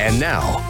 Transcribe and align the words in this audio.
And 0.00 0.18
now, 0.18 0.69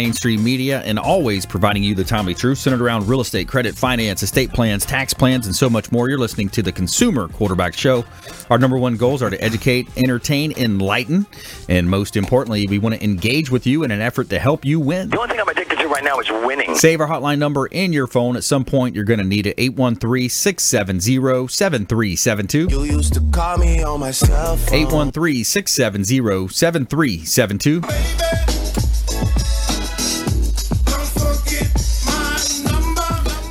mainstream 0.01 0.43
media 0.43 0.81
and 0.81 0.97
always 0.97 1.45
providing 1.45 1.83
you 1.83 1.93
the 1.93 2.03
timely 2.03 2.33
truth 2.33 2.57
centered 2.57 2.81
around 2.81 3.07
real 3.07 3.21
estate, 3.21 3.47
credit, 3.47 3.75
finance, 3.75 4.23
estate 4.23 4.51
plans, 4.51 4.83
tax 4.83 5.13
plans, 5.13 5.45
and 5.45 5.55
so 5.55 5.69
much 5.69 5.91
more. 5.91 6.09
You're 6.09 6.17
listening 6.17 6.49
to 6.49 6.63
the 6.63 6.71
Consumer 6.71 7.27
Quarterback 7.27 7.75
Show. 7.75 8.03
Our 8.49 8.57
number 8.57 8.79
one 8.79 8.97
goals 8.97 9.21
are 9.21 9.29
to 9.29 9.39
educate, 9.39 9.87
entertain, 9.97 10.53
enlighten, 10.53 11.27
and 11.69 11.87
most 11.87 12.15
importantly, 12.15 12.65
we 12.65 12.79
want 12.79 12.95
to 12.95 13.03
engage 13.03 13.51
with 13.51 13.67
you 13.67 13.83
in 13.83 13.91
an 13.91 14.01
effort 14.01 14.29
to 14.29 14.39
help 14.39 14.65
you 14.65 14.79
win. 14.79 15.09
The 15.09 15.19
only 15.19 15.29
thing 15.29 15.39
I'm 15.39 15.47
addicted 15.47 15.77
to 15.77 15.87
right 15.87 16.03
now 16.03 16.19
is 16.19 16.31
winning. 16.31 16.73
Save 16.73 16.99
our 16.99 17.07
hotline 17.07 17.37
number 17.37 17.67
in 17.67 17.93
your 17.93 18.07
phone. 18.07 18.35
At 18.35 18.43
some 18.43 18.65
point, 18.65 18.95
you're 18.95 19.03
going 19.03 19.19
to 19.19 19.25
need 19.25 19.45
it 19.45 19.53
813 19.59 20.29
670 20.29 21.47
7372. 21.47 22.69
You 22.71 22.83
used 22.85 23.13
to 23.13 23.21
call 23.31 23.59
me 23.59 23.83
on 23.83 23.99
my 23.99 24.09
cell 24.09 24.57
phone. 24.57 24.73
813 24.73 25.43
670 25.43 26.47
7372. 26.47 28.50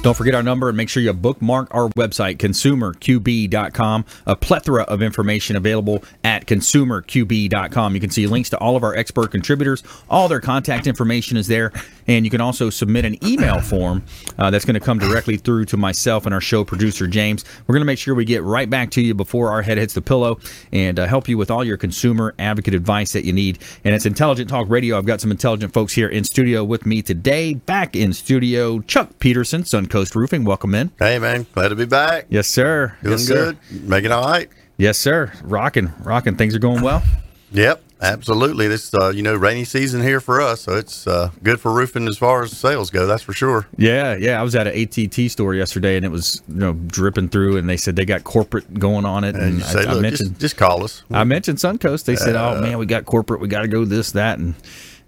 Don't 0.03 0.17
forget 0.17 0.35
our 0.35 0.43
number 0.43 0.69
and 0.69 0.79
make 0.79 0.89
sure 0.89 1.03
you 1.03 1.13
bookmark 1.13 1.75
our 1.75 1.91
website, 1.91 2.39
consumerqb.com. 2.39 4.05
A 4.27 4.35
plethora 4.35 4.85
of 4.85 5.03
information 5.03 5.57
available 5.57 6.03
at 6.25 6.47
consumerqb.com. 6.47 7.95
You 7.95 8.01
can 8.01 8.09
see 8.09 8.27
links 8.27 8.49
to 8.51 8.59
all 8.59 8.77
of 8.77 8.83
our 8.83 8.95
expert 8.95 9.31
contributors. 9.31 9.83
All 10.09 10.27
their 10.27 10.41
contact 10.41 10.87
information 10.87 11.37
is 11.37 11.49
there. 11.49 11.71
And 12.11 12.25
you 12.25 12.31
can 12.31 12.41
also 12.41 12.71
submit 12.71 13.05
an 13.05 13.25
email 13.25 13.61
form 13.61 14.03
uh, 14.37 14.51
that's 14.51 14.65
going 14.65 14.75
to 14.75 14.81
come 14.81 14.99
directly 14.99 15.37
through 15.37 15.67
to 15.67 15.77
myself 15.77 16.27
and 16.27 16.35
our 16.35 16.41
show 16.41 16.65
producer, 16.65 17.07
James. 17.07 17.45
We're 17.67 17.75
going 17.75 17.83
to 17.83 17.87
make 17.87 18.01
sure 18.01 18.17
we 18.17 18.25
get 18.25 18.43
right 18.43 18.69
back 18.69 18.91
to 18.93 19.01
you 19.01 19.15
before 19.15 19.53
our 19.53 19.63
head 19.63 19.79
hits 19.79 19.95
the 19.95 20.03
pillow 20.03 20.41
and 20.73 20.99
uh, 20.99 21.07
help 21.07 21.29
you 21.29 21.39
with 21.39 21.53
all 21.53 21.63
your 21.63 21.77
consumer 21.77 22.35
advocate 22.37 22.75
advice 22.75 23.13
that 23.13 23.25
you 23.25 23.33
need. 23.33 23.61
And 23.85 23.95
it's 23.95 24.07
Intelligent 24.07 24.51
Talk 24.51 24.69
Radio. 24.69 24.99
I've 24.99 25.07
got 25.07 25.21
some 25.21 25.31
intelligent 25.31 25.73
folks 25.73 25.93
here 25.93 26.09
in 26.09 26.25
studio 26.25 26.65
with 26.65 26.85
me 26.85 27.01
today. 27.01 27.55
Back 27.55 27.95
in 27.95 28.13
studio, 28.13 28.81
Chuck 28.81 29.21
Peterson, 29.21 29.63
Suncoast 29.63 30.17
Roofing. 30.17 30.43
Welcome 30.43 30.75
in. 30.75 30.91
Hey 30.99 31.21
man, 31.21 31.47
glad 31.53 31.69
to 31.69 31.77
be 31.77 31.87
back. 31.87 32.27
Yes, 32.29 32.49
sir. 32.49 32.97
Doing 33.05 33.13
yes, 33.13 33.27
sir. 33.29 33.53
good. 33.53 33.89
Making 33.89 34.11
all 34.11 34.27
right. 34.27 34.49
Yes, 34.79 34.99
sir. 34.99 35.33
Rocking, 35.45 35.93
rocking. 36.03 36.35
Things 36.35 36.57
are 36.57 36.59
going 36.59 36.83
well. 36.83 37.05
Yep, 37.53 37.83
absolutely. 38.01 38.69
This 38.69 38.93
uh, 38.95 39.09
you 39.09 39.23
know 39.23 39.35
rainy 39.35 39.65
season 39.65 40.03
here 40.03 40.21
for 40.21 40.41
us, 40.41 40.63
so 40.63 40.77
it's 40.77 41.07
uh, 41.07 41.31
good 41.43 41.61
for 41.61 41.73
roofing 41.73 42.07
as 42.09 42.17
far 42.17 42.43
as 42.43 42.57
sales 42.57 42.91
go. 42.91 43.07
That's 43.07 43.23
for 43.23 43.33
sure. 43.33 43.67
Yeah, 43.77 44.15
yeah. 44.15 44.41
I 44.41 44.43
was 44.43 44.55
at 44.55 44.67
an 44.67 44.81
ATT 44.81 45.31
store 45.31 45.55
yesterday, 45.55 45.97
and 45.97 46.05
it 46.05 46.11
was 46.11 46.43
you 46.49 46.55
know 46.55 46.73
dripping 46.75 47.29
through, 47.29 47.57
and 47.57 47.69
they 47.69 47.77
said 47.77 47.97
they 47.97 48.05
got 48.05 48.25
corporate 48.25 48.73
going 48.75 49.05
on 49.05 49.25
it. 49.25 49.35
And, 49.35 49.55
And 49.55 49.63
say, 49.63 49.85
I, 49.85 49.93
I 49.93 50.01
mentioned 50.01 50.31
just, 50.31 50.41
just 50.41 50.57
call 50.57 50.85
us. 50.85 51.03
I 51.11 51.25
mentioned 51.25 51.59
Suncoast. 51.59 52.05
They 52.05 52.17
said, 52.17 52.37
"Oh 52.37 52.61
man, 52.61 52.79
we 52.79 52.87
got 52.87 53.05
corporate. 53.05 53.41
We 53.41 53.49
got 53.49 53.63
to 53.63 53.69
go 53.69 53.85
this, 53.85 54.13
that, 54.13 54.39
and 54.39 54.55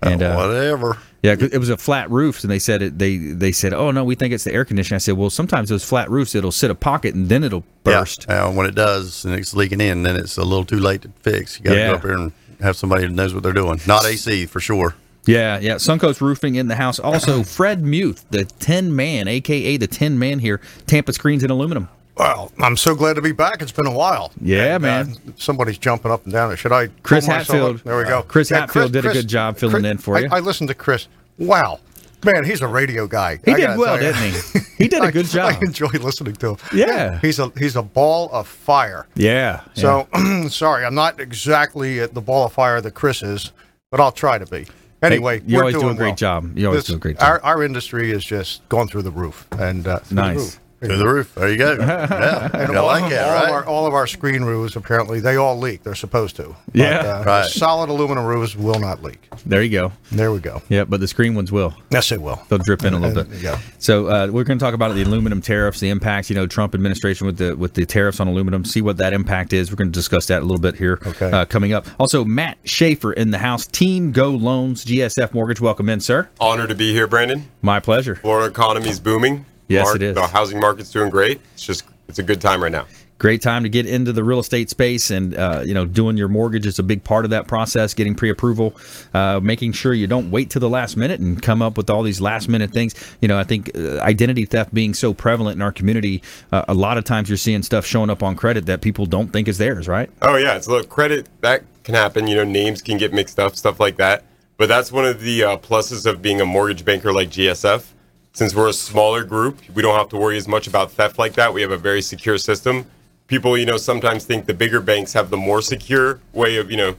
and 0.02 0.22
uh, 0.22 0.34
Whatever. 0.34 0.98
Yeah, 1.22 1.36
it 1.38 1.58
was 1.58 1.68
a 1.68 1.76
flat 1.76 2.10
roof, 2.10 2.42
and 2.42 2.50
they 2.50 2.58
said 2.58 2.82
it. 2.82 2.98
They 2.98 3.16
they 3.16 3.52
said, 3.52 3.72
"Oh 3.72 3.92
no, 3.92 4.02
we 4.02 4.16
think 4.16 4.34
it's 4.34 4.42
the 4.42 4.52
air 4.52 4.64
conditioning." 4.64 4.96
I 4.96 4.98
said, 4.98 5.16
"Well, 5.16 5.30
sometimes 5.30 5.68
those 5.68 5.84
flat 5.84 6.10
roofs, 6.10 6.34
it'll 6.34 6.50
sit 6.50 6.68
a 6.70 6.74
pocket, 6.74 7.14
and 7.14 7.28
then 7.28 7.44
it'll 7.44 7.62
burst." 7.84 8.26
Yeah. 8.28 8.46
Uh, 8.46 8.52
when 8.52 8.66
it 8.66 8.74
does 8.74 9.24
and 9.24 9.32
it's 9.34 9.54
leaking 9.54 9.80
in, 9.80 10.02
then 10.02 10.16
it's 10.16 10.36
a 10.36 10.42
little 10.42 10.64
too 10.64 10.80
late 10.80 11.02
to 11.02 11.10
fix. 11.20 11.58
You 11.60 11.64
got 11.66 11.74
to 11.74 11.78
Yeah. 11.78 11.88
go 11.90 11.94
up 11.94 12.02
there 12.02 12.12
and 12.14 12.32
have 12.60 12.76
somebody 12.76 13.02
who 13.04 13.08
knows 13.10 13.34
what 13.34 13.44
they're 13.44 13.52
doing. 13.52 13.80
Not 13.86 14.04
AC 14.04 14.46
for 14.46 14.58
sure. 14.58 14.96
Yeah, 15.24 15.60
yeah. 15.60 15.76
Suncoast 15.76 16.20
Roofing 16.20 16.56
in 16.56 16.66
the 16.66 16.74
house. 16.74 16.98
Also, 16.98 17.44
Fred 17.44 17.84
Muth, 17.84 18.24
the 18.30 18.44
Tin 18.44 18.96
Man, 18.96 19.28
aka 19.28 19.76
the 19.76 19.86
Tin 19.86 20.18
Man 20.18 20.40
here, 20.40 20.60
Tampa 20.88 21.12
Screens 21.12 21.44
and 21.44 21.52
Aluminum. 21.52 21.88
Well, 22.16 22.52
I'm 22.58 22.76
so 22.76 22.94
glad 22.94 23.14
to 23.14 23.22
be 23.22 23.32
back. 23.32 23.62
It's 23.62 23.72
been 23.72 23.86
a 23.86 23.92
while. 23.92 24.32
Yeah, 24.40 24.76
And, 24.76 24.84
uh, 24.84 24.86
man. 24.86 25.16
somebody's 25.36 25.78
jumping 25.78 26.10
up 26.10 26.24
and 26.24 26.32
down. 26.32 26.54
Should 26.56 26.72
I? 26.72 26.88
Chris 27.02 27.26
Hatfield. 27.26 27.76
up? 27.76 27.82
There 27.84 27.96
we 27.96 28.04
go. 28.04 28.22
Chris 28.22 28.50
Hatfield 28.50 28.92
did 28.92 29.06
a 29.06 29.12
good 29.12 29.28
job 29.28 29.56
filling 29.56 29.84
in 29.84 29.98
for 29.98 30.16
I, 30.16 30.20
you. 30.20 30.28
I 30.30 30.40
listened 30.40 30.68
to 30.68 30.74
Chris. 30.74 31.08
Wow, 31.38 31.80
man, 32.24 32.44
he's 32.44 32.60
a 32.60 32.68
radio 32.68 33.06
guy. 33.06 33.38
He 33.44 33.52
I 33.52 33.56
did 33.56 33.78
well, 33.78 33.98
didn't 33.98 34.22
he? 34.32 34.58
He 34.82 34.88
did 34.88 35.00
a 35.00 35.06
I- 35.06 35.10
good 35.12 35.26
job. 35.26 35.52
I 35.54 35.58
enjoy 35.64 35.86
listening 35.86 36.34
to 36.34 36.50
him. 36.50 36.56
Yeah. 36.74 37.20
he's 37.20 37.38
a 37.38 37.52
he's 37.56 37.76
a 37.76 37.82
ball 37.82 38.28
of 38.32 38.48
fire. 38.48 39.06
Yeah. 39.14 39.60
So 39.74 40.08
sorry, 40.48 40.84
I'm 40.84 40.94
not 40.96 41.20
exactly 41.20 42.00
at 42.00 42.14
the 42.14 42.20
ball 42.20 42.46
of 42.46 42.52
fire 42.52 42.80
that 42.80 42.90
Chris 42.92 43.22
is, 43.22 43.52
but 43.92 44.00
I'll 44.00 44.10
try 44.10 44.38
to 44.38 44.46
be. 44.46 44.66
Anyway, 45.00 45.40
you 45.46 45.56
we're 45.56 45.62
always 45.62 45.76
do 45.76 45.88
a 45.88 45.94
great 45.94 46.08
well. 46.08 46.14
job. 46.16 46.58
You 46.58 46.66
always 46.66 46.80
This- 46.82 46.88
do 46.88 46.96
a 46.96 46.98
great 46.98 47.16
job. 47.18 47.28
Our, 47.28 47.42
our 47.44 47.62
industry 47.62 48.10
is 48.10 48.24
just 48.24 48.68
going 48.68 48.88
through 48.88 49.02
the 49.02 49.10
roof, 49.12 49.46
and 49.52 49.86
uh, 49.86 50.00
Nice. 50.10 50.58
Roof. 50.82 50.90
To 50.90 50.96
the 50.96 51.06
roof. 51.06 51.34
There 51.34 51.50
you 51.50 51.56
go. 51.58 51.72
Yeah. 51.82 52.50
And 52.52 52.72
I 52.72 52.76
all, 52.76 52.86
like 52.86 53.10
that, 53.10 53.28
all 53.28 53.34
right? 53.34 53.44
Of 53.48 53.50
our, 53.52 53.64
all 53.66 53.86
of 53.86 53.94
our 53.94 54.06
screen 54.06 54.42
roofs, 54.42 54.76
apparently, 54.76 55.20
they 55.20 55.36
all 55.36 55.56
leak. 55.58 55.82
They're 55.82 55.94
supposed 55.94 56.36
to. 56.36 56.54
Yeah. 56.72 57.02
But, 57.02 57.06
uh, 57.06 57.24
Right. 57.24 57.46
Solid 57.50 57.88
aluminum 57.90 58.24
roofs 58.24 58.54
will 58.56 58.78
not 58.80 59.02
leak. 59.02 59.28
there 59.46 59.62
you 59.62 59.70
go. 59.70 59.92
There 60.10 60.32
we 60.32 60.40
go. 60.40 60.60
Yeah, 60.68 60.84
but 60.84 61.00
the 61.00 61.08
screen 61.08 61.34
ones 61.34 61.50
will. 61.52 61.74
Yes, 61.90 62.08
they 62.08 62.18
will. 62.18 62.40
They'll 62.48 62.58
drip 62.58 62.84
in 62.84 62.94
a 62.94 62.98
little 62.98 63.18
And- 63.20 63.30
bit. 63.30 63.40
yeah. 63.40 63.58
So 63.78 64.06
uh, 64.08 64.26
we're 64.30 64.44
going 64.44 64.58
to 64.58 64.64
talk 64.64 64.74
about 64.74 64.94
the 64.94 65.02
aluminum 65.02 65.40
tariffs, 65.40 65.80
the 65.80 65.88
impacts. 65.90 66.28
You 66.30 66.36
know, 66.36 66.46
Trump 66.46 66.74
administration 66.74 67.26
with 67.26 67.38
the 67.38 67.54
with 67.56 67.74
the 67.74 67.86
tariffs 67.86 68.20
on 68.20 68.28
aluminum. 68.28 68.64
See 68.64 68.82
what 68.82 68.96
that 68.98 69.12
impact 69.12 69.52
is. 69.52 69.70
We're 69.70 69.76
going 69.76 69.90
to 69.92 69.98
discuss 69.98 70.26
that 70.26 70.40
a 70.42 70.44
little 70.44 70.60
bit 70.60 70.76
here. 70.76 70.98
Okay. 71.06 71.30
Uh, 71.30 71.44
coming 71.44 71.72
up. 71.72 71.86
Also, 71.98 72.24
Matt 72.24 72.62
Schafer 72.64 73.12
in 73.14 73.30
the 73.30 73.38
house. 73.38 73.66
Team 73.66 74.12
Go 74.12 74.30
Loans, 74.30 74.84
GSF 74.84 75.32
Mortgage. 75.34 75.60
Welcome 75.60 75.88
in, 75.88 76.00
sir. 76.00 76.28
Honor 76.40 76.66
to 76.66 76.74
be 76.74 76.92
here, 76.92 77.06
Brandon. 77.06 77.48
My 77.62 77.80
pleasure. 77.80 78.16
Florida 78.16 78.48
economy's 78.50 79.00
booming. 79.00 79.46
Yes, 79.68 79.94
it 79.94 80.02
is. 80.02 80.14
The 80.14 80.26
housing 80.26 80.60
market's 80.60 80.90
doing 80.90 81.10
great. 81.10 81.40
It's 81.54 81.64
just 81.64 81.84
it's 82.08 82.18
a 82.18 82.22
good 82.22 82.40
time 82.40 82.62
right 82.62 82.72
now. 82.72 82.86
Great 83.18 83.40
time 83.40 83.62
to 83.62 83.68
get 83.68 83.86
into 83.86 84.12
the 84.12 84.24
real 84.24 84.40
estate 84.40 84.68
space, 84.68 85.12
and 85.12 85.36
uh, 85.36 85.62
you 85.64 85.74
know, 85.74 85.86
doing 85.86 86.16
your 86.16 86.26
mortgage 86.26 86.66
is 86.66 86.80
a 86.80 86.82
big 86.82 87.04
part 87.04 87.24
of 87.24 87.30
that 87.30 87.46
process. 87.46 87.94
Getting 87.94 88.16
pre-approval, 88.16 88.74
uh, 89.14 89.38
making 89.40 89.72
sure 89.72 89.94
you 89.94 90.08
don't 90.08 90.32
wait 90.32 90.50
to 90.50 90.58
the 90.58 90.68
last 90.68 90.96
minute 90.96 91.20
and 91.20 91.40
come 91.40 91.62
up 91.62 91.76
with 91.76 91.88
all 91.88 92.02
these 92.02 92.20
last-minute 92.20 92.72
things. 92.72 92.96
You 93.20 93.28
know, 93.28 93.38
I 93.38 93.44
think 93.44 93.70
uh, 93.76 94.00
identity 94.00 94.44
theft 94.44 94.74
being 94.74 94.92
so 94.92 95.14
prevalent 95.14 95.54
in 95.54 95.62
our 95.62 95.70
community, 95.70 96.20
uh, 96.50 96.64
a 96.66 96.74
lot 96.74 96.98
of 96.98 97.04
times 97.04 97.30
you're 97.30 97.38
seeing 97.38 97.62
stuff 97.62 97.86
showing 97.86 98.10
up 98.10 98.24
on 98.24 98.34
credit 98.34 98.66
that 98.66 98.80
people 98.80 99.06
don't 99.06 99.32
think 99.32 99.46
is 99.46 99.56
theirs. 99.56 99.86
Right? 99.86 100.10
Oh 100.20 100.34
yeah, 100.34 100.56
it's 100.56 100.66
look 100.66 100.88
credit 100.88 101.28
that 101.42 101.62
can 101.84 101.94
happen. 101.94 102.26
You 102.26 102.34
know, 102.34 102.44
names 102.44 102.82
can 102.82 102.98
get 102.98 103.12
mixed 103.12 103.38
up, 103.38 103.54
stuff 103.54 103.78
like 103.78 103.98
that. 103.98 104.24
But 104.56 104.68
that's 104.68 104.90
one 104.90 105.06
of 105.06 105.20
the 105.20 105.44
uh, 105.44 105.56
pluses 105.58 106.06
of 106.06 106.22
being 106.22 106.40
a 106.40 106.46
mortgage 106.46 106.84
banker 106.84 107.12
like 107.12 107.30
GSF. 107.30 107.86
Since 108.34 108.54
we're 108.54 108.68
a 108.68 108.72
smaller 108.72 109.24
group, 109.24 109.58
we 109.74 109.82
don't 109.82 109.94
have 109.94 110.08
to 110.08 110.16
worry 110.16 110.38
as 110.38 110.48
much 110.48 110.66
about 110.66 110.90
theft 110.90 111.18
like 111.18 111.34
that. 111.34 111.52
We 111.52 111.60
have 111.60 111.70
a 111.70 111.76
very 111.76 112.00
secure 112.00 112.38
system. 112.38 112.86
People, 113.26 113.58
you 113.58 113.66
know, 113.66 113.76
sometimes 113.76 114.24
think 114.24 114.46
the 114.46 114.54
bigger 114.54 114.80
banks 114.80 115.12
have 115.12 115.28
the 115.28 115.36
more 115.36 115.60
secure 115.60 116.18
way 116.32 116.56
of, 116.56 116.70
you 116.70 116.78
know, 116.78 116.96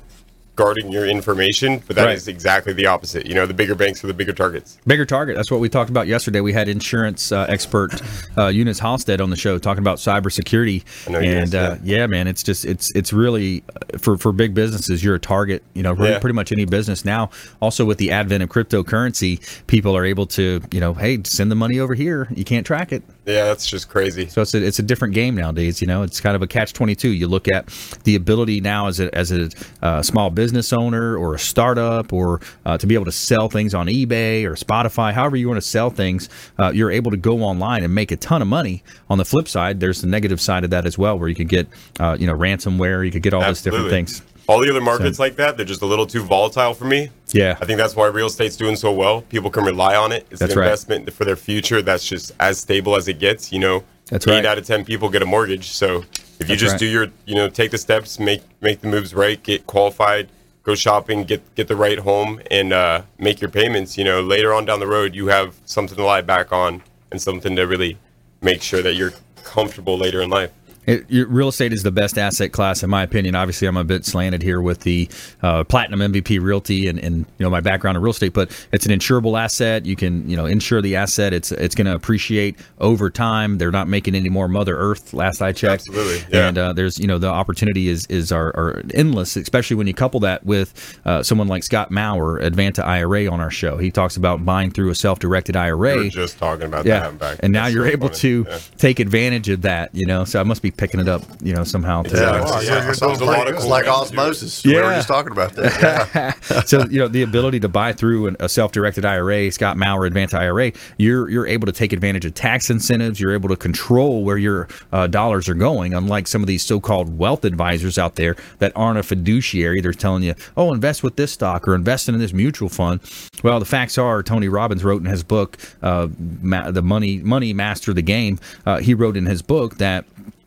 guarding 0.55 0.91
your 0.91 1.05
information, 1.05 1.81
but 1.87 1.95
that 1.95 2.09
is 2.11 2.27
Right. 2.27 2.33
exactly 2.33 2.73
the 2.73 2.85
opposite. 2.85 3.25
You 3.25 3.33
know, 3.33 3.45
the 3.45 3.53
bigger 3.53 3.73
banks 3.75 4.03
are 4.03 4.07
the 4.07 4.13
bigger 4.13 4.33
targets. 4.33 4.77
Bigger 4.85 5.05
target. 5.05 5.35
That's 5.35 5.49
what 5.49 5.59
we 5.59 5.67
talked 5.69 5.89
about 5.89 6.07
yesterday. 6.07 6.41
We 6.41 6.53
had 6.53 6.67
insurance 6.67 7.31
uh, 7.31 7.45
expert 7.49 7.99
uh, 8.37 8.47
Eunice 8.47 8.79
Halstead 8.79 9.19
on 9.19 9.29
the 9.31 9.35
show 9.35 9.57
talking 9.57 9.81
about 9.81 9.97
cybersecurity. 9.97 10.83
I 11.07 11.11
know 11.11 11.19
Eunice, 11.19 11.53
and 11.53 11.55
uh, 11.55 11.75
yeah, 11.83 12.05
man, 12.07 12.27
it's 12.27 12.43
just 12.43 12.65
it's 12.65 12.91
it's 12.95 13.11
really 13.13 13.63
uh, 13.75 13.97
for 13.97 14.17
for 14.17 14.31
big 14.31 14.53
businesses. 14.53 15.03
You're 15.03 15.15
a 15.15 15.19
target. 15.19 15.63
You 15.73 15.83
know, 15.83 15.95
Yeah. 15.97 16.19
pretty 16.19 16.35
much 16.35 16.51
any 16.51 16.65
business 16.65 17.03
now. 17.03 17.29
Also, 17.61 17.85
with 17.85 17.97
the 17.97 18.11
advent 18.11 18.43
of 18.43 18.49
cryptocurrency, 18.49 19.39
people 19.67 19.97
are 19.97 20.05
able 20.05 20.25
to 20.27 20.61
you 20.71 20.79
know, 20.79 20.93
hey, 20.93 21.19
send 21.23 21.49
the 21.51 21.55
money 21.55 21.79
over 21.79 21.93
here. 21.95 22.27
You 22.35 22.43
can't 22.43 22.65
track 22.65 22.91
it. 22.91 23.03
Yeah, 23.25 23.45
that's 23.45 23.65
just 23.65 23.87
crazy. 23.87 24.27
So 24.27 24.41
it's 24.41 24.53
a, 24.53 24.61
it's 24.65 24.79
a 24.79 24.83
different 24.83 25.13
game 25.13 25.35
nowadays. 25.35 25.81
You 25.81 25.87
know, 25.87 26.03
it's 26.03 26.19
kind 26.19 26.35
of 26.35 26.41
a 26.41 26.47
catch 26.47 26.73
twenty 26.73 26.93
two. 26.93 27.09
You 27.09 27.27
look 27.27 27.47
at 27.47 27.67
the 28.03 28.15
ability 28.15 28.59
now 28.59 28.87
as 28.87 28.99
a 28.99 29.13
as 29.15 29.31
a 29.31 29.49
uh, 29.81 30.01
small 30.01 30.29
business 30.29 30.73
owner 30.73 31.15
or 31.15 31.35
a 31.35 31.39
startup 31.39 32.11
or 32.11 32.41
uh, 32.65 32.77
to 32.77 32.85
be 32.85 32.95
able 32.95 33.05
to 33.05 33.13
sell 33.13 33.47
things 33.47 33.73
on 33.73 33.87
eBay 33.87 34.43
or 34.43 34.55
Shopify, 34.55 35.13
however 35.13 35.37
you 35.37 35.47
want 35.47 35.57
to 35.57 35.67
sell 35.67 35.89
things, 35.89 36.27
uh, 36.59 36.71
you're 36.73 36.91
able 36.91 37.11
to 37.11 37.17
go 37.17 37.43
online 37.43 37.83
and 37.83 37.95
make 37.95 38.11
a 38.11 38.17
ton 38.17 38.41
of 38.41 38.47
money. 38.47 38.83
On 39.09 39.17
the 39.17 39.25
flip 39.25 39.47
side, 39.47 39.79
there's 39.79 40.01
the 40.01 40.07
negative 40.07 40.41
side 40.41 40.65
of 40.65 40.71
that 40.71 40.85
as 40.85 40.97
well, 40.97 41.17
where 41.17 41.29
you 41.29 41.35
could 41.35 41.49
get 41.49 41.67
uh, 42.01 42.17
you 42.19 42.27
know 42.27 42.35
ransomware, 42.35 43.05
you 43.05 43.11
could 43.11 43.23
get 43.23 43.33
all 43.33 43.41
those 43.41 43.61
different 43.61 43.89
things. 43.89 44.21
All 44.47 44.59
the 44.59 44.69
other 44.69 44.81
markets 44.81 45.19
like 45.19 45.37
that, 45.37 45.55
they're 45.55 45.65
just 45.65 45.81
a 45.81 45.85
little 45.85 46.05
too 46.05 46.21
volatile 46.21 46.73
for 46.73 46.85
me. 46.85 47.09
Yeah. 47.29 47.57
I 47.61 47.65
think 47.65 47.77
that's 47.77 47.95
why 47.95 48.07
real 48.07 48.27
estate's 48.27 48.57
doing 48.57 48.75
so 48.75 48.91
well. 48.91 49.21
People 49.21 49.49
can 49.49 49.63
rely 49.63 49.95
on 49.95 50.11
it. 50.11 50.27
It's 50.29 50.39
That's 50.39 50.53
an 50.53 50.59
right. 50.59 50.65
investment 50.65 51.11
for 51.13 51.23
their 51.25 51.35
future 51.37 51.81
that's 51.81 52.05
just 52.05 52.31
as 52.39 52.59
stable 52.59 52.95
as 52.95 53.07
it 53.07 53.19
gets. 53.19 53.51
You 53.53 53.59
know, 53.59 53.83
That's 54.07 54.27
eight 54.27 54.31
right. 54.31 54.45
out 54.45 54.57
of 54.57 54.65
ten 54.65 54.83
people 54.83 55.09
get 55.09 55.21
a 55.21 55.25
mortgage. 55.25 55.69
So 55.69 56.03
if 56.39 56.41
you 56.41 56.45
That's 56.47 56.61
just 56.61 56.71
right. 56.73 56.79
do 56.79 56.85
your, 56.87 57.07
you 57.25 57.35
know, 57.35 57.47
take 57.49 57.71
the 57.71 57.77
steps, 57.77 58.19
make 58.19 58.41
make 58.61 58.81
the 58.81 58.87
moves 58.87 59.13
right, 59.13 59.41
get 59.41 59.65
qualified, 59.65 60.27
go 60.63 60.75
shopping, 60.75 61.23
get 61.23 61.41
get 61.55 61.67
the 61.69 61.75
right 61.75 61.99
home, 61.99 62.41
and 62.51 62.73
uh, 62.73 63.03
make 63.17 63.39
your 63.39 63.49
payments. 63.49 63.97
You 63.97 64.03
know, 64.03 64.21
later 64.21 64.53
on 64.53 64.65
down 64.65 64.79
the 64.81 64.87
road, 64.87 65.15
you 65.15 65.27
have 65.27 65.55
something 65.65 65.95
to 65.95 66.03
lie 66.03 66.21
back 66.21 66.51
on 66.51 66.83
and 67.11 67.21
something 67.21 67.55
to 67.55 67.63
really 67.63 67.97
make 68.41 68.61
sure 68.61 68.81
that 68.81 68.95
you're 68.95 69.13
comfortable 69.43 69.97
later 69.97 70.21
in 70.21 70.29
life. 70.29 70.51
It, 70.85 71.05
real 71.09 71.47
estate 71.47 71.71
is 71.73 71.83
the 71.83 71.91
best 71.91 72.17
asset 72.17 72.51
class, 72.51 72.83
in 72.83 72.89
my 72.89 73.03
opinion. 73.03 73.35
Obviously, 73.35 73.67
I'm 73.67 73.77
a 73.77 73.83
bit 73.83 74.05
slanted 74.05 74.41
here 74.41 74.61
with 74.61 74.81
the 74.81 75.09
uh, 75.41 75.63
Platinum 75.63 75.99
MVP 76.13 76.41
Realty 76.41 76.87
and, 76.87 76.99
and 76.99 77.19
you 77.37 77.43
know 77.45 77.49
my 77.49 77.61
background 77.61 77.95
in 77.97 78.03
real 78.03 78.11
estate, 78.11 78.33
but 78.33 78.51
it's 78.71 78.85
an 78.85 78.91
insurable 78.91 79.39
asset. 79.39 79.85
You 79.85 79.95
can 79.95 80.29
you 80.29 80.35
know 80.35 80.45
insure 80.45 80.81
the 80.81 80.95
asset. 80.95 81.33
It's 81.33 81.51
it's 81.51 81.75
going 81.75 81.87
to 81.87 81.95
appreciate 81.95 82.57
over 82.79 83.09
time. 83.09 83.57
They're 83.59 83.71
not 83.71 83.87
making 83.87 84.15
any 84.15 84.29
more 84.29 84.47
Mother 84.47 84.77
Earth. 84.77 85.13
Last 85.13 85.41
I 85.41 85.51
checked, 85.53 85.87
Absolutely, 85.87 86.23
yeah. 86.37 86.47
And 86.49 86.57
uh, 86.57 86.73
there's 86.73 86.99
you 86.99 87.07
know 87.07 87.17
the 87.17 87.29
opportunity 87.29 87.87
is 87.87 88.05
is 88.07 88.31
are, 88.31 88.47
are 88.49 88.83
endless, 88.93 89.35
especially 89.37 89.75
when 89.77 89.87
you 89.87 89.93
couple 89.93 90.19
that 90.21 90.45
with 90.45 90.99
uh, 91.05 91.23
someone 91.23 91.47
like 91.47 91.63
Scott 91.63 91.91
Maurer, 91.91 92.41
Advanta 92.41 92.83
IRA, 92.83 93.27
on 93.31 93.39
our 93.39 93.51
show. 93.51 93.77
He 93.77 93.89
talks 93.91 94.17
about 94.17 94.43
buying 94.43 94.71
through 94.71 94.89
a 94.89 94.95
self-directed 94.95 95.55
IRA. 95.55 95.95
We 95.95 96.03
were 96.05 96.09
just 96.09 96.37
talking 96.37 96.65
about 96.65 96.85
yeah, 96.85 96.99
that 97.09 97.19
back. 97.19 97.39
and 97.41 97.53
now 97.53 97.63
That's 97.63 97.75
you're 97.75 97.85
so 97.87 97.91
able 97.93 98.07
funny. 98.09 98.19
to 98.19 98.45
Yeah. 98.49 98.59
take 98.77 98.99
advantage 98.99 99.49
of 99.49 99.61
that. 99.61 99.89
You 99.93 100.05
know, 100.05 100.25
so 100.25 100.39
I 100.39 100.43
must 100.43 100.61
be 100.61 100.71
picking 100.77 100.99
it 100.99 101.07
up. 101.07 101.23
You 101.41 101.53
know, 101.53 101.63
somehow. 101.63 102.03
to- 102.03 102.09
Yeah, 102.09 102.41
Exactly. 102.41 102.57
it's, 102.57 102.67
Yeah, 102.69 102.89
it's, 102.89 102.99
there's 102.99 103.21
a 103.21 103.25
lot 103.25 103.47
of 103.47 103.55
cool 103.57 103.69
like 103.69 103.85
ways 103.85 103.93
to 104.09 104.15
do 104.15 104.17
it. 104.17 104.21
osmosis. 104.23 104.63
We 104.63 104.75
were 104.75 104.81
just 104.95 105.07
talking 105.07 105.31
about 105.31 105.53
that. 105.53 106.35
Yeah. 106.45 106.61
so 106.65 106.85
you 106.85 106.99
know 106.99 107.07
the 107.07 107.21
ability 107.23 107.59
to 107.61 107.69
buy 107.69 107.93
through 107.93 108.27
an, 108.27 108.37
a 108.39 108.49
self-directed 108.49 109.05
IRA, 109.05 109.51
Scott 109.51 109.77
Maurer 109.77 110.09
Advanta 110.09 110.35
IRA, 110.35 110.71
you're 110.97 111.29
you're 111.29 111.47
able 111.47 111.65
to 111.65 111.71
take 111.71 111.93
advantage 111.93 112.25
of 112.25 112.33
tax 112.33 112.69
incentives. 112.69 113.19
You're 113.19 113.33
able 113.33 113.49
to 113.49 113.55
control 113.55 114.23
where 114.23 114.37
your 114.37 114.67
uh, 114.91 115.07
dollars 115.07 115.47
are 115.49 115.53
going. 115.53 115.93
Unlike 115.93 116.27
some 116.27 116.41
of 116.41 116.47
these 116.47 116.63
so-called 116.63 117.17
wealth 117.17 117.45
advisors 117.45 117.97
out 117.97 118.15
there 118.15 118.35
that 118.59 118.71
aren't 118.75 118.97
a 118.99 119.03
fiduciary, 119.03 119.81
they're 119.81 119.93
telling 119.93 120.23
you, 120.23 120.35
"Oh, 120.57 120.73
invest 120.73 121.03
with 121.03 121.15
this 121.15 121.31
stock 121.31 121.67
or 121.67 121.75
invest 121.75 122.09
in 122.09 122.17
this 122.19 122.33
mutual 122.33 122.69
fund." 122.69 122.99
Well, 123.43 123.59
the 123.59 123.65
facts 123.65 123.97
are, 123.97 124.23
Tony 124.23 124.47
Robbins 124.47 124.83
wrote 124.83 125.01
in 125.01 125.07
his 125.07 125.23
book, 125.23 125.57
uh, 125.81 126.07
Ma- 126.41 126.71
"The 126.71 126.81
Money 126.81 127.17
Money 127.19 127.53
Master 127.53 127.93
the 127.93 128.01
Game." 128.01 128.39
Uh, 128.65 128.79
he 128.79 128.93
wrote 128.93 129.17
in 129.17 129.25
his 129.25 129.41
book 129.41 129.77
that 129.77 130.05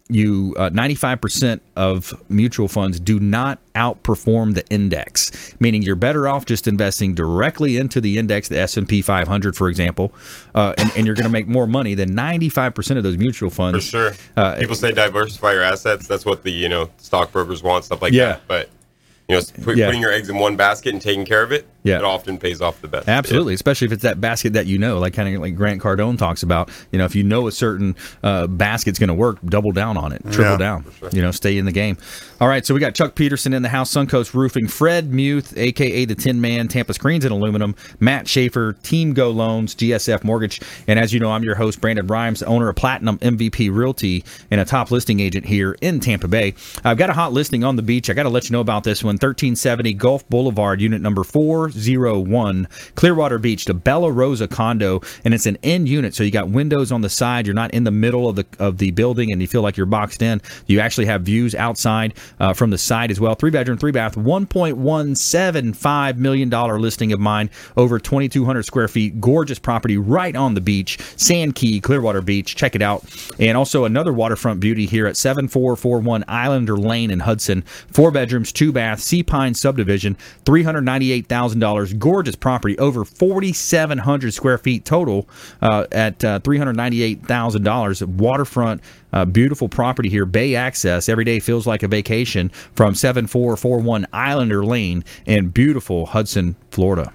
you 0.08 0.54
uh, 0.56 0.70
95% 0.70 1.60
of 1.74 2.14
mutual 2.28 2.68
funds 2.68 3.00
do 3.00 3.18
not 3.18 3.58
outperform 3.74 4.54
the 4.54 4.64
index 4.68 5.54
meaning 5.60 5.82
you're 5.82 5.96
better 5.96 6.28
off 6.28 6.46
just 6.46 6.68
investing 6.68 7.12
directly 7.14 7.76
into 7.76 8.00
the 8.00 8.16
index 8.16 8.48
the 8.48 8.56
s&p 8.58 9.02
500 9.02 9.56
for 9.56 9.68
example 9.68 10.12
uh, 10.54 10.74
and, 10.78 10.92
and 10.96 11.06
you're 11.06 11.16
going 11.16 11.24
to 11.26 11.30
make 11.30 11.48
more 11.48 11.66
money 11.66 11.94
than 11.94 12.10
95% 12.10 12.96
of 12.96 13.02
those 13.02 13.16
mutual 13.16 13.50
funds 13.50 13.84
For 13.84 13.90
sure. 13.90 14.12
Uh, 14.36 14.56
People 14.56 14.76
say 14.76 14.92
diversify 14.92 15.52
your 15.52 15.62
assets. 15.62 16.06
That's 16.06 16.24
what 16.24 16.42
the 16.44 16.50
you 16.52 16.68
know 16.68 16.88
stockbrokers 16.98 17.62
want, 17.62 17.84
stuff 17.84 18.00
like 18.00 18.12
Yeah. 18.12 18.26
that. 18.26 18.42
But 18.48 18.68
you 19.28 19.36
know, 19.36 19.42
put, 19.62 19.76
Yeah. 19.76 19.86
putting 19.86 20.00
your 20.00 20.12
eggs 20.12 20.28
in 20.28 20.36
one 20.38 20.56
basket 20.56 20.92
and 20.92 21.02
taking 21.02 21.24
care 21.24 21.42
of 21.42 21.50
it, 21.52 21.66
Yeah. 21.82 21.98
it 21.98 22.04
often 22.04 22.38
pays 22.38 22.60
off 22.60 22.80
the 22.80 22.88
best. 22.88 23.08
Absolutely, 23.08 23.54
especially 23.54 23.86
if 23.86 23.92
it's 23.92 24.02
that 24.02 24.20
basket 24.20 24.52
that 24.52 24.66
you 24.66 24.78
know, 24.78 24.98
like 24.98 25.14
kind 25.14 25.34
of 25.34 25.40
like 25.40 25.56
Grant 25.56 25.82
Cardone 25.82 26.16
talks 26.16 26.42
about. 26.44 26.70
You 26.92 26.98
know, 26.98 27.04
if 27.04 27.14
you 27.16 27.22
know 27.24 27.46
a 27.48 27.52
certain 27.52 27.96
uh, 28.22 28.46
basket's 28.46 28.98
going 29.00 29.08
to 29.08 29.14
work, 29.14 29.38
double 29.44 29.72
down 29.72 29.96
on 29.96 30.12
it, 30.12 30.22
triple 30.30 30.52
Yeah, 30.52 30.56
down. 30.56 30.84
You 31.12 31.22
know, 31.22 31.30
stay 31.32 31.58
in 31.58 31.64
the 31.64 31.72
game. 31.72 31.96
All 32.40 32.48
right, 32.48 32.64
so 32.66 32.72
we 32.74 32.80
got 32.80 32.94
Chuck 32.94 33.14
Peterson 33.14 33.52
in 33.52 33.62
the 33.62 33.68
house, 33.68 33.92
Suncoast 33.92 34.34
Roofing, 34.34 34.68
Fred 34.68 35.12
Muth, 35.12 35.54
aka 35.56 36.04
the 36.04 36.14
Tin 36.14 36.40
Man, 36.40 36.68
Tampa 36.68 36.92
Screens 36.94 37.24
and 37.24 37.32
Aluminum, 37.32 37.74
Matt 37.98 38.26
Schafer, 38.26 38.80
Team 38.82 39.12
Go 39.12 39.30
Loans, 39.30 39.74
GSF 39.74 40.22
Mortgage, 40.22 40.60
and 40.86 40.98
as 40.98 41.12
you 41.12 41.18
know, 41.20 41.30
I'm 41.32 41.42
your 41.42 41.54
host, 41.56 41.80
Brandon 41.80 42.06
Rhimes, 42.06 42.42
owner 42.44 42.68
of 42.68 42.76
Platinum 42.76 43.18
MVP 43.18 43.70
Realty 43.74 44.24
and 44.50 44.60
a 44.60 44.64
top 44.64 44.90
listing 44.90 45.18
agent 45.20 45.46
here 45.46 45.76
in 45.80 45.98
Tampa 46.00 46.28
Bay. 46.28 46.54
I've 46.84 46.98
got 46.98 47.10
a 47.10 47.14
hot 47.14 47.32
listing 47.32 47.64
on 47.64 47.76
the 47.76 47.82
beach. 47.82 48.08
I 48.10 48.12
got 48.12 48.24
to 48.24 48.28
let 48.28 48.44
you 48.48 48.52
know 48.52 48.60
about 48.60 48.84
this 48.84 49.02
one, 49.02 49.15
1370 49.16 49.94
Gulf 49.94 50.28
Boulevard, 50.28 50.80
unit 50.80 51.02
number 51.02 51.24
401, 51.24 52.68
Clearwater 52.94 53.38
Beach, 53.38 53.64
the 53.64 53.74
Bella 53.74 54.10
Rosa 54.10 54.48
condo, 54.48 55.00
and 55.24 55.34
it's 55.34 55.46
an 55.46 55.58
end 55.62 55.88
unit, 55.88 56.14
so 56.14 56.22
you 56.22 56.30
got 56.30 56.48
windows 56.48 56.92
on 56.92 57.00
the 57.00 57.08
side. 57.08 57.46
You're 57.46 57.54
not 57.54 57.72
in 57.72 57.84
the 57.84 57.90
middle 57.90 58.28
of 58.28 58.36
the 58.36 58.46
of 58.58 58.78
the 58.78 58.90
building, 58.92 59.32
and 59.32 59.40
you 59.40 59.48
feel 59.48 59.62
like 59.62 59.76
you're 59.76 59.86
boxed 59.86 60.22
in. 60.22 60.40
You 60.66 60.80
actually 60.80 61.06
have 61.06 61.22
views 61.22 61.54
outside 61.54 62.14
uh, 62.40 62.52
from 62.52 62.70
the 62.70 62.78
side 62.78 63.10
as 63.10 63.20
well. 63.20 63.34
Three 63.34 63.50
bedroom, 63.50 63.78
three 63.78 63.92
bath, 63.92 64.16
1.175 64.16 66.16
million 66.16 66.48
dollar 66.48 66.78
listing 66.78 67.12
of 67.12 67.20
mine, 67.20 67.50
over 67.76 67.98
2,200 67.98 68.64
square 68.64 68.88
feet, 68.88 69.20
gorgeous 69.20 69.58
property 69.58 69.96
right 69.96 70.36
on 70.36 70.54
the 70.54 70.60
beach, 70.60 70.98
Sand 71.16 71.54
Key, 71.54 71.80
Clearwater 71.80 72.22
Beach. 72.22 72.56
Check 72.56 72.74
it 72.74 72.82
out, 72.82 73.04
and 73.38 73.56
also 73.56 73.84
another 73.84 74.12
waterfront 74.12 74.60
beauty 74.60 74.86
here 74.86 75.06
at 75.06 75.16
7441 75.16 76.24
Islander 76.28 76.76
Lane 76.76 77.10
in 77.10 77.20
Hudson. 77.20 77.62
Four 77.62 78.10
bedrooms, 78.10 78.52
two 78.52 78.72
baths, 78.72 79.04
Sea 79.06 79.22
Pine 79.22 79.54
subdivision, 79.54 80.16
$398,000. 80.44 81.98
Gorgeous 81.98 82.36
property, 82.36 82.76
over 82.78 83.04
4,700 83.04 84.34
square 84.34 84.58
feet 84.58 84.84
total 84.84 85.28
uh, 85.62 85.86
at 85.92 86.24
uh, 86.24 86.40
$398,000. 86.40 88.06
Waterfront, 88.06 88.82
uh, 89.12 89.24
beautiful 89.24 89.68
property 89.68 90.08
here. 90.08 90.26
Bay 90.26 90.54
access. 90.54 91.08
Every 91.08 91.24
day 91.24 91.38
feels 91.38 91.66
like 91.66 91.82
a 91.82 91.88
vacation 91.88 92.50
from 92.74 92.94
7441 92.94 94.06
Islander 94.12 94.64
Lane 94.64 95.04
in 95.24 95.48
beautiful 95.48 96.06
Hudson, 96.06 96.56
Florida. 96.70 97.12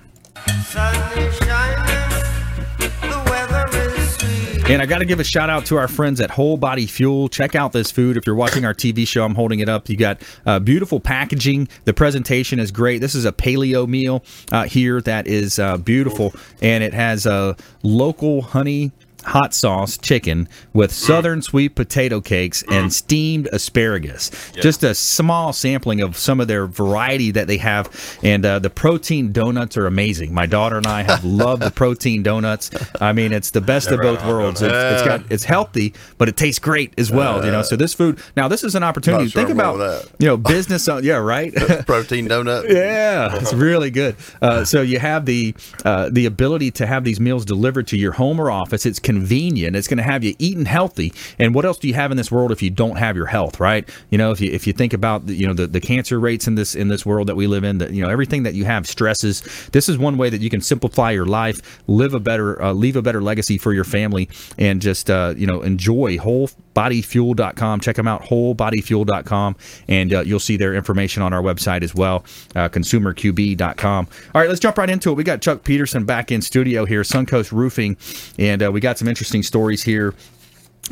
And 4.71 4.81
I 4.81 4.85
got 4.85 4.99
to 4.99 5.05
give 5.05 5.19
a 5.19 5.23
shout 5.25 5.49
out 5.49 5.65
to 5.65 5.75
our 5.75 5.89
friends 5.89 6.21
at 6.21 6.31
Whole 6.31 6.55
Body 6.55 6.85
Fuel. 6.85 7.27
Check 7.27 7.55
out 7.55 7.73
this 7.73 7.91
food. 7.91 8.15
If 8.15 8.25
you're 8.25 8.37
watching 8.37 8.63
our 8.63 8.73
TV 8.73 9.05
show, 9.05 9.25
I'm 9.25 9.35
holding 9.35 9.59
it 9.59 9.67
up. 9.67 9.89
You 9.89 9.97
got 9.97 10.21
uh, 10.45 10.59
beautiful 10.59 11.01
packaging. 11.01 11.67
The 11.83 11.93
presentation 11.93 12.57
is 12.57 12.71
great. 12.71 12.99
This 12.99 13.13
is 13.13 13.25
a 13.25 13.33
paleo 13.33 13.85
meal 13.85 14.23
uh, 14.49 14.63
here 14.63 15.01
that 15.01 15.27
is 15.27 15.59
uh, 15.59 15.75
beautiful, 15.75 16.33
and 16.61 16.85
it 16.85 16.93
has 16.93 17.25
a 17.25 17.57
local 17.83 18.43
honey 18.43 18.93
hot 19.23 19.53
sauce 19.53 19.97
chicken 19.97 20.47
with 20.73 20.91
southern 20.91 21.41
sweet 21.41 21.75
potato 21.75 22.21
cakes 22.21 22.63
and 22.69 22.93
steamed 22.93 23.47
asparagus. 23.51 24.31
Just 24.53 24.83
a 24.83 24.93
small 24.95 25.53
sampling 25.53 26.01
of 26.01 26.17
some 26.17 26.39
of 26.39 26.47
their 26.47 26.67
variety 26.67 27.31
that 27.31 27.47
they 27.47 27.57
have, 27.57 28.19
and 28.23 28.45
uh, 28.45 28.59
the 28.59 28.69
protein 28.69 29.31
donuts 29.31 29.77
are 29.77 29.87
amazing. 29.87 30.33
My 30.33 30.45
daughter 30.45 30.77
and 30.77 30.87
I 30.87 31.03
have 31.03 31.23
loved 31.41 31.61
the 31.61 31.71
protein 31.71 32.23
donuts. 32.23 32.69
I 32.99 33.13
mean, 33.13 33.31
it's 33.33 33.51
the 33.51 33.61
best 33.61 33.89
Never 33.89 34.01
of 34.01 34.05
both 34.05 34.19
had 34.19 34.29
a 34.29 34.31
hot 34.31 34.37
worlds. 34.41 34.61
It's, 34.61 34.73
it's 34.73 35.03
got 35.03 35.31
it's 35.31 35.43
healthy, 35.43 35.93
but 36.17 36.29
it 36.29 36.37
tastes 36.37 36.59
great 36.59 36.93
as 36.97 37.11
well. 37.11 37.43
you 37.45 37.51
know, 37.51 37.61
so 37.61 37.75
this 37.75 37.93
food 37.93 38.19
now 38.35 38.47
this 38.47 38.63
is 38.63 38.75
an 38.75 38.83
opportunity. 38.83 39.29
Sure 39.29 39.43
Think 39.43 39.53
about 39.53 39.77
that. 39.77 40.09
you 40.19 40.27
know 40.27 40.37
business. 40.37 40.87
On, 40.87 41.03
yeah, 41.03 41.15
right. 41.15 41.53
Protein 41.85 42.27
donut. 42.27 42.69
Yeah, 42.81 43.35
it's 43.35 43.53
really 43.53 43.91
good. 43.91 44.15
Uh, 44.41 44.63
so 44.65 44.81
you 44.81 44.97
have 44.99 45.25
the 45.25 45.53
uh, 45.85 46.09
the 46.11 46.25
ability 46.25 46.71
to 46.71 46.85
have 46.87 47.03
these 47.03 47.19
meals 47.19 47.45
delivered 47.45 47.87
to 47.87 47.97
your 47.97 48.13
home 48.13 48.39
or 48.39 48.49
office. 48.49 48.85
It's 48.85 48.99
convenient. 49.11 49.75
It's 49.75 49.87
going 49.87 49.97
to 49.97 50.03
have 50.03 50.23
you 50.23 50.35
eating 50.39 50.65
healthy. 50.65 51.13
And 51.37 51.53
what 51.53 51.65
else 51.65 51.77
do 51.77 51.87
you 51.87 51.93
have 51.95 52.11
in 52.11 52.17
this 52.17 52.31
world 52.31 52.51
if 52.51 52.61
you 52.61 52.69
don't 52.69 52.97
have 52.97 53.15
your 53.17 53.25
health? 53.25 53.59
Right? 53.59 53.87
You 54.09 54.17
know, 54.17 54.31
if 54.31 54.39
you 54.39 54.51
if 54.51 54.65
you 54.65 54.73
think 54.73 54.93
about 54.93 55.27
you 55.27 55.47
know 55.47 55.53
the, 55.53 55.67
the 55.67 55.81
cancer 55.81 56.19
rates 56.19 56.47
in 56.47 56.55
this 56.55 56.75
in 56.75 56.87
this 56.87 57.05
world 57.05 57.27
that 57.27 57.35
we 57.35 57.47
live 57.47 57.63
in, 57.63 57.79
that 57.79 57.91
you 57.91 58.01
know 58.03 58.09
everything 58.09 58.43
that 58.43 58.53
you 58.53 58.65
have 58.65 58.87
stresses. 58.87 59.41
This 59.71 59.89
is 59.89 59.97
one 59.97 60.17
way 60.17 60.29
that 60.29 60.41
you 60.41 60.49
can 60.49 60.61
simplify 60.61 61.11
your 61.11 61.25
life, 61.25 61.81
live 61.87 62.13
a 62.13 62.19
better, 62.19 62.61
uh, 62.61 62.71
leave 62.71 62.95
a 62.95 63.01
better 63.01 63.21
legacy 63.21 63.57
for 63.57 63.73
your 63.73 63.83
family, 63.83 64.29
and 64.57 64.81
just 64.81 65.09
uh, 65.09 65.33
you 65.35 65.47
know 65.47 65.61
enjoy 65.61 66.17
whole 66.17 66.49
bodyfuel.com 66.73 67.79
check 67.79 67.95
them 67.95 68.07
out 68.07 68.21
wholebodyfuel.com 68.23 69.55
and 69.87 70.13
uh, 70.13 70.21
you'll 70.21 70.39
see 70.39 70.57
their 70.57 70.73
information 70.73 71.21
on 71.21 71.33
our 71.33 71.41
website 71.41 71.83
as 71.83 71.93
well 71.93 72.23
uh, 72.55 72.69
consumerqb.com 72.69 74.07
all 74.33 74.41
right 74.41 74.49
let's 74.49 74.59
jump 74.59 74.77
right 74.77 74.89
into 74.89 75.11
it. 75.11 75.13
We 75.13 75.23
got 75.23 75.41
chuck 75.41 75.63
peterson 75.63 76.05
back 76.05 76.31
in 76.31 76.41
studio 76.41 76.85
here 76.85 77.01
suncoast 77.01 77.51
roofing 77.51 77.97
and 78.37 78.63
uh, 78.63 78.71
we 78.71 78.79
got 78.79 78.97
some 78.97 79.07
interesting 79.07 79.43
stories 79.43 79.83
here 79.83 80.13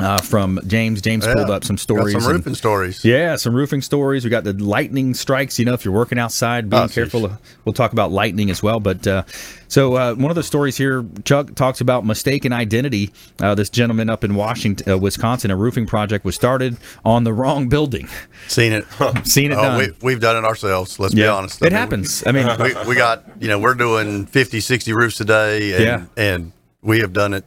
uh, 0.00 0.18
from 0.18 0.58
James. 0.66 1.00
James 1.00 1.24
Yeah. 1.26 1.34
pulled 1.34 1.50
up 1.50 1.64
some 1.64 1.76
stories. 1.78 2.14
Got 2.14 2.22
some 2.22 2.30
and- 2.30 2.38
roofing 2.40 2.54
stories. 2.54 3.04
yeah, 3.04 3.36
some 3.36 3.54
roofing 3.54 3.82
stories. 3.82 4.24
We 4.24 4.30
got 4.30 4.44
the 4.44 4.52
lightning 4.54 5.14
strikes. 5.14 5.58
You 5.58 5.64
know, 5.66 5.74
if 5.74 5.84
you're 5.84 5.94
working 5.94 6.18
outside, 6.18 6.68
being 6.70 6.82
Oh, 6.84 6.88
careful. 6.88 7.28
geez. 7.28 7.36
We'll 7.64 7.72
talk 7.72 7.92
about 7.92 8.10
lightning 8.10 8.50
as 8.50 8.62
well. 8.62 8.80
But 8.80 9.06
uh, 9.06 9.22
so 9.68 9.94
uh, 9.94 10.14
one 10.14 10.30
of 10.30 10.34
the 10.36 10.42
stories 10.42 10.76
here, 10.76 11.04
Chuck 11.24 11.54
talks 11.54 11.80
about 11.80 12.04
mistaken 12.04 12.52
identity. 12.52 13.12
Uh, 13.40 13.54
this 13.54 13.70
gentleman 13.70 14.10
up 14.10 14.24
in 14.24 14.34
Washington, 14.34 14.92
uh, 14.92 14.98
Wisconsin, 14.98 15.50
a 15.50 15.56
roofing 15.56 15.86
project 15.86 16.24
was 16.24 16.34
started 16.34 16.76
on 17.04 17.24
the 17.24 17.32
wrong 17.32 17.68
building. 17.68 18.08
Seen 18.48 18.72
it. 18.72 18.84
Seen 19.26 19.52
it 19.52 19.58
Oh, 19.58 19.62
done. 19.62 19.78
we, 19.78 19.88
we've 20.02 20.20
done 20.20 20.36
it 20.36 20.46
ourselves. 20.46 20.98
Let's 20.98 21.14
be 21.14 21.26
honest. 21.26 21.60
It 21.62 21.66
I 21.66 21.68
mean, 21.68 21.76
happens. 21.78 22.22
I 22.26 22.32
mean, 22.32 22.46
we, 22.60 22.88
we 22.88 22.94
got 22.94 23.24
you 23.40 23.48
know 23.48 23.58
we're 23.58 23.74
doing 23.74 24.26
50 24.26 24.60
60 24.60 24.92
roofs 24.92 25.20
a 25.20 25.24
day 25.24 25.72
and 25.74 25.84
Yeah. 25.84 26.02
and 26.16 26.52
we 26.82 27.00
have 27.00 27.12
done 27.12 27.34
it 27.34 27.44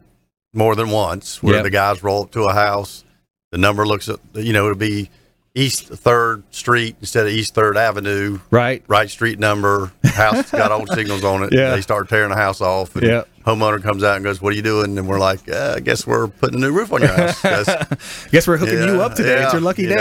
more 0.53 0.75
than 0.75 0.89
once 0.89 1.41
where 1.43 1.55
Yep. 1.55 1.63
the 1.63 1.69
guys 1.69 2.03
roll 2.03 2.23
up 2.23 2.31
to 2.31 2.43
a 2.43 2.53
house 2.53 3.03
the 3.51 3.57
number 3.57 3.85
looks 3.85 4.07
at 4.09 4.19
you 4.33 4.53
know 4.53 4.65
it'll 4.65 4.77
be 4.77 5.09
east 5.55 5.87
third 5.87 6.41
street 6.51 6.95
instead 6.99 7.27
of 7.27 7.31
east 7.31 7.53
third 7.53 7.77
avenue 7.77 8.39
right? 8.51 8.83
right 8.87 9.09
street 9.09 9.37
number 9.39 9.91
house 10.03 10.49
got 10.51 10.71
old 10.71 10.89
signals 10.89 11.23
on 11.23 11.43
it. 11.43 11.49
Yeah. 11.53 11.75
They 11.75 11.81
start 11.81 12.07
tearing 12.09 12.29
the 12.29 12.35
house 12.35 12.61
off. 12.61 12.95
And 12.95 13.05
Yeah. 13.05 13.23
Homeowner 13.45 13.81
comes 13.83 14.03
out 14.03 14.15
and 14.15 14.23
goes, 14.23 14.41
"What 14.41 14.53
are 14.53 14.55
you 14.55 14.61
doing?" 14.61 14.97
And 14.97 15.05
we're 15.07 15.19
like, 15.19 15.49
uh, 15.51 15.73
"I 15.75 15.79
guess 15.81 16.07
we're 16.07 16.27
putting 16.27 16.57
a 16.59 16.61
new 16.61 16.71
roof 16.71 16.93
on 16.93 17.01
your 17.01 17.11
house. 17.11 17.41
Guess 18.31 18.47
we're 18.47 18.55
hooking 18.57 18.81
you 18.81 19.01
up 19.01 19.15
today. 19.15 19.35
yeah, 19.37 19.43
it's 19.43 19.53
your 19.53 19.61
lucky 19.61 19.81
you 19.83 19.89
day. 19.89 19.95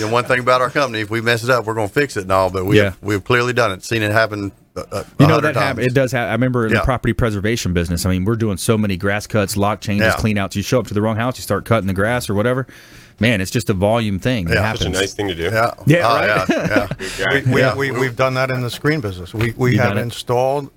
know, 0.00 0.08
one 0.08 0.24
thing 0.24 0.40
about 0.40 0.60
our 0.60 0.70
company, 0.70 1.00
if 1.00 1.08
we 1.10 1.20
mess 1.20 1.44
it 1.44 1.50
up, 1.50 1.66
we're 1.66 1.74
going 1.74 1.86
to 1.88 1.94
fix 1.94 2.16
it 2.16 2.22
and 2.22 2.32
all. 2.32 2.50
But 2.50 2.64
we 2.66 2.78
Yeah. 2.78 2.94
we've 3.00 3.22
clearly 3.22 3.52
done 3.52 3.70
it, 3.70 3.84
seen 3.84 4.02
it 4.02 4.10
happen. 4.12 4.50
Uh, 4.76 4.84
uh, 4.92 5.04
You 5.18 5.26
know 5.26 5.40
that 5.40 5.56
happen, 5.56 5.82
times. 5.82 5.86
it 5.92 5.94
does 5.94 6.12
happen. 6.12 6.28
I 6.28 6.32
remember 6.32 6.66
in 6.66 6.72
the 6.72 6.80
property 6.80 7.12
preservation 7.12 7.72
business. 7.72 8.06
I 8.06 8.10
mean, 8.10 8.24
we're 8.24 8.36
doing 8.36 8.56
so 8.56 8.78
many 8.78 8.96
grass 8.96 9.26
cuts, 9.26 9.56
lock 9.56 9.80
changes, 9.80 10.06
Yeah. 10.06 10.12
clean 10.20 10.38
outs. 10.38 10.54
You 10.54 10.62
show 10.62 10.78
up 10.78 10.86
to 10.88 10.94
the 10.94 11.02
wrong 11.02 11.16
house, 11.16 11.36
you 11.38 11.42
start 11.42 11.64
cutting 11.64 11.88
the 11.88 11.92
grass 11.94 12.30
or 12.30 12.34
whatever. 12.34 12.66
Man, 13.18 13.40
it's 13.40 13.50
just 13.50 13.68
a 13.68 13.74
volume 13.74 14.18
thing. 14.18 14.48
It 14.48 14.54
Yeah. 14.54 14.62
happens. 14.62 14.84
Such 14.84 14.88
a 14.94 15.00
nice 15.00 15.12
thing 15.12 15.28
to 15.28 15.34
do. 15.34 15.42
Yeah, 15.44 15.72
Yeah, 15.86 16.08
Oh, 16.08 16.14
right. 16.14 16.48
yeah, 16.48 16.86
yeah. 17.18 17.42
We, 17.46 17.52
we, 17.52 17.60
Yeah. 17.60 17.74
we, 17.76 17.90
we've 17.90 18.16
done 18.16 18.34
that 18.34 18.50
in 18.50 18.60
the 18.62 18.70
screen 18.70 19.00
business. 19.00 19.34
We, 19.34 19.52
we 19.56 19.72
You've 19.72 19.80
have 19.82 19.96
installed 19.98 20.70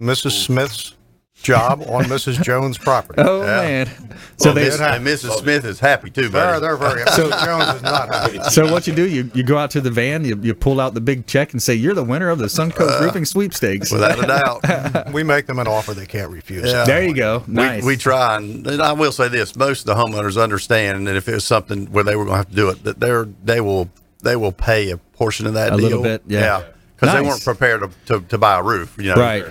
Mrs. 0.00 0.32
Smith's 0.44 0.94
job 1.42 1.82
on 1.88 2.04
Mrs. 2.04 2.42
Jones' 2.42 2.76
property. 2.78 3.22
Oh 3.28 3.40
Yeah. 3.42 3.46
man! 3.62 3.88
Oh, 3.88 4.14
so 4.36 4.44
Well, 4.46 4.54
they 4.54 4.64
Miss- 4.64 4.80
and 4.80 5.06
Mrs. 5.06 5.30
Smith 5.38 5.64
is 5.64 5.80
happy 5.80 6.10
too, 6.10 6.28
They're, 6.28 6.58
they're 6.60 6.76
very 6.76 7.02
Mrs. 7.04 7.44
Jones 7.44 7.76
is 7.76 7.82
not 7.82 8.08
happy. 8.12 8.40
so 8.50 8.70
what 8.72 8.86
you 8.86 8.94
do? 8.94 9.06
You 9.08 9.30
you 9.34 9.42
go 9.42 9.56
out 9.58 9.70
to 9.72 9.80
the 9.80 9.90
van, 9.90 10.24
you, 10.24 10.38
you 10.42 10.54
pull 10.54 10.80
out 10.80 10.94
the 10.94 11.00
big 11.00 11.26
check 11.26 11.52
and 11.52 11.62
say 11.62 11.74
you're 11.74 11.94
the 11.94 12.04
winner 12.04 12.28
of 12.28 12.38
the 12.38 12.46
Suncoast 12.46 13.00
uh, 13.00 13.04
Roofing 13.04 13.24
Sweepstakes. 13.24 13.90
Without 13.92 14.22
a 14.22 14.26
doubt. 14.26 15.12
We 15.12 15.22
make 15.22 15.46
them 15.46 15.58
an 15.58 15.66
offer 15.68 15.94
they 15.94 16.06
can't 16.06 16.30
refuse. 16.30 16.66
Yeah. 16.70 16.84
There 16.84 17.02
you 17.04 17.14
go. 17.14 17.42
Nice. 17.46 17.82
We, 17.82 17.88
we 17.92 17.96
try, 17.96 18.36
and, 18.36 18.66
and 18.66 18.82
I 18.82 18.92
will 18.92 19.12
say 19.12 19.28
this: 19.28 19.56
most 19.56 19.80
of 19.80 19.86
the 19.86 19.94
homeowners 19.94 20.40
understand 20.40 21.06
that 21.06 21.16
if 21.16 21.28
it 21.28 21.34
was 21.34 21.44
something 21.44 21.86
where 21.92 22.04
they 22.04 22.14
were 22.16 22.24
going 22.24 22.34
to 22.34 22.38
have 22.38 22.48
to 22.50 22.54
do 22.56 22.68
it, 22.70 22.84
that 22.84 23.00
they're 23.00 23.26
they 23.44 23.60
will 23.60 23.88
they 24.22 24.36
will 24.36 24.52
pay 24.52 24.90
a 24.90 24.96
portion 24.98 25.46
of 25.46 25.54
that 25.54 25.72
A 25.72 25.76
deal. 25.76 25.84
little 25.84 26.02
bit, 26.02 26.22
yeah. 26.26 26.62
because 26.96 27.14
they 27.14 27.20
Nice. 27.22 27.30
weren't 27.30 27.44
prepared 27.44 27.80
to, 27.82 27.90
to, 28.20 28.26
to 28.28 28.38
buy 28.38 28.58
a 28.58 28.62
roof, 28.62 28.96
you 28.98 29.04
know. 29.14 29.14
Right. 29.14 29.44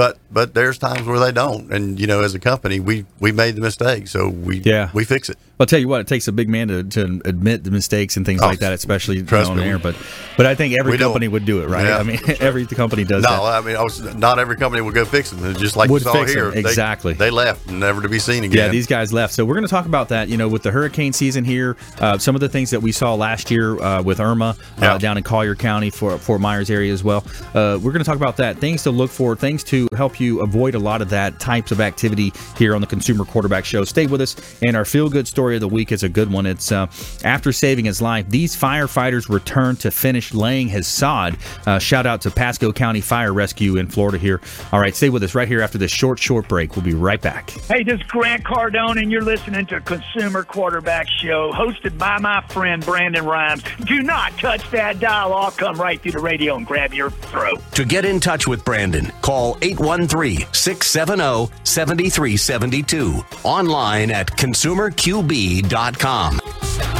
But 0.00 0.16
but 0.32 0.54
there's 0.54 0.78
times 0.78 1.06
where 1.06 1.18
they 1.18 1.30
don't, 1.30 1.70
and 1.70 2.00
you 2.00 2.06
know, 2.06 2.22
as 2.22 2.34
a 2.34 2.38
company, 2.38 2.80
we 2.80 3.04
we 3.18 3.32
made 3.32 3.54
the 3.54 3.60
mistake, 3.60 4.08
so 4.08 4.28
we 4.30 4.60
Yeah. 4.60 4.88
we 4.94 5.04
fix 5.04 5.28
it. 5.28 5.36
I'll 5.58 5.66
tell 5.66 5.78
you 5.78 5.88
what, 5.88 6.00
it 6.00 6.06
takes 6.06 6.26
a 6.26 6.32
big 6.32 6.48
man 6.48 6.68
to, 6.68 6.82
to 6.84 7.20
admit 7.26 7.64
the 7.64 7.70
mistakes 7.70 8.16
and 8.16 8.24
things 8.24 8.40
Oh, 8.40 8.46
like 8.46 8.60
that, 8.60 8.72
especially 8.72 9.16
you 9.16 9.22
know, 9.24 9.28
trust 9.28 9.50
on 9.50 9.58
me. 9.58 9.64
air. 9.64 9.78
But 9.78 9.94
but 10.38 10.46
I 10.46 10.54
think 10.54 10.72
every 10.78 10.92
We 10.92 10.96
don't. 10.96 11.08
company 11.10 11.28
would 11.28 11.44
do 11.44 11.60
it, 11.60 11.68
right? 11.68 11.84
Yeah. 11.84 11.98
I 11.98 12.02
mean, 12.02 12.18
every 12.40 12.64
company 12.64 13.04
does 13.04 13.22
No, 13.24 13.28
that. 13.28 13.42
I 13.42 13.60
mean, 13.60 13.76
I 13.76 13.82
was, 13.82 14.00
not 14.14 14.38
every 14.38 14.56
company 14.56 14.80
would 14.80 14.94
go 14.94 15.04
fix 15.04 15.28
them. 15.32 15.44
It's 15.50 15.60
just 15.60 15.76
like 15.76 15.90
Would 15.90 16.00
you 16.00 16.10
saw 16.10 16.24
here. 16.24 16.50
They- 16.50 16.60
exactly. 16.60 17.12
They, 17.12 17.28
left, 17.28 17.68
never 17.68 18.00
to 18.00 18.08
be 18.08 18.18
seen 18.18 18.42
again. 18.44 18.56
Yeah, 18.56 18.68
these 18.68 18.86
guys 18.86 19.12
left. 19.12 19.34
So 19.34 19.44
we're 19.44 19.56
going 19.56 19.66
to 19.66 19.70
talk 19.70 19.84
about 19.84 20.08
that. 20.08 20.30
You 20.30 20.38
know, 20.38 20.48
with 20.48 20.62
the 20.62 20.70
hurricane 20.70 21.12
season 21.12 21.44
here, 21.44 21.76
uh, 21.98 22.16
some 22.16 22.34
of 22.34 22.40
the 22.40 22.48
things 22.48 22.70
that 22.70 22.80
we 22.80 22.90
saw 22.90 23.12
last 23.14 23.50
year 23.50 23.78
uh, 23.82 24.00
with 24.02 24.18
Irma 24.18 24.56
uh, 24.78 24.80
Yeah. 24.80 24.96
down 24.96 25.18
in 25.18 25.24
Collier 25.24 25.54
County, 25.56 25.90
for 25.90 26.16
Fort 26.16 26.40
Myers 26.40 26.70
area 26.70 26.90
as 26.90 27.04
well. 27.04 27.22
Uh, 27.52 27.78
we're 27.82 27.92
going 27.92 27.98
to 27.98 28.04
talk 28.04 28.16
about 28.16 28.38
that. 28.38 28.56
Things 28.56 28.84
to 28.84 28.90
look 28.90 29.10
for, 29.10 29.36
things 29.36 29.62
to 29.64 29.89
help 29.96 30.20
you 30.20 30.40
avoid 30.40 30.74
a 30.74 30.78
lot 30.78 31.02
of 31.02 31.10
that 31.10 31.38
types 31.40 31.72
of 31.72 31.80
activity 31.80 32.32
here 32.56 32.74
on 32.74 32.80
the 32.80 32.86
Consumer 32.86 33.24
Quarterback 33.24 33.64
Show. 33.64 33.84
Stay 33.84 34.06
with 34.06 34.20
us. 34.20 34.36
And 34.62 34.76
our 34.76 34.84
feel 34.84 35.08
good 35.08 35.26
story 35.28 35.56
of 35.56 35.60
the 35.60 35.68
week 35.68 35.92
is 35.92 36.02
a 36.02 36.08
good 36.08 36.30
one. 36.30 36.46
It's 36.46 36.72
uh, 36.72 36.86
after 37.24 37.52
saving 37.52 37.84
his 37.84 38.00
life, 38.00 38.28
these 38.28 38.56
firefighters 38.56 39.28
returned 39.28 39.80
to 39.80 39.90
finish 39.90 40.32
laying 40.32 40.68
his 40.68 40.86
sod. 40.86 41.36
Uh, 41.66 41.78
shout 41.78 42.06
out 42.06 42.20
to 42.22 42.30
Pasco 42.30 42.72
County 42.72 43.00
Fire 43.00 43.32
Rescue 43.32 43.76
in 43.76 43.86
Florida 43.86 44.18
here. 44.18 44.40
All 44.72 44.80
right, 44.80 44.94
stay 44.94 45.10
with 45.10 45.22
us 45.22 45.34
right 45.34 45.48
here 45.48 45.60
after 45.60 45.78
this 45.78 45.90
short, 45.90 46.18
short 46.18 46.48
break. 46.48 46.76
We'll 46.76 46.84
be 46.84 46.94
right 46.94 47.20
back. 47.20 47.50
Hey, 47.50 47.82
this 47.82 48.00
is 48.00 48.06
Grant 48.06 48.44
Cardone, 48.44 49.00
and 49.00 49.10
you're 49.10 49.22
listening 49.22 49.66
to 49.66 49.80
Consumer 49.80 50.44
Quarterback 50.44 51.08
Show, 51.08 51.52
hosted 51.52 51.98
by 51.98 52.18
my 52.18 52.40
friend 52.48 52.84
Brandon 52.84 53.24
Rhimes. 53.24 53.62
Do 53.84 54.02
not 54.02 54.36
touch 54.38 54.68
that 54.70 55.00
dial. 55.00 55.32
I'll 55.34 55.50
come 55.50 55.76
right 55.76 56.00
through 56.00 56.12
the 56.12 56.18
radio 56.18 56.56
and 56.56 56.66
grab 56.66 56.94
your 56.94 57.10
throat. 57.10 57.60
To 57.72 57.84
get 57.84 58.04
in 58.04 58.20
touch 58.20 58.46
with 58.46 58.64
Brandon, 58.64 59.12
call 59.22 59.56
813 59.80 60.46
670 60.52 61.50
7372. 61.64 63.24
Online 63.44 64.10
at 64.10 64.26
consumerqb.com. 64.28 66.99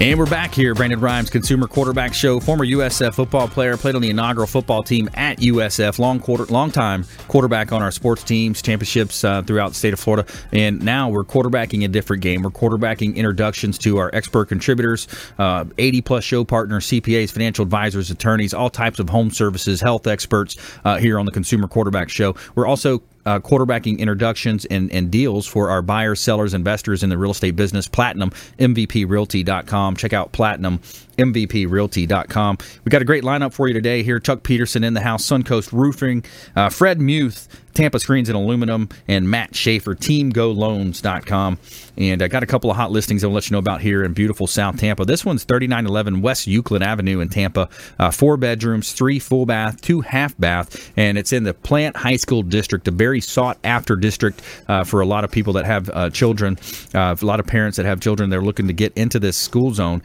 And 0.00 0.16
we're 0.16 0.26
back 0.26 0.54
here, 0.54 0.76
Brandon 0.76 1.00
Rhimes, 1.00 1.28
Consumer 1.28 1.66
Quarterback 1.66 2.14
Show, 2.14 2.38
former 2.38 2.64
USF 2.64 3.14
football 3.14 3.48
player, 3.48 3.76
played 3.76 3.96
on 3.96 4.00
the 4.00 4.10
inaugural 4.10 4.46
football 4.46 4.84
team 4.84 5.10
at 5.14 5.38
USF, 5.38 5.98
long 5.98 6.20
quarter, 6.20 6.44
long 6.44 6.70
time 6.70 7.04
quarterback 7.26 7.72
on 7.72 7.82
our 7.82 7.90
sports 7.90 8.22
teams, 8.22 8.62
championships 8.62 9.24
uh, 9.24 9.42
throughout 9.42 9.70
the 9.70 9.74
state 9.74 9.92
of 9.92 9.98
Florida, 9.98 10.24
and 10.52 10.80
now 10.84 11.08
we're 11.08 11.24
quarterbacking 11.24 11.84
a 11.84 11.88
different 11.88 12.22
game. 12.22 12.42
We're 12.42 12.50
quarterbacking 12.50 13.16
introductions 13.16 13.76
to 13.78 13.98
our 13.98 14.08
expert 14.14 14.48
contributors, 14.48 15.08
uh, 15.36 15.64
80 15.78 16.02
plus 16.02 16.22
show 16.22 16.44
partners, 16.44 16.86
CPAs, 16.86 17.32
financial 17.32 17.64
advisors, 17.64 18.08
attorneys, 18.12 18.54
all 18.54 18.70
types 18.70 19.00
of 19.00 19.08
home 19.08 19.32
services, 19.32 19.80
health 19.80 20.06
experts 20.06 20.56
uh, 20.84 20.98
here 20.98 21.18
on 21.18 21.26
the 21.26 21.32
Consumer 21.32 21.66
Quarterback 21.66 22.08
Show. 22.08 22.36
We're 22.54 22.68
also 22.68 23.02
uh, 23.28 23.38
quarterbacking 23.40 23.98
introductions 23.98 24.64
and, 24.64 24.90
and 24.90 25.10
deals 25.10 25.46
for 25.46 25.68
our 25.68 25.82
buyers, 25.82 26.18
sellers, 26.18 26.54
investors 26.54 27.02
in 27.02 27.10
the 27.10 27.18
real 27.18 27.32
estate 27.32 27.56
business. 27.56 27.86
Platinum, 27.86 28.30
MVPRealty.com. 28.58 29.96
Check 29.96 30.14
out 30.14 30.32
Platinum, 30.32 30.80
MVPRealty.com. 31.18 32.58
We 32.84 32.90
got 32.90 33.02
a 33.02 33.04
great 33.04 33.24
lineup 33.24 33.52
for 33.52 33.68
you 33.68 33.74
today 33.74 34.02
here. 34.02 34.18
Chuck 34.20 34.42
Peterson 34.42 34.84
in 34.84 34.94
the 34.94 35.00
house, 35.00 35.26
Suncoast 35.26 35.72
Roofing, 35.72 36.24
uh, 36.56 36.70
Fred 36.70 37.00
Muth, 37.00 37.48
Tampa 37.78 38.00
Screens 38.00 38.28
and 38.28 38.36
Aluminum, 38.36 38.88
and 39.06 39.30
Matt 39.30 39.52
Schafer, 39.52 39.94
TeamGoLoans.com. 39.94 41.58
And 41.96 42.22
I 42.22 42.26
got 42.26 42.42
a 42.42 42.46
couple 42.46 42.70
of 42.70 42.76
hot 42.76 42.90
listings 42.90 43.22
I'll 43.22 43.30
let 43.30 43.48
you 43.48 43.54
know 43.54 43.60
about 43.60 43.80
here 43.80 44.02
in 44.02 44.14
beautiful 44.14 44.48
South 44.48 44.78
Tampa. 44.78 45.04
This 45.04 45.24
one's 45.24 45.44
3911 45.44 46.20
West 46.20 46.48
Euclid 46.48 46.82
Avenue 46.82 47.20
in 47.20 47.28
Tampa. 47.28 47.68
Uh, 47.96 48.10
four 48.10 48.36
bedrooms, 48.36 48.92
three 48.92 49.20
full 49.20 49.46
bath, 49.46 49.80
two 49.80 50.00
half 50.00 50.36
bath, 50.38 50.92
and 50.96 51.16
it's 51.16 51.32
in 51.32 51.44
the 51.44 51.54
Plant 51.54 51.96
High 51.96 52.16
School 52.16 52.42
district, 52.42 52.88
a 52.88 52.90
very 52.90 53.20
sought 53.20 53.58
after 53.62 53.94
district 53.94 54.42
uh, 54.66 54.82
for 54.82 55.00
a 55.00 55.06
lot 55.06 55.22
of 55.22 55.30
people 55.30 55.52
that 55.52 55.64
have 55.64 55.88
uh, 55.90 56.10
children, 56.10 56.58
uh, 56.94 57.14
a 57.20 57.24
lot 57.24 57.38
of 57.38 57.46
parents 57.46 57.76
that 57.76 57.86
have 57.86 58.00
children. 58.00 58.28
They're 58.28 58.42
looking 58.42 58.66
to 58.66 58.72
get 58.72 58.92
into 58.94 59.20
this 59.20 59.36
school 59.36 59.72
zone. 59.72 60.02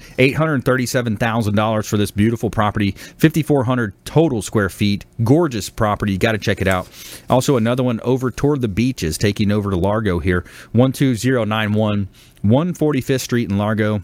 $837,000 1.06 1.88
for 1.88 1.98
this 1.98 2.12
beautiful 2.12 2.50
property, 2.50 2.92
5,400 2.92 3.94
total 4.06 4.42
square 4.42 4.70
feet. 4.70 5.06
Gorgeous 5.24 5.70
property. 5.70 6.14
You 6.14 6.18
got 6.18 6.34
to 6.34 6.38
check 6.38 6.62
it 6.62 6.68
out. 6.68 6.90
Also, 7.30 7.58
another 7.58 7.84
one 7.84 8.00
over 8.02 8.32
toward 8.32 8.62
the 8.62 8.68
beaches, 8.68 9.18
taking 9.18 9.52
over 9.52 9.70
to 9.70 9.78
Largo 9.78 10.20
here, 10.20 10.42
12091 10.74 12.08
145th 12.44 13.22
Street 13.22 13.50
in 13.50 13.58
Largo. 13.58 14.04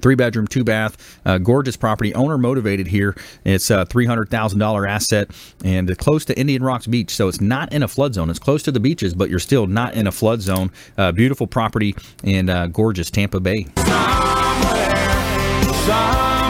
Three 0.00 0.14
bedroom, 0.14 0.46
two 0.46 0.64
bath, 0.64 1.20
uh, 1.26 1.36
gorgeous 1.36 1.76
property. 1.76 2.14
Owner 2.14 2.38
motivated 2.38 2.86
here. 2.86 3.14
It's 3.44 3.68
a 3.68 3.84
three 3.84 4.06
hundred 4.06 4.30
thousand 4.30 4.58
dollar 4.58 4.86
asset 4.86 5.30
and 5.64 5.96
close 5.98 6.24
to 6.24 6.38
Indian 6.38 6.62
Rocks 6.62 6.86
Beach, 6.86 7.14
so 7.14 7.28
it's 7.28 7.42
not 7.42 7.72
in 7.74 7.82
a 7.82 7.88
flood 7.88 8.14
zone. 8.14 8.30
It's 8.30 8.38
close 8.38 8.62
to 8.62 8.72
the 8.72 8.80
beaches, 8.80 9.12
but 9.14 9.28
you're 9.28 9.38
still 9.38 9.66
not 9.66 9.92
in 9.92 10.06
a 10.06 10.12
flood 10.12 10.40
zone. 10.40 10.70
Uh, 10.96 11.12
beautiful 11.12 11.46
property 11.46 11.94
and 12.24 12.48
uh, 12.48 12.68
gorgeous 12.68 13.10
Tampa 13.10 13.38
Bay. 13.38 13.66
Somewhere 15.84 16.41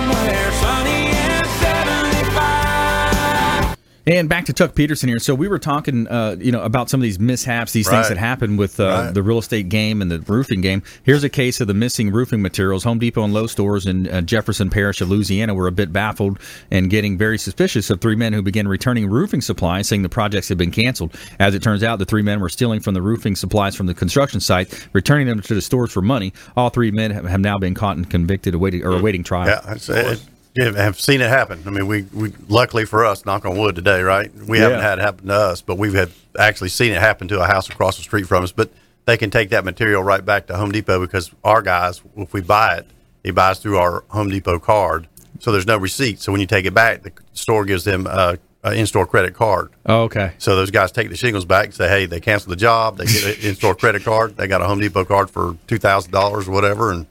And 4.05 4.29
back 4.29 4.47
to 4.47 4.53
Chuck 4.53 4.75
Peterson 4.75 5.09
here. 5.09 5.21
So 5.21 5.33
we 5.33 5.47
were 5.47 5.61
talking, 5.61 6.09
uh, 6.09 6.35
you 6.41 6.51
know, 6.51 6.63
about 6.63 6.91
some 6.91 6.99
of 6.99 7.03
these 7.03 7.21
mishaps, 7.21 7.73
these 7.73 7.89
things 7.89 8.09
that 8.09 8.19
happen 8.19 8.57
with 8.57 8.81
uh, 8.81 8.85
Right. 8.89 9.15
the 9.15 9.23
real 9.23 9.39
estate 9.39 9.69
game 9.69 10.03
and 10.03 10.11
the 10.11 10.19
roofing 10.19 10.61
game. 10.61 10.83
Here's 11.05 11.23
a 11.23 11.29
case 11.29 11.61
of 11.61 11.69
the 11.69 11.75
missing 11.75 12.11
roofing 12.11 12.43
materials. 12.43 12.83
Home 12.83 12.99
Depot 12.99 13.23
and 13.23 13.33
Lowe's 13.33 13.53
stores 13.53 13.87
in 13.87 14.09
uh, 14.09 14.21
Jefferson 14.23 14.71
Parish 14.71 15.01
of 15.01 15.09
Louisiana 15.09 15.55
were 15.55 15.69
a 15.69 15.73
bit 15.73 15.93
baffled 15.93 16.41
and 16.69 16.91
getting 16.91 17.17
very 17.17 17.39
suspicious 17.39 17.91
of 17.91 18.01
three 18.01 18.17
men 18.17 18.33
who 18.33 18.43
began 18.43 18.67
returning 18.67 19.09
roofing 19.09 19.41
supplies, 19.41 19.87
saying 19.87 20.03
the 20.03 20.09
projects 20.09 20.49
had 20.49 20.59
been 20.59 20.73
canceled. 20.73 21.15
As 21.39 21.55
it 21.55 21.63
turns 21.63 21.85
out, 21.85 22.01
the 22.01 22.05
three 22.05 22.23
men 22.23 22.41
were 22.41 22.49
stealing 22.49 22.81
from 22.81 22.95
the 22.95 23.03
roofing 23.03 23.37
supplies 23.37 23.77
from 23.77 23.87
the 23.87 23.95
construction 23.95 24.41
site, 24.41 24.89
returning 24.93 25.29
them 25.29 25.41
to 25.43 25.55
the 25.55 25.63
stores 25.63 25.93
for 25.93 26.03
money. 26.03 26.33
All 26.57 26.71
three 26.71 26.91
men 26.91 27.13
have 27.13 27.25
have 27.27 27.41
now 27.41 27.57
been 27.57 27.75
caught 27.75 27.97
and 27.97 28.11
convicted, 28.11 28.55
awaiting 28.55 28.85
or 28.85 28.97
awaiting 28.99 29.23
trial. 29.23 29.47
Yeah, 29.47 30.19
yeah, 30.55 30.73
have 30.73 31.01
seen 31.01 31.21
it 31.21 31.29
happen. 31.29 31.63
I 31.67 31.71
mean, 31.71 31.87
we, 31.87 32.03
we 32.13 32.33
luckily 32.49 32.85
for 32.85 33.05
us, 33.05 33.25
knock 33.25 33.45
on 33.45 33.57
wood 33.57 33.75
today, 33.75 34.03
right? 34.03 34.33
We 34.35 34.59
haven't 34.59 34.81
had 34.81 34.99
it 34.99 35.03
happen 35.03 35.29
to 35.29 35.35
us, 35.35 35.63
but 35.63 35.79
we've 35.79 35.95
had 35.95 36.11
actually 36.39 36.69
seen 36.69 36.93
it 36.93 37.01
happen 37.01 37.29
to 37.29 37.41
a 37.41 37.47
house 37.47 37.69
across 37.69 37.97
the 37.97 38.03
street 38.03 38.27
from 38.27 38.45
us. 38.45 38.53
But 38.53 38.71
they 39.07 39.17
can 39.17 39.31
take 39.31 39.51
that 39.51 39.65
material 39.65 40.03
right 40.03 40.25
back 40.25 40.47
to 40.49 40.57
Home 40.57 40.71
Depot 40.71 41.01
because 41.01 41.31
our 41.43 41.63
guys, 41.63 42.03
if 42.17 42.33
we 42.33 42.41
buy 42.41 42.77
it, 42.77 42.87
he 43.25 43.31
buys 43.31 43.61
through 43.61 43.79
our 43.79 44.05
Home 44.09 44.29
Depot 44.29 44.59
card, 44.59 45.09
so 45.39 45.53
there's 45.53 45.67
no 45.67 45.79
receipt. 45.79 46.21
So 46.21 46.33
when 46.33 46.41
you 46.41 46.47
take 46.47 46.67
it 46.67 46.75
back, 46.75 47.03
the 47.03 47.13
store 47.33 47.65
gives 47.65 47.85
them 47.85 48.07
a, 48.07 48.39
uh, 48.65 48.71
in-store 48.71 49.07
credit 49.07 49.35
card. 49.35 49.71
Oh, 49.87 50.03
okay. 50.03 50.35
So 50.39 50.55
those 50.55 50.71
guys 50.71 50.93
take 50.93 51.09
the 51.09 51.17
shingles 51.17 51.45
back 51.45 51.65
and 51.67 51.75
say, 51.75 51.89
hey, 51.89 52.07
they 52.07 52.21
cancel 52.21 52.51
the 52.51 52.57
job, 52.57 52.97
they 52.97 53.07
get 53.07 53.39
an 53.39 53.45
in-store 53.49 53.75
credit 53.75 54.05
card, 54.05 54.37
they 54.37 54.47
got 54.47 54.61
a 54.61 54.67
Home 54.67 54.79
Depot 54.79 55.05
card 55.05 55.31
for 55.31 55.57
two 55.67 55.79
thousand 55.79 56.13
dollars 56.13 56.47
or 56.47 56.53
whatever, 56.53 56.93
and 56.93 57.07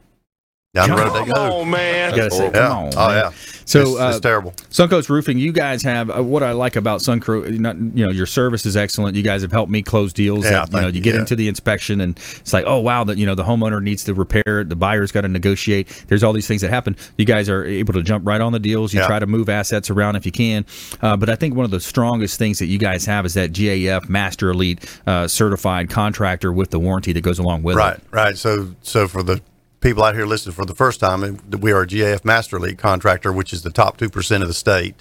down 0.74 0.90
the 0.90 0.96
road 0.96 1.14
they 1.26 1.32
go. 1.34 1.66
man. 1.66 2.16
Gotta 2.16 2.32
say, 2.32 2.46
Yeah. 2.46 2.52
come 2.52 2.72
on. 2.72 2.92
oh 2.96 3.08
man. 3.10 3.18
yeah. 3.26 3.32
So 3.66 3.82
it's, 3.82 4.00
uh, 4.00 4.08
it's 4.10 4.20
terrible. 4.22 4.52
Suncoast 4.70 5.08
Roofing, 5.10 5.38
you 5.38 5.52
guys 5.52 5.82
have 5.84 6.10
uh, 6.10 6.24
what 6.24 6.44
I 6.44 6.52
like 6.54 6.76
about 6.78 7.00
Suncoast. 7.02 7.52
You 7.96 8.06
know 8.06 8.12
your 8.12 8.26
service 8.26 8.66
is 8.66 8.76
excellent. 8.78 9.16
You 9.16 9.24
guys 9.24 9.42
have 9.42 9.52
helped 9.52 9.72
me 9.72 9.82
close 9.82 10.14
deals. 10.14 10.46
Yeah, 10.46 10.66
that, 10.66 10.74
you 10.74 10.82
know, 10.82 10.88
you 10.88 10.94
you, 10.96 11.02
get 11.02 11.14
yeah. 11.16 11.22
into 11.22 11.36
the 11.36 11.48
inspection 11.50 12.00
and 12.02 12.18
it's 12.18 12.54
like, 12.54 12.66
oh 12.68 12.80
wow, 12.80 13.04
that 13.04 13.18
you 13.18 13.26
know 13.26 13.36
the 13.36 13.44
homeowner 13.44 13.82
needs 13.82 14.04
to 14.06 14.14
repair. 14.14 14.64
The 14.64 14.76
buyer's 14.76 15.12
got 15.12 15.22
to 15.22 15.28
negotiate. 15.28 16.06
There's 16.08 16.24
all 16.24 16.32
these 16.34 16.48
things 16.48 16.62
that 16.62 16.70
happen. 16.70 16.96
You 17.18 17.26
guys 17.26 17.50
are 17.50 17.66
able 17.66 17.94
to 17.94 18.02
jump 18.04 18.26
right 18.26 18.40
on 18.42 18.54
the 18.54 18.60
deals. 18.60 18.94
You 18.94 19.02
Yeah. 19.02 19.08
try 19.08 19.20
to 19.20 19.28
move 19.28 19.50
assets 19.50 19.90
around 19.90 20.16
if 20.16 20.26
you 20.26 20.32
can. 20.32 20.66
Uh, 21.02 21.18
but 21.18 21.30
I 21.30 21.36
think 21.36 21.56
one 21.56 21.66
of 21.66 21.72
the 21.72 21.80
strongest 21.82 22.38
things 22.40 22.60
that 22.60 22.68
you 22.68 22.78
guys 22.78 23.06
have 23.06 23.26
is 23.26 23.34
that 23.34 23.52
GAF 23.52 24.08
Master 24.10 24.50
Elite 24.50 24.86
uh, 25.06 25.28
certified 25.28 25.90
contractor 25.90 26.52
with 26.54 26.70
the 26.72 26.80
warranty 26.80 27.12
that 27.14 27.22
goes 27.22 27.40
along 27.40 27.64
with 27.64 27.76
Right, 27.76 27.98
it. 27.98 28.04
Right, 28.12 28.24
right. 28.26 28.38
So, 28.38 28.74
so 28.82 29.08
for 29.08 29.22
the 29.24 29.42
people 29.82 30.04
out 30.04 30.16
here 30.16 30.26
listening 30.26 30.56
for 30.56 30.66
the 30.66 30.76
first 30.76 31.00
time, 31.00 31.40
we 31.60 31.72
are 31.72 31.82
a 31.82 31.88
GAF 31.88 32.24
Master 32.24 32.58
Elite 32.58 32.78
contractor, 32.78 33.34
which 33.34 33.52
is 33.52 33.64
the 33.64 33.72
top 33.72 33.98
two 33.98 34.10
percent 34.10 34.44
of 34.44 34.48
the 34.48 34.54
state. 34.54 34.96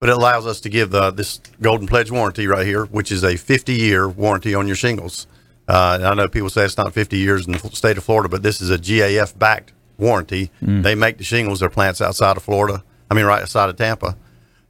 But 0.00 0.08
it 0.08 0.16
allows 0.16 0.46
us 0.46 0.60
to 0.60 0.68
give 0.68 0.90
the, 0.90 1.10
this 1.12 1.40
Golden 1.60 1.86
Pledge 1.86 2.10
warranty 2.10 2.46
right 2.48 2.66
here, 2.66 2.86
which 2.86 3.12
is 3.12 3.22
a 3.22 3.36
50 3.36 3.72
year 3.72 4.08
warranty 4.08 4.54
on 4.54 4.66
your 4.66 4.74
shingles. 4.76 5.26
Uh, 5.68 5.98
and 6.00 6.06
I 6.06 6.14
know 6.14 6.28
people 6.28 6.50
say 6.50 6.64
it's 6.64 6.76
not 6.76 6.92
50 6.92 7.16
years 7.18 7.46
in 7.46 7.52
the 7.52 7.58
state 7.72 7.96
of 7.96 8.04
Florida, 8.04 8.28
but 8.28 8.42
this 8.42 8.60
is 8.60 8.70
a 8.70 8.78
GAF 8.78 9.38
backed 9.38 9.72
warranty. 9.98 10.50
Mm. 10.60 10.82
They 10.82 10.96
make 10.96 11.18
the 11.18 11.24
shingles, 11.24 11.60
their 11.60 11.70
plants 11.70 12.00
outside 12.00 12.36
of 12.36 12.42
Florida. 12.42 12.82
I 13.10 13.14
mean, 13.14 13.26
right 13.26 13.42
outside 13.42 13.68
of 13.68 13.76
Tampa. 13.76 14.16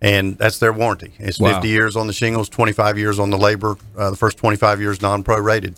And 0.03 0.37
that's 0.37 0.59
their 0.59 0.73
warranty. 0.73 1.13
It's 1.19 1.41
Wow. 1.41 1.55
50 1.55 1.69
years 1.69 1.97
on 1.97 2.09
the 2.09 2.13
shingles, 2.13 2.49
25 2.51 2.99
years 2.99 3.19
on 3.19 3.31
the 3.31 3.39
labor, 3.39 3.77
uh, 3.97 4.11
the 4.11 4.17
first 4.17 4.37
25 4.37 4.81
years 4.81 5.01
non 5.01 5.25
prorated. 5.25 5.77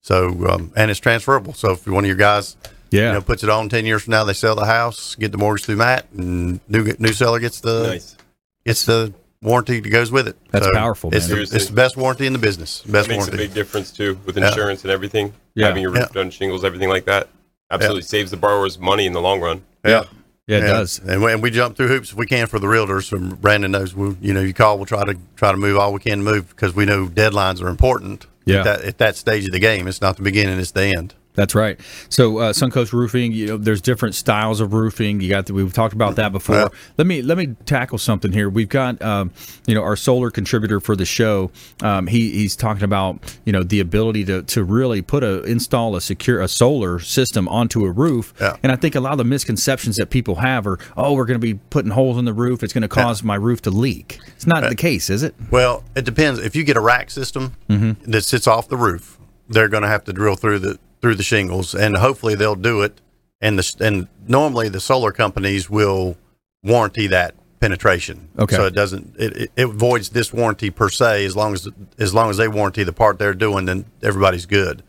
So, 0.00 0.48
um, 0.48 0.72
and 0.76 0.90
it's 0.90 1.00
transferable. 1.00 1.52
So 1.54 1.72
if 1.72 1.86
one 1.86 2.04
of 2.04 2.08
your 2.08 2.16
guys, 2.16 2.56
Yeah. 2.94 3.06
you 3.08 3.12
know, 3.14 3.20
puts 3.22 3.42
it 3.42 3.50
on 3.50 3.68
10 3.68 3.86
years 3.86 4.02
from 4.04 4.12
now, 4.12 4.24
they 4.24 4.32
sell 4.34 4.54
the 4.54 4.66
house, 4.66 5.14
get 5.16 5.32
the 5.32 5.38
mortgage 5.38 5.64
through 5.66 5.76
Matt, 5.76 6.06
and 6.16 6.60
new 6.68 6.92
new 6.98 7.12
seller 7.12 7.40
gets 7.40 7.60
the 7.60 7.88
Nice. 7.88 8.16
gets 8.64 8.84
the 8.84 9.12
warranty 9.42 9.80
that 9.80 9.88
goes 9.90 10.10
with 10.10 10.26
it. 10.28 10.36
That's 10.50 10.70
powerful, 10.72 11.10
It's 11.14 11.28
man. 11.28 11.38
the, 11.38 11.42
it's 11.42 11.66
the 11.66 11.74
best 11.74 11.96
warranty 11.96 12.26
in 12.26 12.32
the 12.32 12.38
business. 12.38 12.82
Best 12.82 13.08
That 13.08 13.14
makes 13.14 13.24
warranty. 13.26 13.44
a 13.44 13.46
big 13.48 13.54
difference 13.54 13.90
too 13.90 14.18
with 14.24 14.36
Yeah. 14.38 14.48
insurance 14.48 14.82
and 14.82 14.90
everything. 14.90 15.32
Yeah. 15.54 15.66
Having 15.66 15.82
your 15.82 15.90
roof 15.92 16.00
Yeah. 16.08 16.14
done, 16.22 16.30
shingles, 16.30 16.64
everything 16.64 16.88
like 16.88 17.04
that, 17.06 17.28
absolutely 17.70 18.02
saves 18.02 18.30
the 18.30 18.36
borrowers 18.36 18.78
money 18.78 19.06
in 19.06 19.12
the 19.12 19.20
long 19.20 19.40
run. 19.40 19.62
yeah. 19.84 20.04
Yeah, 20.46 20.58
it 20.58 20.60
does. 20.66 21.00
And 21.06 21.22
we, 21.22 21.32
and 21.32 21.42
we 21.42 21.50
jump 21.50 21.74
through 21.74 21.88
hoops 21.88 22.10
if 22.10 22.18
we 22.18 22.26
can 22.26 22.46
for 22.48 22.58
the 22.58 22.66
realtors. 22.66 23.10
And 23.14 23.40
Brandon 23.40 23.70
knows, 23.70 23.94
we, 23.94 24.14
you 24.20 24.34
know, 24.34 24.42
you 24.42 24.52
call, 24.52 24.76
we'll 24.76 24.84
try 24.84 25.02
to 25.02 25.16
try 25.36 25.50
to 25.52 25.56
move 25.56 25.78
all 25.78 25.90
we 25.94 26.00
can 26.00 26.18
to 26.18 26.22
move 26.24 26.50
because 26.50 26.74
we 26.74 26.84
know 26.84 27.06
deadlines 27.06 27.62
are 27.62 27.68
important. 27.68 28.26
Yeah. 28.44 28.58
At 28.58 28.64
that, 28.64 28.80
at 28.82 28.98
that 28.98 29.16
stage 29.16 29.46
of 29.46 29.52
the 29.52 29.58
game, 29.58 29.88
it's 29.88 30.02
not 30.02 30.18
the 30.18 30.22
beginning; 30.22 30.58
it's 30.60 30.72
the 30.72 30.92
end. 30.94 31.14
That's 31.34 31.54
right. 31.54 31.80
So 32.08 32.38
uh, 32.38 32.52
Suncoast 32.52 32.92
Roofing, 32.92 33.32
you 33.32 33.46
know, 33.46 33.56
there's 33.56 33.80
different 33.80 34.14
styles 34.14 34.60
of 34.60 34.72
roofing. 34.72 35.20
You 35.20 35.28
got 35.28 35.46
the, 35.46 35.54
we've 35.54 35.72
talked 35.72 35.92
about 35.92 36.14
that 36.16 36.30
before. 36.30 36.54
Yeah. 36.56 36.68
Let 36.96 37.06
me 37.08 37.22
let 37.22 37.36
me 37.36 37.56
tackle 37.66 37.98
something 37.98 38.30
here. 38.32 38.48
We've 38.48 38.68
got 38.68 39.02
um, 39.02 39.32
you 39.66 39.74
know 39.74 39.82
our 39.82 39.96
solar 39.96 40.30
contributor 40.30 40.78
for 40.78 40.94
the 40.94 41.04
show. 41.04 41.50
Um, 41.82 42.06
he 42.06 42.30
he's 42.30 42.54
talking 42.54 42.84
about 42.84 43.36
you 43.44 43.52
know 43.52 43.64
the 43.64 43.80
ability 43.80 44.24
to 44.26 44.42
to 44.44 44.62
really 44.62 45.02
put 45.02 45.24
a 45.24 45.42
install 45.42 45.96
a 45.96 46.00
secure 46.00 46.40
a 46.40 46.46
solar 46.46 47.00
system 47.00 47.48
onto 47.48 47.84
a 47.84 47.90
roof. 47.90 48.32
Yeah. 48.40 48.56
And 48.62 48.70
I 48.70 48.76
think 48.76 48.94
a 48.94 49.00
lot 49.00 49.10
of 49.12 49.18
the 49.18 49.24
misconceptions 49.24 49.96
that 49.96 50.10
people 50.10 50.36
have 50.36 50.66
are 50.68 50.78
oh 50.96 51.14
we're 51.14 51.26
going 51.26 51.40
to 51.40 51.44
be 51.44 51.54
putting 51.70 51.90
holes 51.90 52.16
in 52.16 52.26
the 52.26 52.32
roof. 52.32 52.62
It's 52.62 52.72
going 52.72 52.82
to 52.82 52.88
cause 52.88 53.24
my 53.24 53.34
roof 53.34 53.60
to 53.62 53.70
leak. 53.70 54.20
It's 54.36 54.46
not 54.46 54.68
the 54.68 54.76
case, 54.76 55.10
is 55.10 55.22
it? 55.24 55.34
Well, 55.50 55.82
it 55.96 56.04
depends. 56.04 56.38
If 56.38 56.54
you 56.54 56.62
get 56.62 56.76
a 56.76 56.80
rack 56.80 57.10
system 57.10 57.56
Mm-hmm. 57.68 58.10
that 58.10 58.22
sits 58.22 58.46
off 58.46 58.68
the 58.68 58.76
roof, 58.76 59.18
they're 59.48 59.68
going 59.68 59.82
to 59.82 59.88
have 59.88 60.04
to 60.04 60.12
drill 60.12 60.36
through 60.36 60.60
the 60.60 60.78
through 61.04 61.14
the 61.16 61.22
shingles, 61.22 61.74
and 61.74 61.94
hopefully 61.98 62.34
they'll 62.34 62.54
do 62.56 62.80
it. 62.80 62.98
And 63.42 63.58
the 63.58 63.76
and 63.86 64.08
normally 64.26 64.70
the 64.70 64.80
solar 64.80 65.12
companies 65.12 65.68
will 65.68 66.16
warranty 66.62 67.08
that 67.08 67.34
penetration. 67.60 68.30
Okay. 68.38 68.56
So 68.56 68.64
it 68.64 68.74
doesn't 68.74 69.14
it, 69.18 69.50
it, 69.54 69.66
voids 69.66 70.08
this 70.08 70.32
warranty 70.32 70.70
per 70.70 70.88
se 70.88 71.26
as 71.26 71.36
long 71.36 71.52
as 71.52 71.68
as 71.98 72.14
long 72.14 72.30
as 72.30 72.38
they 72.38 72.48
warranty 72.48 72.84
the 72.84 72.94
part 72.94 73.18
they're 73.18 73.34
doing, 73.34 73.66
then 73.66 73.84
everybody's 74.02 74.46
good. 74.46 74.82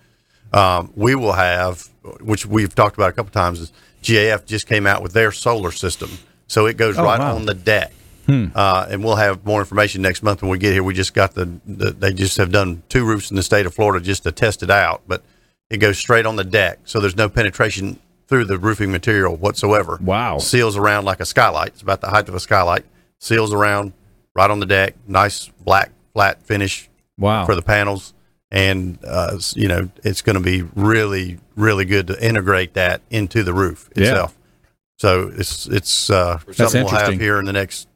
Um, 0.54 0.94
we 0.96 1.16
will 1.16 1.34
have, 1.34 1.90
which 2.22 2.46
we've 2.46 2.74
talked 2.74 2.96
about 2.96 3.10
a 3.10 3.14
couple 3.14 3.32
times, 3.34 3.60
is 3.60 3.74
GAF 4.02 4.46
just 4.46 4.68
came 4.68 4.88
out 4.88 5.04
with 5.04 5.12
their 5.12 5.34
solar 5.34 5.74
system, 5.74 6.10
so 6.48 6.66
it 6.66 6.78
goes 6.78 6.98
Oh, 6.98 7.04
right 7.04 7.20
wow. 7.20 7.32
Hmm. 7.32 7.40
on 7.40 7.46
the 7.46 7.56
deck. 7.56 7.92
Uh, 8.28 8.88
and 8.90 9.04
we'll 9.04 9.18
have 9.18 9.46
more 9.46 9.60
information 9.60 10.02
next 10.02 10.24
month 10.24 10.42
when 10.42 10.50
we 10.50 10.58
get 10.58 10.72
here. 10.72 10.82
We 10.82 10.94
just 10.94 11.14
got 11.14 11.34
the, 11.36 11.60
the 11.66 11.92
they 11.92 12.14
just 12.14 12.38
have 12.38 12.52
done 12.54 12.84
two 12.88 13.04
roofs 13.06 13.30
in 13.32 13.36
the 13.36 13.44
state 13.44 13.66
of 13.66 13.74
Florida 13.76 14.04
just 14.04 14.24
to 14.24 14.32
test 14.32 14.64
it 14.64 14.72
out, 14.72 15.02
but 15.08 15.22
it 15.70 15.78
goes 15.78 15.98
straight 15.98 16.26
on 16.26 16.36
the 16.36 16.44
deck, 16.44 16.80
so 16.86 17.00
there's 17.00 17.16
no 17.16 17.30
penetration 17.30 18.00
through 18.28 18.46
the 18.46 18.58
roofing 18.58 18.92
material 18.92 19.36
whatsoever. 19.36 20.00
Wow. 20.02 20.40
Seals 20.40 20.76
around 20.78 21.06
like 21.06 21.20
a 21.20 21.26
skylight. 21.26 21.70
It's 21.70 21.82
about 21.82 22.02
the 22.02 22.10
height 22.10 22.28
of 22.28 22.34
a 22.36 22.40
skylight. 22.40 22.86
Seals 23.20 23.54
around 23.54 23.94
right 24.36 24.50
on 24.50 24.60
the 24.60 24.66
deck. 24.66 24.96
Nice 25.08 25.48
black 25.64 25.92
flat 26.14 26.42
finish 26.44 26.90
Wow. 27.18 27.46
for 27.46 27.56
the 27.56 27.62
panels, 27.62 28.14
and 28.52 29.00
uh, 29.08 29.38
you 29.56 29.68
know 29.70 29.90
it's 30.04 30.22
going 30.22 30.36
to 30.36 30.42
be 30.42 30.64
really 30.76 31.40
really 31.56 31.86
good 31.86 32.08
to 32.08 32.26
integrate 32.26 32.74
that 32.74 33.02
into 33.10 33.42
the 33.44 33.54
roof 33.54 33.90
itself. 33.96 34.36
Yeah. 34.38 34.70
So 34.98 35.32
it's 35.36 35.66
it's 35.68 36.10
uh, 36.10 36.40
something 36.52 36.84
we'll 36.84 36.94
have 36.94 37.14
here 37.14 37.40
in 37.40 37.46
the 37.46 37.54
next 37.54 37.88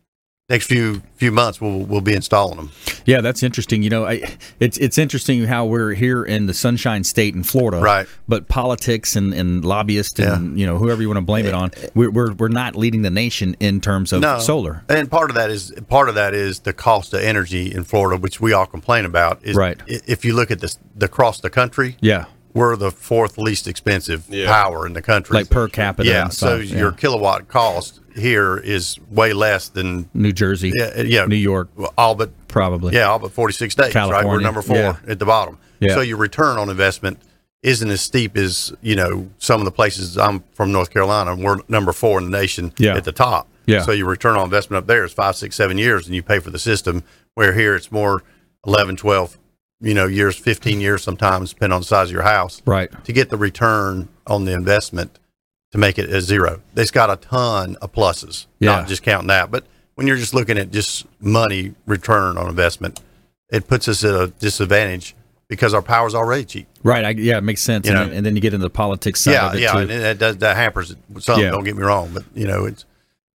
next 0.49 0.65
few 0.67 1.01
few 1.15 1.31
months. 1.31 1.61
We'll 1.61 1.79
we'll 1.79 2.01
be 2.01 2.13
installing 2.13 2.57
them. 2.57 2.71
Yeah, 3.05 3.21
that's 3.21 3.43
interesting. 3.43 3.83
You 3.83 3.89
know, 3.89 4.05
I, 4.05 4.35
it's 4.59 4.77
it's 4.77 4.97
interesting 4.97 5.43
how 5.45 5.65
we're 5.65 5.93
here 5.93 6.23
in 6.23 6.45
the 6.47 6.53
Sunshine 6.53 7.03
State 7.03 7.35
in 7.35 7.43
Florida, 7.43 7.79
Right. 7.79 8.07
But 8.27 8.47
politics 8.47 9.15
and, 9.15 9.33
and 9.33 9.63
lobbyists 9.65 10.19
and 10.19 10.59
you 10.59 10.65
know 10.65 10.77
whoever 10.77 11.01
you 11.01 11.07
want 11.07 11.17
to 11.17 11.21
blame 11.25 11.45
it 11.45 11.53
on, 11.53 11.71
eh, 11.77 11.87
we're, 11.95 12.09
we're 12.11 12.33
we're 12.33 12.47
not 12.47 12.75
leading 12.75 13.01
the 13.01 13.09
nation 13.09 13.55
in 13.59 13.81
terms 13.81 14.13
of 14.13 14.21
no 14.21 14.39
solar. 14.39 14.83
and 14.89 15.09
part 15.09 15.29
of 15.29 15.35
that 15.35 15.49
is 15.49 15.71
part 15.87 16.09
of 16.09 16.15
that 16.15 16.33
is 16.33 16.59
the 16.61 16.73
cost 16.73 17.13
of 17.13 17.21
energy 17.21 17.73
in 17.73 17.83
Florida, 17.83 18.19
which 18.19 18.39
we 18.41 18.53
all 18.53 18.65
complain 18.65 19.05
about. 19.05 19.43
Is 19.43 19.55
Right. 19.55 19.79
If 19.87 20.23
you 20.25 20.33
look 20.35 20.51
at 20.51 20.59
this 20.59 20.77
the 20.95 21.09
across 21.09 21.41
the 21.41 21.49
country, 21.49 21.97
Yeah, 22.01 22.25
we're 22.53 22.75
the 22.75 22.91
fourth 22.91 23.37
least 23.37 23.67
expensive 23.67 24.25
Yeah. 24.29 24.47
power 24.51 24.85
in 24.87 24.93
the 24.93 25.01
country. 25.01 25.35
like 25.35 25.49
per 25.49 25.67
capita. 25.67 26.09
yeah, 26.09 26.23
and 26.23 26.33
so 26.33 26.61
stuff. 26.63 26.77
your 26.77 26.89
yeah. 26.91 26.97
kilowatt 26.97 27.47
cost 27.47 27.99
here 28.15 28.57
is 28.57 28.97
way 29.11 29.33
less 29.33 29.69
than 29.69 30.09
New 30.13 30.33
Jersey, 30.33 30.71
yeah, 30.75 31.01
yeah 31.01 31.25
New 31.25 31.35
York, 31.35 31.69
all 31.97 32.15
but 32.15 32.31
probably. 32.47 32.93
yeah, 32.95 33.03
all 33.09 33.19
but 33.19 33.31
46 33.31 33.71
states, 33.73 33.95
right? 33.95 34.25
We're 34.25 34.39
number 34.41 34.61
four 34.61 34.75
yeah. 34.77 34.95
at 35.07 35.19
the 35.19 35.25
bottom. 35.25 35.57
Yeah. 35.79 35.93
So 35.93 36.01
your 36.01 36.17
return 36.17 36.57
on 36.57 36.69
investment 36.69 37.19
isn't 37.61 37.89
as 37.89 38.01
steep 38.01 38.35
as, 38.37 38.73
you 38.81 38.95
know, 38.95 39.29
some 39.37 39.59
of 39.61 39.65
the 39.65 39.71
places 39.71 40.17
I'm 40.17 40.43
from 40.53 40.71
North 40.71 40.91
Carolina 40.91 41.33
and 41.33 41.43
we're 41.43 41.59
number 41.67 41.91
four 41.93 42.17
in 42.19 42.29
the 42.31 42.37
nation 42.37 42.73
Yeah. 42.77 42.95
at 42.95 43.03
the 43.03 43.11
top. 43.11 43.47
Yeah. 43.65 43.81
So 43.83 43.91
your 43.91 44.07
return 44.07 44.35
on 44.37 44.45
investment 44.45 44.79
up 44.83 44.87
there 44.87 45.03
is 45.03 45.11
five, 45.13 45.35
six, 45.35 45.55
seven 45.55 45.77
years 45.77 46.05
and 46.07 46.15
you 46.15 46.23
pay 46.23 46.39
for 46.39 46.49
the 46.51 46.59
system 46.59 47.03
where 47.35 47.53
here 47.53 47.75
it's 47.75 47.91
more 47.91 48.23
11, 48.65 48.95
12, 48.97 49.37
you 49.81 49.93
know, 49.93 50.05
years, 50.07 50.35
15 50.35 50.81
years 50.81 51.03
sometimes, 51.03 51.53
depending 51.53 51.75
on 51.75 51.81
the 51.81 51.85
size 51.87 52.07
of 52.09 52.13
your 52.13 52.23
house 52.23 52.61
Right. 52.65 52.89
to 53.05 53.13
get 53.13 53.29
the 53.29 53.37
return 53.37 54.09
on 54.27 54.45
the 54.45 54.51
investment 54.53 55.17
to 55.71 55.77
make 55.77 55.97
it 55.97 56.09
a 56.09 56.21
zero. 56.21 56.61
It's 56.75 56.91
got 56.91 57.09
a 57.09 57.15
ton 57.15 57.77
of 57.81 57.93
pluses, 57.93 58.47
Yeah. 58.59 58.71
not 58.77 58.87
just 58.87 59.03
counting 59.03 59.27
that. 59.27 59.51
But 59.51 59.65
when 59.95 60.07
you're 60.07 60.17
just 60.17 60.33
looking 60.33 60.57
at 60.57 60.71
just 60.71 61.05
money 61.21 61.73
return 61.85 62.37
on 62.37 62.47
investment, 62.49 62.99
it 63.51 63.67
puts 63.67 63.87
us 63.87 64.03
at 64.03 64.13
a 64.13 64.27
disadvantage 64.39 65.15
because 65.47 65.73
our 65.73 65.81
power's 65.81 66.13
already 66.13 66.43
cheap. 66.45 66.67
Right. 66.83 67.05
I, 67.05 67.09
yeah, 67.11 67.37
it 67.37 67.43
makes 67.43 67.61
sense. 67.61 67.87
And, 67.87 67.95
know- 67.95 68.05
then, 68.05 68.17
and 68.17 68.25
then 68.25 68.35
you 68.35 68.41
get 68.41 68.53
into 68.53 68.63
the 68.65 68.69
politics 68.69 69.21
side 69.21 69.31
yeah, 69.31 69.47
of 69.49 69.55
it 69.55 69.61
yeah, 69.61 69.71
too. 69.73 69.77
and 69.79 69.89
that 69.89 70.17
does 70.19 70.37
that 70.37 70.55
hampers 70.57 70.91
it 70.91 70.97
some. 71.19 71.39
Yeah. 71.39 71.51
Don't 71.51 71.63
get 71.63 71.75
me 71.77 71.83
wrong, 71.83 72.11
but 72.13 72.23
you 72.35 72.45
know 72.47 72.65
it's. 72.65 72.85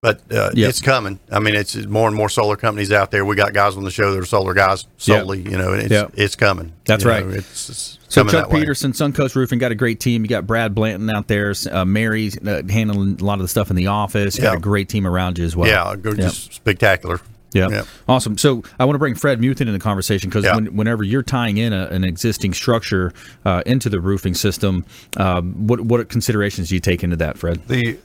But 0.03 0.19
uh, 0.33 0.51
Yep. 0.53 0.69
it's 0.69 0.81
coming. 0.81 1.17
I 1.31 1.39
mean, 1.39 1.55
it's 1.55 1.77
more 1.85 2.09
and 2.09 2.15
more 2.17 2.27
solar 2.27 2.57
companies 2.57 2.91
out 2.91 3.09
there. 3.09 3.23
We 3.23 3.37
got 3.37 3.53
guys 3.53 3.77
on 3.77 3.85
the 3.85 3.89
show 3.89 4.11
that 4.11 4.19
are 4.19 4.25
solar 4.25 4.53
guys 4.53 4.85
solely. 4.97 5.41
You 5.41 5.57
know, 5.57 5.71
it's 5.71 5.89
Yep. 5.89 6.11
it's 6.15 6.35
coming. 6.35 6.73
That's 6.83 7.05
You 7.05 7.09
right. 7.09 7.25
know, 7.25 7.33
it's, 7.33 7.69
it's 7.69 7.99
So 8.09 8.19
coming 8.21 8.31
Chuck 8.33 8.49
that 8.49 8.53
way. 8.53 8.59
Peterson, 8.59 8.91
Suncoast 8.91 9.33
Roofing, 9.35 9.59
got 9.59 9.71
a 9.71 9.75
great 9.75 10.01
team. 10.01 10.23
You 10.23 10.27
got 10.27 10.45
Brad 10.45 10.75
Blanton 10.75 11.09
out 11.09 11.29
there, 11.29 11.53
uh, 11.71 11.85
Mary 11.85 12.31
uh, 12.45 12.63
handling 12.69 13.17
a 13.21 13.23
lot 13.23 13.35
of 13.35 13.43
the 13.43 13.47
stuff 13.47 13.69
in 13.69 13.77
the 13.77 13.87
office. 13.87 14.37
Got 14.37 14.51
Yeah. 14.51 14.57
a 14.57 14.59
great 14.59 14.89
team 14.89 15.07
around 15.07 15.37
you 15.37 15.45
as 15.45 15.55
well. 15.55 15.69
Yeah, 15.69 15.95
go- 15.95 16.13
just 16.13 16.53
spectacular. 16.53 17.21
Yeah. 17.53 17.69
Yeah. 17.69 17.83
Awesome. 18.09 18.37
So 18.37 18.63
I 18.77 18.83
want 18.83 18.95
to 18.95 18.99
bring 18.99 19.15
Fred 19.15 19.39
Muth 19.39 19.61
into 19.61 19.71
the 19.71 19.79
conversation 19.79 20.29
because 20.29 20.43
Yeah. 20.43 20.55
when, 20.55 20.75
whenever 20.75 21.03
you're 21.05 21.23
tying 21.23 21.55
in 21.57 21.71
a, 21.71 21.85
an 21.85 22.03
existing 22.03 22.53
structure 22.55 23.13
uh, 23.45 23.61
into 23.65 23.89
the 23.89 24.01
roofing 24.01 24.33
system, 24.33 24.83
um, 25.15 25.53
what 25.67 25.79
what 25.79 26.09
considerations 26.09 26.67
do 26.69 26.75
you 26.75 26.81
take 26.81 27.03
into 27.05 27.15
that, 27.15 27.37
Fred? 27.37 27.61
the 27.69 27.99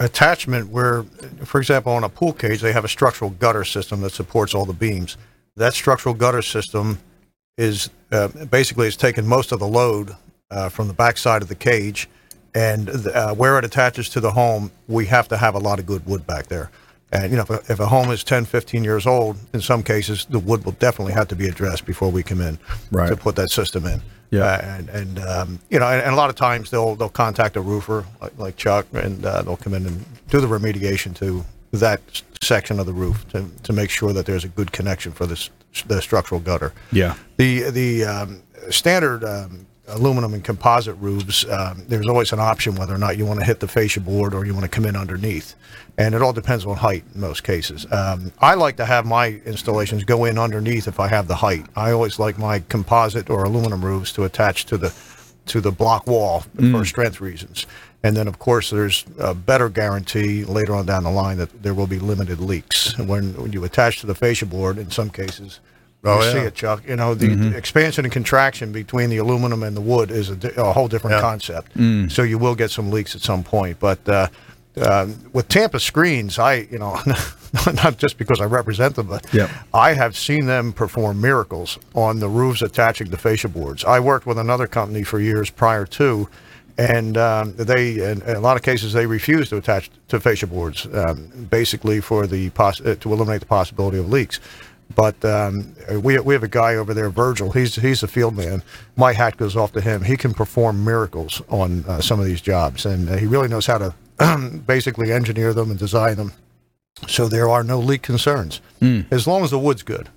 attachment 0.00 0.70
where, 0.70 1.04
for 1.44 1.60
example, 1.60 1.92
on 1.92 2.02
a 2.04 2.08
pool 2.08 2.32
cage, 2.32 2.60
they 2.60 2.72
have 2.72 2.84
a 2.84 2.88
structural 2.88 3.30
gutter 3.30 3.64
system 3.64 4.00
that 4.00 4.10
supports 4.12 4.54
all 4.54 4.64
the 4.64 4.72
beams. 4.72 5.16
That 5.56 5.74
structural 5.74 6.14
gutter 6.14 6.42
system 6.42 6.98
is 7.58 7.90
uh, 8.10 8.28
basically 8.50 8.86
it's 8.88 8.96
taken 8.96 9.26
most 9.26 9.52
of 9.52 9.60
the 9.60 9.66
load 9.68 10.16
uh, 10.50 10.68
from 10.70 10.88
the 10.88 10.94
backside 10.94 11.42
of 11.42 11.48
the 11.48 11.54
cage, 11.54 12.08
and 12.54 12.88
uh, 12.88 13.34
where 13.34 13.58
it 13.58 13.64
attaches 13.64 14.08
to 14.08 14.20
the 14.20 14.32
home, 14.32 14.72
we 14.88 15.06
have 15.06 15.28
to 15.28 15.36
have 15.36 15.54
a 15.54 15.58
lot 15.58 15.78
of 15.78 15.86
good 15.86 16.04
wood 16.06 16.26
back 16.26 16.46
there. 16.46 16.70
And 17.12 17.30
you 17.30 17.36
know, 17.36 17.42
if 17.42 17.50
a, 17.50 17.72
if 17.72 17.80
a 17.80 17.86
home 17.86 18.10
is 18.10 18.24
10, 18.24 18.44
15 18.46 18.82
years 18.82 19.06
old, 19.06 19.36
in 19.52 19.60
some 19.60 19.82
cases, 19.82 20.24
the 20.30 20.38
wood 20.38 20.64
will 20.64 20.72
definitely 20.72 21.12
have 21.12 21.28
to 21.28 21.36
be 21.36 21.46
addressed 21.48 21.84
before 21.84 22.10
we 22.10 22.22
come 22.22 22.40
in 22.40 22.58
Right. 22.90 23.08
to 23.08 23.16
put 23.16 23.36
that 23.36 23.50
system 23.50 23.84
in. 23.86 24.00
Yeah. 24.30 24.44
Uh, 24.44 24.60
and 24.62 24.88
and 24.90 25.18
um, 25.18 25.58
you 25.70 25.78
know, 25.78 25.86
and, 25.86 26.02
and 26.02 26.12
a 26.12 26.16
lot 26.16 26.30
of 26.30 26.36
times 26.36 26.70
they'll 26.70 26.94
they'll 26.94 27.08
contact 27.08 27.56
a 27.56 27.60
roofer 27.60 28.04
like, 28.20 28.38
like 28.38 28.56
Chuck, 28.56 28.86
and 28.92 29.24
uh, 29.24 29.42
they'll 29.42 29.56
come 29.56 29.74
in 29.74 29.86
and 29.86 30.04
do 30.28 30.40
the 30.40 30.46
remediation 30.46 31.14
to 31.16 31.44
that 31.72 32.00
section 32.42 32.80
of 32.80 32.86
the 32.86 32.92
roof 32.92 33.28
to, 33.30 33.48
to 33.62 33.72
make 33.72 33.90
sure 33.90 34.12
that 34.12 34.26
there's 34.26 34.44
a 34.44 34.48
good 34.48 34.72
connection 34.72 35.12
for 35.12 35.26
this 35.26 35.50
the 35.86 36.00
structural 36.00 36.40
gutter. 36.40 36.72
Yeah. 36.92 37.14
The 37.36 37.70
the 37.70 38.04
um, 38.04 38.42
standard 38.70 39.24
um, 39.24 39.66
aluminum 39.90 40.34
and 40.34 40.44
composite 40.44 40.96
roofs, 40.96 41.48
um, 41.48 41.84
there's 41.88 42.08
always 42.08 42.32
an 42.32 42.40
option 42.40 42.74
whether 42.74 42.94
or 42.94 42.98
not 42.98 43.16
you 43.16 43.26
want 43.26 43.40
to 43.40 43.46
hit 43.46 43.60
the 43.60 43.68
fascia 43.68 44.00
board 44.00 44.34
or 44.34 44.44
you 44.46 44.52
want 44.54 44.64
to 44.64 44.70
come 44.70 44.84
in 44.84 44.96
underneath, 44.96 45.54
and 45.98 46.14
it 46.14 46.22
all 46.22 46.32
depends 46.32 46.64
on 46.66 46.76
height 46.76 47.04
in 47.14 47.20
most 47.20 47.44
cases. 47.44 47.86
Um, 47.92 48.32
I 48.40 48.54
like 48.54 48.76
to 48.76 48.84
have 48.84 49.06
my 49.06 49.40
installations 49.44 50.04
go 50.04 50.24
in 50.24 50.38
underneath 50.38 50.88
if 50.88 51.00
I 51.00 51.08
have 51.08 51.28
the 51.28 51.36
height. 51.36 51.66
I 51.76 51.92
always 51.92 52.18
like 52.18 52.38
my 52.38 52.60
composite 52.60 53.30
or 53.30 53.44
aluminum 53.44 53.84
roofs 53.84 54.12
to 54.12 54.24
attach 54.24 54.66
to 54.66 54.76
the 54.76 54.94
to 55.46 55.60
the 55.60 55.72
block 55.72 56.06
wall 56.06 56.44
for 56.70 56.84
strength 56.84 57.20
reasons. 57.20 57.66
And 58.02 58.16
then, 58.16 58.28
of 58.28 58.38
course, 58.38 58.70
there's 58.70 59.04
a 59.18 59.34
better 59.34 59.68
guarantee 59.68 60.44
later 60.44 60.74
on 60.74 60.86
down 60.86 61.04
the 61.04 61.10
line 61.10 61.38
that 61.38 61.62
there 61.62 61.74
will 61.74 61.86
be 61.86 61.98
limited 61.98 62.40
leaks. 62.40 62.94
And 62.94 63.08
when, 63.08 63.34
when 63.34 63.52
you 63.52 63.64
attach 63.64 64.00
to 64.00 64.06
the 64.06 64.14
fascia 64.14 64.46
board, 64.46 64.78
in 64.78 64.90
some 64.90 65.10
cases, 65.10 65.60
Oh, 66.02 66.18
you 66.20 66.26
yeah. 66.26 66.32
see 66.32 66.38
it, 66.38 66.54
Chuck. 66.54 66.82
You 66.88 66.96
know, 66.96 67.14
the, 67.14 67.34
the 67.34 67.56
expansion 67.56 68.04
and 68.06 68.12
contraction 68.12 68.72
between 68.72 69.10
the 69.10 69.18
aluminum 69.18 69.62
and 69.62 69.76
the 69.76 69.82
wood 69.82 70.10
is 70.10 70.30
a, 70.30 70.36
di- 70.36 70.52
a 70.56 70.72
whole 70.72 70.88
different 70.88 71.16
Yeah. 71.16 71.20
concept. 71.20 71.72
So 72.10 72.22
you 72.22 72.38
will 72.38 72.54
get 72.54 72.70
some 72.70 72.90
leaks 72.90 73.14
at 73.14 73.20
some 73.20 73.42
point. 73.44 73.78
But 73.78 74.08
uh, 74.08 74.28
um, 74.80 75.16
with 75.34 75.48
Tampa 75.48 75.78
screens, 75.78 76.38
I, 76.38 76.66
you 76.70 76.78
know, 76.78 76.98
not 77.84 77.98
just 77.98 78.16
because 78.16 78.40
I 78.40 78.44
represent 78.46 78.94
them, 78.96 79.08
but 79.08 79.26
Yep. 79.34 79.50
I 79.74 79.92
have 79.92 80.16
seen 80.16 80.46
them 80.46 80.72
perform 80.72 81.20
miracles 81.20 81.78
on 81.94 82.20
the 82.20 82.28
roofs 82.28 82.62
attaching 82.62 83.10
the 83.10 83.18
fascia 83.18 83.48
boards. 83.48 83.84
I 83.84 84.00
worked 84.00 84.24
with 84.26 84.38
another 84.38 84.66
company 84.66 85.02
for 85.02 85.20
years 85.20 85.50
prior 85.50 85.84
to, 85.86 86.28
and 86.78 87.18
um, 87.18 87.54
they, 87.56 87.98
in, 88.10 88.22
in 88.22 88.36
a 88.36 88.40
lot 88.40 88.56
of 88.56 88.62
cases, 88.62 88.94
they 88.94 89.04
refused 89.04 89.50
to 89.50 89.58
attach 89.58 89.90
to 90.08 90.18
fascia 90.18 90.46
boards, 90.46 90.86
um, 90.94 91.26
basically 91.50 92.00
for 92.00 92.26
the 92.26 92.48
poss- 92.50 92.80
uh, 92.80 92.94
to 93.00 93.12
eliminate 93.12 93.40
the 93.40 93.46
possibility 93.46 93.98
of 93.98 94.08
leaks. 94.08 94.40
But 94.94 95.24
um, 95.24 95.74
we, 96.02 96.18
we 96.18 96.34
have 96.34 96.42
a 96.42 96.48
guy 96.48 96.74
over 96.74 96.92
there, 96.94 97.10
Virgil. 97.10 97.52
He's 97.52 97.76
he's 97.76 98.02
a 98.02 98.08
field 98.08 98.36
man. 98.36 98.62
My 98.96 99.12
hat 99.12 99.36
goes 99.36 99.56
off 99.56 99.72
to 99.72 99.80
him. 99.80 100.02
He 100.02 100.16
can 100.16 100.34
perform 100.34 100.84
miracles 100.84 101.40
on 101.48 101.84
uh, 101.86 102.00
some 102.00 102.18
of 102.18 102.26
these 102.26 102.40
jobs, 102.40 102.84
and 102.84 103.08
uh, 103.08 103.16
he 103.16 103.26
really 103.26 103.48
knows 103.48 103.66
how 103.66 103.78
to 103.78 103.94
basically 104.66 105.12
engineer 105.12 105.54
them 105.54 105.70
and 105.70 105.78
design 105.78 106.16
them 106.16 106.32
so 107.08 107.28
there 107.28 107.48
are 107.48 107.64
no 107.64 107.78
leak 107.78 108.02
concerns 108.02 108.60
as 109.10 109.26
long 109.26 109.42
as 109.42 109.50
the 109.50 109.58
wood's 109.58 109.82
good. 109.82 110.08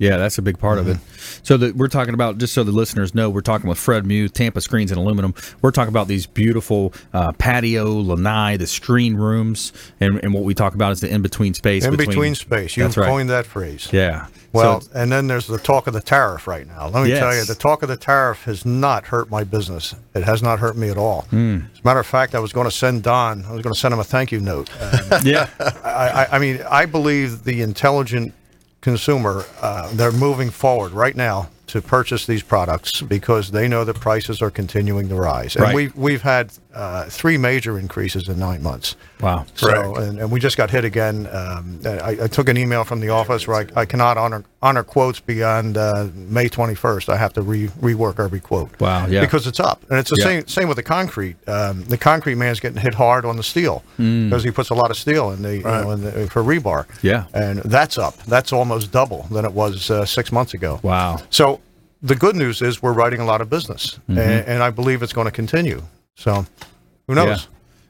Yeah, 0.00 0.16
that's 0.16 0.38
a 0.38 0.42
big 0.42 0.58
part 0.58 0.78
of 0.78 0.88
it. 0.88 0.96
So 1.42 1.58
that 1.58 1.76
we're 1.76 1.86
talking 1.88 2.14
about, 2.14 2.38
just 2.38 2.54
so 2.54 2.64
the 2.64 2.72
listeners 2.72 3.14
know, 3.14 3.28
we're 3.28 3.42
talking 3.42 3.68
with 3.68 3.76
Fred 3.76 4.06
Muth, 4.06 4.32
Tampa 4.32 4.62
Screens 4.62 4.90
and 4.90 4.98
Aluminum. 4.98 5.34
We're 5.60 5.72
talking 5.72 5.90
about 5.90 6.08
these 6.08 6.24
beautiful 6.26 6.94
uh, 7.12 7.32
patio, 7.32 7.92
lanai, 8.00 8.56
the 8.56 8.66
screen 8.66 9.14
rooms, 9.14 9.74
and, 10.00 10.18
and 10.24 10.32
what 10.32 10.44
we 10.44 10.54
talk 10.54 10.74
about 10.74 10.92
is 10.92 11.00
the 11.02 11.10
in 11.10 11.20
between 11.20 11.52
space. 11.52 11.84
In 11.84 11.96
between 11.96 12.34
space, 12.34 12.74
That's 12.74 12.96
right. 12.96 13.08
coined 13.08 13.28
that 13.28 13.44
phrase. 13.44 13.90
Yeah. 13.92 14.28
Well, 14.54 14.80
So- 14.80 14.90
and 14.94 15.12
then 15.12 15.26
there's 15.26 15.46
the 15.46 15.58
talk 15.58 15.86
of 15.86 15.92
the 15.92 16.00
tariff 16.00 16.46
right 16.46 16.66
now. 16.66 16.88
Let 16.88 17.04
me 17.04 17.10
tell 17.10 17.36
you, 17.36 17.44
the 17.44 17.54
talk 17.54 17.82
of 17.82 17.90
the 17.90 17.98
tariff 17.98 18.44
has 18.44 18.64
not 18.64 19.04
hurt 19.04 19.30
my 19.30 19.44
business. 19.44 19.94
It 20.14 20.24
has 20.24 20.42
not 20.42 20.60
hurt 20.60 20.78
me 20.78 20.88
at 20.88 20.96
all. 20.96 21.26
Hmm. 21.28 21.58
As 21.74 21.80
a 21.80 21.84
matter 21.84 22.00
of 22.00 22.06
fact, 22.06 22.34
I 22.34 22.38
was 22.38 22.54
going 22.54 22.66
to 22.66 22.74
send 22.74 23.02
Don. 23.02 23.44
I 23.44 23.52
was 23.52 23.62
going 23.62 23.74
to 23.74 23.78
send 23.78 23.92
him 23.92 24.00
a 24.00 24.04
thank 24.04 24.32
you 24.32 24.40
note. 24.40 24.70
Um, 24.80 25.20
yeah. 25.24 25.50
I, 25.84 25.90
I, 26.30 26.36
I 26.36 26.38
mean, 26.38 26.64
I 26.70 26.86
believe 26.86 27.44
the 27.44 27.60
intelligent 27.60 28.32
consumer, 28.80 29.44
uh, 29.60 29.92
they're 29.94 30.12
moving 30.12 30.50
forward. 30.50 30.92
Right 30.92 31.16
now 31.16 31.48
to 31.70 31.82
purchase 31.82 32.26
these 32.26 32.42
products 32.42 33.00
because 33.02 33.50
they 33.50 33.68
know 33.68 33.84
that 33.84 33.98
prices 34.00 34.40
are 34.42 34.50
continuing 34.50 35.08
to 35.08 35.14
rise. 35.14 35.54
And 35.56 35.64
Right. 35.64 35.74
we've, 35.74 35.96
we've 35.96 36.22
had 36.22 36.52
uh, 36.74 37.04
three 37.06 37.36
major 37.36 37.78
increases 37.78 38.28
in 38.28 38.38
nine 38.38 38.62
months. 38.62 38.96
Wow. 39.20 39.44
So, 39.54 39.96
and, 39.96 40.18
and 40.20 40.30
we 40.30 40.38
just 40.40 40.56
got 40.56 40.70
hit 40.70 40.84
again. 40.84 41.26
Um, 41.32 41.80
I, 41.84 42.16
I 42.22 42.26
took 42.28 42.48
an 42.48 42.56
email 42.56 42.84
from 42.84 43.00
the 43.00 43.08
office 43.10 43.46
where 43.48 43.56
I, 43.76 43.80
I 43.82 43.84
cannot 43.84 44.16
honor 44.18 44.44
honor 44.62 44.82
quotes 44.84 45.20
beyond 45.20 45.76
uh, 45.78 46.08
May 46.14 46.46
21st. 46.48 47.08
I 47.08 47.16
have 47.16 47.32
to 47.32 47.42
re, 47.42 47.68
rework 47.80 48.22
every 48.22 48.40
quote. 48.40 48.78
Wow, 48.78 49.06
yeah. 49.06 49.20
Because 49.22 49.46
it's 49.46 49.58
up, 49.58 49.82
and 49.88 49.98
it's 49.98 50.10
the 50.10 50.16
Yeah. 50.18 50.24
same 50.24 50.46
same 50.48 50.68
with 50.68 50.76
the 50.76 50.82
concrete. 50.82 51.36
Um, 51.48 51.82
the 51.84 51.96
concrete 51.96 52.34
man's 52.34 52.60
getting 52.60 52.80
hit 52.80 52.94
hard 52.94 53.24
on 53.24 53.36
the 53.36 53.42
steel 53.42 53.82
Mm. 53.98 54.28
because 54.28 54.44
he 54.44 54.50
puts 54.50 54.68
a 54.70 54.74
lot 54.74 54.90
of 54.90 54.96
steel 54.98 55.30
in 55.32 55.42
the, 55.42 55.56
you 55.58 55.62
know, 55.64 55.90
in 55.92 56.02
the 56.02 56.26
for 56.30 56.42
rebar. 56.42 56.86
Yeah. 57.02 57.24
and 57.34 57.60
that's 57.60 57.96
up. 57.98 58.16
That's 58.24 58.52
almost 58.52 58.92
double 58.92 59.26
than 59.30 59.44
it 59.44 59.52
was 59.52 59.90
uh, 59.90 60.04
six 60.04 60.30
months 60.30 60.54
ago. 60.54 60.78
Wow. 60.82 61.18
So 61.30 61.59
the 62.02 62.14
good 62.14 62.36
news 62.36 62.62
is 62.62 62.82
we're 62.82 62.92
writing 62.92 63.20
a 63.20 63.24
lot 63.24 63.40
of 63.40 63.50
business, 63.50 63.98
Mm-hmm. 64.08 64.18
and, 64.18 64.46
and 64.48 64.62
I 64.62 64.70
believe 64.70 65.02
it's 65.02 65.12
going 65.12 65.26
to 65.26 65.30
continue. 65.32 65.82
So 66.16 66.46
who 67.06 67.14
knows? 67.14 67.42
Yeah. 67.42 67.46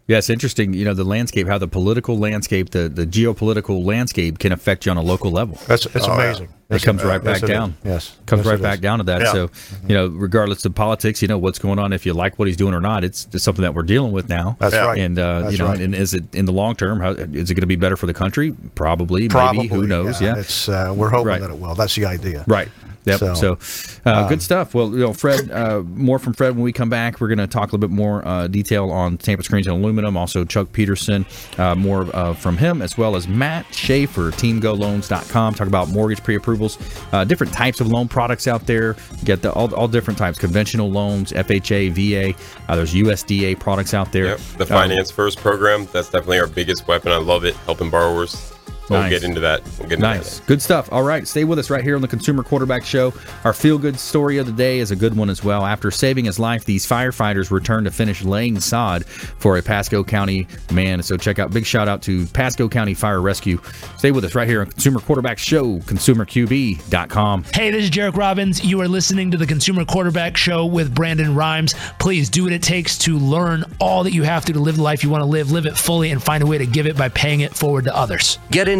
Yeah, 0.06 0.18
it's 0.18 0.28
interesting, 0.28 0.74
you 0.74 0.84
know, 0.84 0.92
the 0.92 1.04
landscape, 1.04 1.46
how 1.46 1.56
the 1.58 1.68
political 1.68 2.18
landscape, 2.18 2.70
the, 2.70 2.88
the 2.88 3.06
geopolitical 3.06 3.84
landscape 3.84 4.40
can 4.40 4.50
affect 4.50 4.84
you 4.84 4.90
on 4.90 4.96
a 4.98 5.02
local 5.02 5.30
level. 5.30 5.56
That's 5.68 5.86
it's 5.86 6.04
Oh, 6.04 6.08
yeah. 6.08 6.14
amazing. 6.24 6.48
It 6.68 6.82
comes 6.82 7.04
right 7.04 7.22
back 7.22 7.36
it 7.36 7.44
is. 7.44 7.48
down. 7.48 7.76
Yes, 7.84 8.16
Comes 8.26 8.40
Yes, 8.44 8.46
right 8.54 8.60
back 8.60 8.74
is. 8.76 8.80
down 8.80 8.98
to 8.98 9.04
that. 9.04 9.20
Yeah. 9.20 9.32
So, 9.32 9.50
you 9.86 9.94
know, 9.94 10.08
regardless 10.08 10.64
of 10.64 10.74
politics, 10.74 11.22
you 11.22 11.28
know, 11.28 11.38
what's 11.38 11.60
going 11.60 11.78
on, 11.78 11.92
if 11.92 12.04
you 12.04 12.12
like 12.12 12.40
what 12.40 12.48
he's 12.48 12.56
doing 12.56 12.74
or 12.74 12.80
not, 12.80 13.04
it's 13.04 13.24
just 13.26 13.44
something 13.44 13.62
that 13.62 13.72
we're 13.74 13.84
dealing 13.84 14.10
with 14.10 14.28
now. 14.28 14.56
That's 14.58 14.74
Yeah. 14.74 14.86
right. 14.86 14.98
And, 14.98 15.16
uh, 15.16 15.42
That's 15.42 15.52
you 15.52 15.58
know, 15.58 15.66
right. 15.66 15.80
and 15.80 15.94
is 15.94 16.12
it 16.12 16.24
in 16.34 16.44
the 16.44 16.52
long 16.52 16.74
term, 16.74 16.98
how, 16.98 17.10
is 17.12 17.48
it 17.48 17.54
going 17.54 17.60
to 17.60 17.66
be 17.68 17.76
better 17.76 17.96
for 17.96 18.06
the 18.06 18.14
country? 18.14 18.52
Probably, 18.74 19.28
Probably. 19.28 19.68
maybe, 19.68 19.68
who 19.76 19.86
knows? 19.86 20.20
Yeah. 20.20 20.38
It's 20.38 20.68
uh, 20.68 20.92
we're 20.96 21.10
hoping 21.10 21.26
Right. 21.28 21.40
that 21.40 21.50
it 21.50 21.58
will. 21.60 21.76
That's 21.76 21.94
the 21.94 22.06
idea. 22.06 22.42
Right. 22.48 22.68
Yep. 23.06 23.18
So, 23.18 23.34
So, 23.34 23.58
uh, 24.04 24.28
good 24.28 24.42
stuff. 24.42 24.74
Well, 24.74 24.90
you 24.90 24.98
know, 24.98 25.12
Fred, 25.12 25.50
uh, 25.50 25.80
more 25.94 26.18
from 26.18 26.34
Fred 26.34 26.54
when 26.54 26.62
we 26.62 26.72
come 26.72 26.90
back. 26.90 27.20
We're 27.20 27.28
going 27.28 27.38
to 27.38 27.46
talk 27.46 27.72
a 27.72 27.76
little 27.76 27.78
bit 27.88 27.90
more 27.90 28.26
uh, 28.26 28.46
detail 28.46 28.90
on 28.90 29.16
Tampa 29.16 29.42
Screens 29.42 29.66
and 29.66 29.76
Aluminum. 29.82 30.16
Also, 30.16 30.44
Chuck 30.44 30.70
Peterson, 30.72 31.24
uh, 31.58 31.74
more 31.74 32.14
uh, 32.14 32.34
from 32.34 32.56
him, 32.58 32.82
as 32.82 32.98
well 32.98 33.16
as 33.16 33.26
Matt 33.26 33.64
Schafer, 33.72 34.32
TeamGoLoans.com. 34.32 35.54
Talk 35.54 35.66
about 35.66 35.88
mortgage 35.88 36.22
pre-approvals, 36.22 36.78
uh, 37.12 37.24
different 37.24 37.52
types 37.52 37.80
of 37.80 37.88
loan 37.88 38.08
products 38.08 38.46
out 38.46 38.66
there. 38.66 38.96
Get 39.24 39.42
the 39.42 39.52
all, 39.52 39.74
all 39.74 39.88
different 39.88 40.18
types: 40.18 40.38
conventional 40.38 40.90
loans, 40.90 41.32
FHA, 41.32 41.90
VA. 41.92 42.38
Uh, 42.68 42.76
there's 42.76 42.94
USDA 42.94 43.58
products 43.58 43.94
out 43.94 44.12
there. 44.12 44.26
Yep. 44.26 44.40
The 44.58 44.64
Um, 44.64 44.68
finance 44.68 45.10
first 45.10 45.38
program, 45.38 45.88
that's 45.92 46.10
definitely 46.10 46.40
our 46.40 46.46
biggest 46.46 46.86
weapon. 46.86 47.12
I 47.12 47.16
love 47.16 47.44
it, 47.44 47.56
helping 47.64 47.90
borrowers. 47.90 48.52
We'll 48.90 49.00
Nice. 49.00 49.10
get 49.10 49.22
into 49.24 49.40
that. 49.40 49.62
We'll 49.78 49.88
get 49.88 49.92
into 49.98 50.06
Nice. 50.06 50.38
that. 50.40 50.46
Good 50.48 50.60
stuff. 50.60 50.88
All 50.92 51.02
right. 51.04 51.26
Stay 51.26 51.44
with 51.44 51.58
us 51.58 51.70
right 51.70 51.82
here 51.82 51.94
on 51.96 52.02
the 52.02 52.08
Consumer 52.08 52.42
Quarterback 52.42 52.84
Show. 52.84 53.14
Our 53.44 53.52
feel 53.52 53.78
good 53.78 53.98
story 53.98 54.38
of 54.38 54.46
the 54.46 54.52
day 54.52 54.80
is 54.80 54.90
a 54.90 54.96
good 54.96 55.16
one 55.16 55.30
as 55.30 55.42
well. 55.44 55.64
After 55.64 55.90
saving 55.90 56.24
his 56.26 56.38
life, 56.38 56.64
these 56.64 56.84
firefighters 56.86 57.50
returned 57.50 57.84
to 57.86 57.90
finish 57.92 58.22
laying 58.22 58.60
sod 58.60 59.06
for 59.06 59.56
a 59.56 59.62
Pasco 59.62 60.02
County 60.04 60.46
man. 60.72 61.02
So 61.02 61.16
check 61.16 61.38
out, 61.38 61.52
big 61.52 61.64
shout 61.64 61.88
out 61.88 62.02
to 62.02 62.26
Pasco 62.26 62.68
County 62.68 62.94
Fire 62.94 63.20
Rescue. 63.20 63.60
Stay 63.96 64.10
with 64.10 64.24
us 64.24 64.34
right 64.34 64.48
here 64.48 64.60
on 64.60 64.66
Consumer 64.66 65.00
Quarterback 65.00 65.38
Show, 65.38 65.78
consumerqb.com. 65.80 67.44
Hey, 67.54 67.70
this 67.70 67.84
is 67.84 67.90
Jairek 67.90 68.16
Robbins. 68.16 68.64
You 68.64 68.80
are 68.80 68.88
listening 68.88 69.30
to 69.30 69.36
the 69.36 69.46
Consumer 69.46 69.84
Quarterback 69.84 70.36
Show 70.36 70.66
with 70.66 70.94
Brandon 70.94 71.34
Rhimes. 71.34 71.74
Please 71.98 72.28
do 72.28 72.44
what 72.44 72.52
it 72.52 72.62
takes 72.62 72.98
to 72.98 73.18
learn 73.18 73.64
all 73.78 74.04
that 74.04 74.12
you 74.12 74.22
have 74.22 74.44
to 74.46 74.52
to 74.52 74.58
live 74.58 74.76
the 74.76 74.82
life 74.82 75.04
you 75.04 75.10
want 75.10 75.22
to 75.22 75.26
live, 75.26 75.52
live 75.52 75.66
it 75.66 75.76
fully, 75.76 76.10
and 76.10 76.22
find 76.22 76.42
a 76.42 76.46
way 76.46 76.58
to 76.58 76.66
give 76.66 76.86
it 76.86 76.96
by 76.96 77.08
paying 77.08 77.40
it 77.40 77.54
forward 77.54 77.84
to 77.84 77.96
others. 77.96 78.38
Get 78.50 78.68
in 78.68 78.79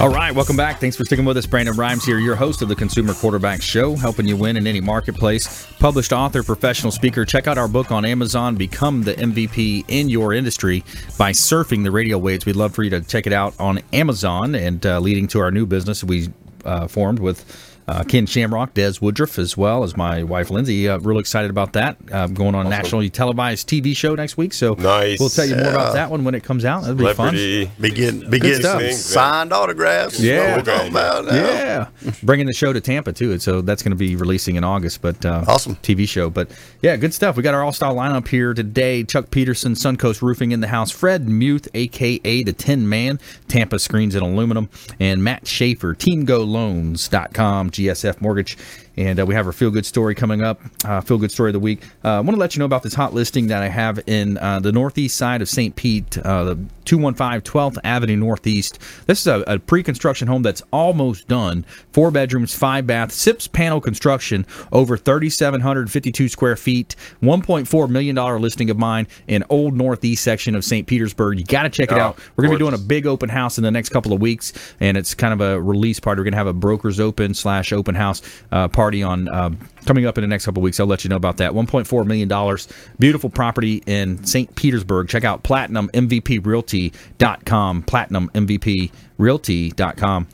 All 0.00 0.10
right, 0.10 0.32
welcome 0.32 0.56
back. 0.56 0.78
Thanks 0.78 0.94
for 0.94 1.04
sticking 1.04 1.24
with 1.24 1.36
us. 1.38 1.46
Brandon 1.46 1.74
Rhimes 1.74 2.04
here, 2.04 2.20
your 2.20 2.36
host 2.36 2.62
of 2.62 2.68
the 2.68 2.76
Consumer 2.76 3.14
Quarterback 3.14 3.60
Show, 3.60 3.96
helping 3.96 4.28
you 4.28 4.36
win 4.36 4.56
in 4.56 4.64
any 4.64 4.80
marketplace. 4.80 5.66
Published 5.80 6.12
author, 6.12 6.44
professional 6.44 6.92
speaker. 6.92 7.24
Check 7.24 7.48
out 7.48 7.58
our 7.58 7.66
book 7.66 7.90
on 7.90 8.04
Amazon, 8.04 8.54
Become 8.54 9.02
the 9.02 9.14
MVP 9.14 9.86
in 9.88 10.08
Your 10.08 10.32
Industry 10.32 10.84
by 11.18 11.32
Surfing 11.32 11.82
the 11.82 11.90
Radio 11.90 12.16
Waves. 12.16 12.46
We'd 12.46 12.54
love 12.54 12.76
for 12.76 12.84
you 12.84 12.90
to 12.90 13.00
check 13.00 13.26
it 13.26 13.32
out 13.32 13.58
on 13.58 13.80
Amazon 13.92 14.54
and 14.54 14.86
uh, 14.86 15.00
leading 15.00 15.26
to 15.28 15.40
our 15.40 15.50
new 15.50 15.66
business 15.66 16.04
we 16.04 16.28
uh, 16.64 16.86
formed 16.86 17.18
with 17.18 17.67
uh, 17.88 18.04
Ken 18.04 18.26
Shamrock, 18.26 18.74
Des 18.74 18.92
Woodruff, 19.00 19.38
as 19.38 19.56
well 19.56 19.82
as 19.82 19.96
my 19.96 20.22
wife 20.22 20.50
Lindsay. 20.50 20.88
Uh, 20.88 20.98
real 20.98 21.18
excited 21.18 21.50
about 21.50 21.72
that. 21.72 21.96
Uh, 22.12 22.26
going 22.26 22.54
on 22.54 22.68
nationally 22.68 23.08
televised 23.10 23.68
TV 23.68 23.96
show 23.96 24.14
next 24.14 24.36
week. 24.36 24.52
So 24.52 24.74
Nice. 24.74 25.18
we'll 25.18 25.28
tell 25.30 25.46
you 25.46 25.54
more 25.56 25.64
Yeah. 25.64 25.70
about 25.70 25.94
that 25.94 26.10
one 26.10 26.22
when 26.24 26.34
it 26.34 26.44
comes 26.44 26.64
out. 26.64 26.82
That'll 26.82 26.96
be 26.96 27.04
Celebrity. 27.12 27.64
fun. 27.66 27.74
Be 27.80 27.90
getting, 27.90 28.30
be 28.30 28.38
getting 28.38 28.60
stuff. 28.60 28.72
some 28.72 28.80
Things, 28.80 28.92
man. 28.94 28.98
signed 29.14 29.52
autographs. 29.52 30.20
Yeah. 30.20 30.56
What 30.56 30.66
we're 30.66 30.74
talking 30.74 30.90
about 30.90 31.24
now. 31.26 31.34
Yeah, 31.34 31.88
bringing 32.22 32.46
the 32.46 32.52
show 32.52 32.72
to 32.72 32.80
Tampa 32.80 33.12
too, 33.12 33.32
and 33.32 33.40
so 33.42 33.60
that's 33.62 33.82
going 33.82 33.92
to 33.92 33.96
be 33.96 34.16
releasing 34.16 34.56
in 34.56 34.64
August. 34.64 35.00
But 35.00 35.24
uh, 35.24 35.44
Awesome. 35.48 35.76
TV 35.76 36.06
show. 36.08 36.28
But 36.30 36.50
yeah, 36.82 36.96
good 36.96 37.14
stuff. 37.14 37.36
We 37.36 37.42
got 37.42 37.54
our 37.54 37.64
all-star 37.64 37.94
lineup 37.94 38.28
here 38.28 38.52
today. 38.54 39.02
Chuck 39.04 39.30
Peterson, 39.30 39.72
Suncoast 39.74 40.20
Roofing 40.20 40.52
in 40.52 40.60
the 40.60 40.68
house. 40.68 40.90
Fred 40.90 41.28
Muth, 41.28 41.68
aka 41.74 42.42
the 42.42 42.52
Tin 42.52 42.88
Man, 42.88 43.18
Tampa 43.48 43.78
Screens 43.78 44.14
and 44.14 44.22
Aluminum, 44.22 44.68
and 45.00 45.24
Matt 45.24 45.44
Schafer, 45.44 45.94
TeamGoLoans.com, 45.96 47.70
GSF 47.78 48.20
Mortgage. 48.20 48.58
And 48.98 49.20
uh, 49.20 49.24
we 49.24 49.34
have 49.36 49.46
our 49.46 49.52
feel 49.52 49.70
good 49.70 49.86
story 49.86 50.16
coming 50.16 50.42
up. 50.42 50.60
Uh, 50.84 51.00
feel 51.00 51.18
good 51.18 51.30
story 51.30 51.50
of 51.50 51.52
the 51.52 51.60
week. 51.60 51.84
Uh, 52.04 52.16
I 52.16 52.20
want 52.20 52.30
to 52.30 52.36
let 52.36 52.56
you 52.56 52.58
know 52.58 52.64
about 52.64 52.82
this 52.82 52.94
hot 52.94 53.14
listing 53.14 53.46
that 53.46 53.62
I 53.62 53.68
have 53.68 54.00
in 54.08 54.36
uh, 54.38 54.58
the 54.58 54.72
northeast 54.72 55.16
side 55.16 55.40
of 55.40 55.48
St. 55.48 55.76
Pete, 55.76 56.18
uh, 56.18 56.42
the 56.42 56.58
215 56.84 57.42
12th 57.42 57.78
Avenue 57.84 58.16
Northeast. 58.16 58.80
This 59.06 59.20
is 59.20 59.28
a, 59.28 59.44
a 59.46 59.60
pre 59.60 59.84
construction 59.84 60.26
home 60.26 60.42
that's 60.42 60.62
almost 60.72 61.28
done. 61.28 61.64
Four 61.92 62.10
bedrooms, 62.10 62.56
five 62.56 62.88
bath, 62.88 63.12
SIPS 63.12 63.46
panel 63.46 63.80
construction, 63.80 64.44
over 64.72 64.96
3,752 64.96 66.28
square 66.28 66.56
feet, 66.56 66.96
$1.4 67.22 67.88
million 67.88 68.16
listing 68.42 68.68
of 68.68 68.78
mine 68.78 69.06
in 69.28 69.44
old 69.48 69.74
northeast 69.74 70.24
section 70.24 70.56
of 70.56 70.64
St. 70.64 70.88
Petersburg. 70.88 71.38
You 71.38 71.44
got 71.44 71.62
to 71.62 71.70
check 71.70 71.92
it 71.92 71.98
Oh, 71.98 72.00
out. 72.00 72.18
We're 72.34 72.42
going 72.46 72.58
to 72.58 72.64
be 72.64 72.64
doing 72.64 72.74
a 72.74 72.84
big 72.84 73.06
open 73.06 73.28
house 73.28 73.58
in 73.58 73.64
the 73.64 73.70
next 73.70 73.90
couple 73.90 74.12
of 74.12 74.20
weeks, 74.20 74.52
and 74.80 74.96
it's 74.96 75.14
kind 75.14 75.32
of 75.32 75.40
a 75.40 75.60
release 75.62 76.00
party. 76.00 76.18
We're 76.18 76.24
going 76.24 76.32
to 76.32 76.38
have 76.38 76.46
a 76.48 76.52
brokers 76.52 76.98
open 76.98 77.32
slash 77.34 77.72
open 77.72 77.94
house 77.94 78.22
uh, 78.50 78.66
party 78.88 79.02
on 79.02 79.28
um, 79.28 79.58
coming 79.84 80.06
up 80.06 80.16
in 80.16 80.22
the 80.22 80.28
next 80.28 80.46
couple 80.46 80.62
weeks. 80.62 80.80
I'll 80.80 80.86
let 80.86 81.04
you 81.04 81.10
know 81.10 81.16
about 81.16 81.36
that. 81.38 81.52
1.4 81.52 82.06
million 82.06 82.26
dollars, 82.26 82.68
beautiful 82.98 83.28
property 83.28 83.82
in 83.86 84.24
St. 84.24 84.54
Petersburg. 84.54 85.08
Check 85.08 85.24
out 85.24 85.42
PlatinumMVPRealty.com. 85.42 87.82
PlatinumMVPRealty.com. 87.82 90.28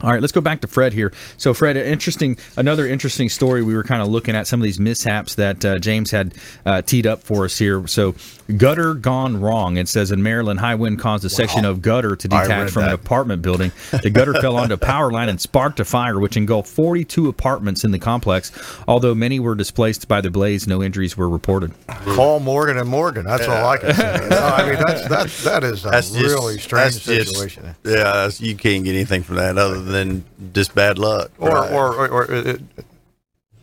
All 0.00 0.10
right, 0.10 0.20
let's 0.20 0.32
go 0.32 0.40
back 0.40 0.60
to 0.62 0.66
Fred 0.66 0.92
here. 0.92 1.12
So, 1.36 1.54
Fred, 1.54 1.76
interesting, 1.76 2.36
another 2.56 2.86
interesting 2.86 3.28
story. 3.28 3.62
We 3.62 3.74
were 3.74 3.84
kind 3.84 4.02
of 4.02 4.08
looking 4.08 4.34
at 4.34 4.46
some 4.46 4.60
of 4.60 4.64
these 4.64 4.80
mishaps 4.80 5.36
that 5.36 5.64
uh, 5.64 5.78
James 5.78 6.10
had 6.10 6.34
uh, 6.66 6.82
teed 6.82 7.06
up 7.06 7.22
for 7.22 7.44
us 7.44 7.56
here. 7.56 7.86
So, 7.86 8.14
gutter 8.56 8.94
gone 8.94 9.40
wrong. 9.40 9.76
It 9.76 9.88
says 9.88 10.10
in 10.10 10.22
Maryland, 10.22 10.58
high 10.60 10.74
wind 10.74 10.98
caused 10.98 11.24
a 11.24 11.30
section 11.30 11.64
of 11.64 11.80
gutter 11.80 12.16
to 12.16 12.28
detach 12.28 12.48
read 12.48 12.70
from 12.72 12.84
an 12.84 12.90
apartment 12.90 13.40
building. 13.42 13.72
The 14.04 14.10
gutter 14.10 14.34
fell 14.34 14.56
onto 14.56 14.74
a 14.74 14.78
power 14.78 15.10
line 15.10 15.30
and 15.30 15.40
sparked 15.40 15.80
a 15.80 15.84
fire, 15.84 16.18
which 16.18 16.36
engulfed 16.36 16.68
42 16.68 17.28
apartments 17.28 17.84
in 17.84 17.90
the 17.92 17.98
complex. 17.98 18.52
Although 18.86 19.14
many 19.14 19.40
were 19.40 19.54
displaced 19.54 20.08
by 20.08 20.20
the 20.20 20.30
blaze, 20.30 20.66
no 20.66 20.82
injuries 20.82 21.16
were 21.16 21.28
reported. 21.28 21.72
Call 22.04 22.40
Morgan 22.40 22.76
and 22.76 22.88
Morgan. 22.88 23.24
That's 23.24 23.46
all 23.48 23.66
I 23.66 23.78
can 23.78 23.94
say. 23.94 24.26
No, 24.28 24.36
I 24.38 24.66
mean, 24.70 24.82
that's 24.86 25.08
that 25.08 25.28
that 25.44 25.64
is 25.64 25.84
a 25.86 25.90
That's 25.90 26.10
just, 26.10 26.34
really 26.34 26.58
strange 26.58 26.94
that's 26.96 27.04
just- 27.06 27.28
situation. 27.30 27.74
yeah, 27.84 28.28
you 28.38 28.56
can't 28.56 28.84
get 28.84 28.90
anything 28.94 29.22
from 29.22 29.36
that 29.36 29.56
other 29.56 29.80
than 29.84 30.24
just 30.52 30.74
bad 30.74 30.98
luck. 30.98 31.30
Or, 31.38 31.48
Right. 31.50 31.72
or, 31.72 31.94
or, 31.94 32.08
or 32.08 32.32
it, 32.32 32.60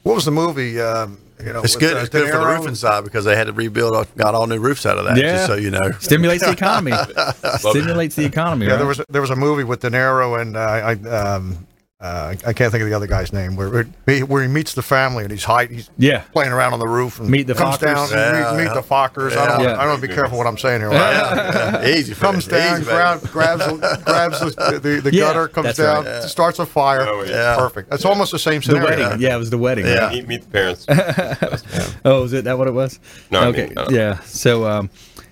what 0.04 0.16
was 0.16 0.26
the 0.26 0.32
movie? 0.32 0.80
Um, 0.80 1.18
you 1.44 1.52
know, 1.54 1.62
it's 1.62 1.76
good. 1.76 1.98
uh, 1.98 2.02
it's 2.02 2.10
good 2.10 2.30
for 2.30 2.38
the 2.38 2.44
Niro? 2.44 2.58
roofing 2.60 2.76
side 2.76 3.04
because 3.04 3.26
they 3.26 3.36
had 3.36 3.48
to 3.48 3.54
rebuild, 3.54 4.08
got 4.16 4.36
all 4.36 4.46
new 4.48 4.60
roofs 4.60 4.86
out 4.86 4.98
of 5.00 5.06
that. 5.06 5.18
Yeah. 5.18 5.34
Just 5.34 5.48
so 5.48 5.56
you 5.56 5.72
know, 5.72 5.92
Stimulates 6.00 6.44
the 6.46 6.52
economy. 6.52 6.92
Stimulates 7.58 8.16
the 8.16 8.26
economy. 8.26 8.66
Yeah, 8.68 8.74
right? 8.74 8.78
there 8.78 8.88
was 8.88 9.02
there 9.10 9.22
was 9.22 9.32
a 9.32 9.36
movie 9.36 9.64
with 9.64 9.80
De 9.82 9.90
Niro 9.90 10.40
and 10.40 10.56
uh, 10.56 10.60
I 10.60 10.94
um, 11.10 11.66
uh, 12.02 12.36
I 12.46 12.54
can't 12.54 12.72
think 12.72 12.82
of 12.82 12.90
the 12.90 12.96
other 12.96 13.08
guy's 13.08 13.32
name 13.32 13.56
where 13.56 13.70
where- 13.70 14.26
where 14.26 14.42
he 14.42 14.48
meets 14.48 14.74
the 14.74 14.82
family 14.82 15.24
and 15.24 15.32
he's 15.32 15.44
high, 15.44 15.66
he's 15.68 15.90
yeah. 15.98 16.24
playing 16.34 16.52
around 16.52 16.74
on 16.74 16.80
the 16.80 16.88
roof 16.88 17.20
and 17.20 17.30
Meet 17.30 17.48
the 17.48 17.54
comes 17.54 17.78
Fockers. 17.78 17.82
down 17.82 17.98
and 18.12 18.12
Yeah, 18.38 18.52
meet, 18.58 18.64
meet 18.66 18.74
the 18.74 18.82
Fockers. 18.82 19.38
I 19.38 19.48
don't 19.48 19.62
Yeah. 19.64 19.80
I 19.80 19.86
don't 19.86 20.02
be 20.02 20.08
careful 20.08 20.38
what 20.38 20.48
I'm 20.48 20.58
saying 20.58 20.82
here. 20.82 20.92
Yeah, 20.92 21.86
easy. 21.88 22.14
Comes 22.16 22.48
it. 22.48 22.52
down, 22.52 22.82
Easy, 22.82 22.90
grab, 22.90 23.22
grabs 23.32 23.66
the, 23.66 24.02
grabs 24.04 24.40
the, 24.40 24.80
the, 24.82 25.02
the 25.02 25.14
Yeah, 25.14 25.22
gutter, 25.26 25.48
comes 25.48 25.76
down, 25.78 26.06
right. 26.06 26.24
starts 26.24 26.60
a 26.60 26.66
fire. 26.66 27.02
Oh, 27.08 27.24
yeah. 27.24 27.56
Perfect. 27.56 27.90
That's 27.90 28.06
almost 28.06 28.32
the 28.32 28.40
same 28.40 28.62
The 28.62 28.76
wedding. 28.76 29.22
Yeah, 29.22 29.36
it 29.36 29.40
was 29.40 29.50
the 29.52 29.58
wedding. 29.58 29.86
Yeah. 29.86 30.08
right? 30.08 30.14
Meet, 30.16 30.28
meet 30.28 30.42
the 30.42 30.50
parents. 30.50 30.86
Oh, 32.06 32.24
is 32.24 32.34
it 32.34 32.46
that 32.46 32.58
what 32.58 32.68
it 32.68 32.74
was? 32.74 33.00
No, 33.30 33.42
I 33.42 33.46
okay. 33.48 33.68
mean, 33.68 33.78
uh, 33.78 33.88
yeah. 33.92 34.20
So, 34.22 34.66
um, 34.66 34.90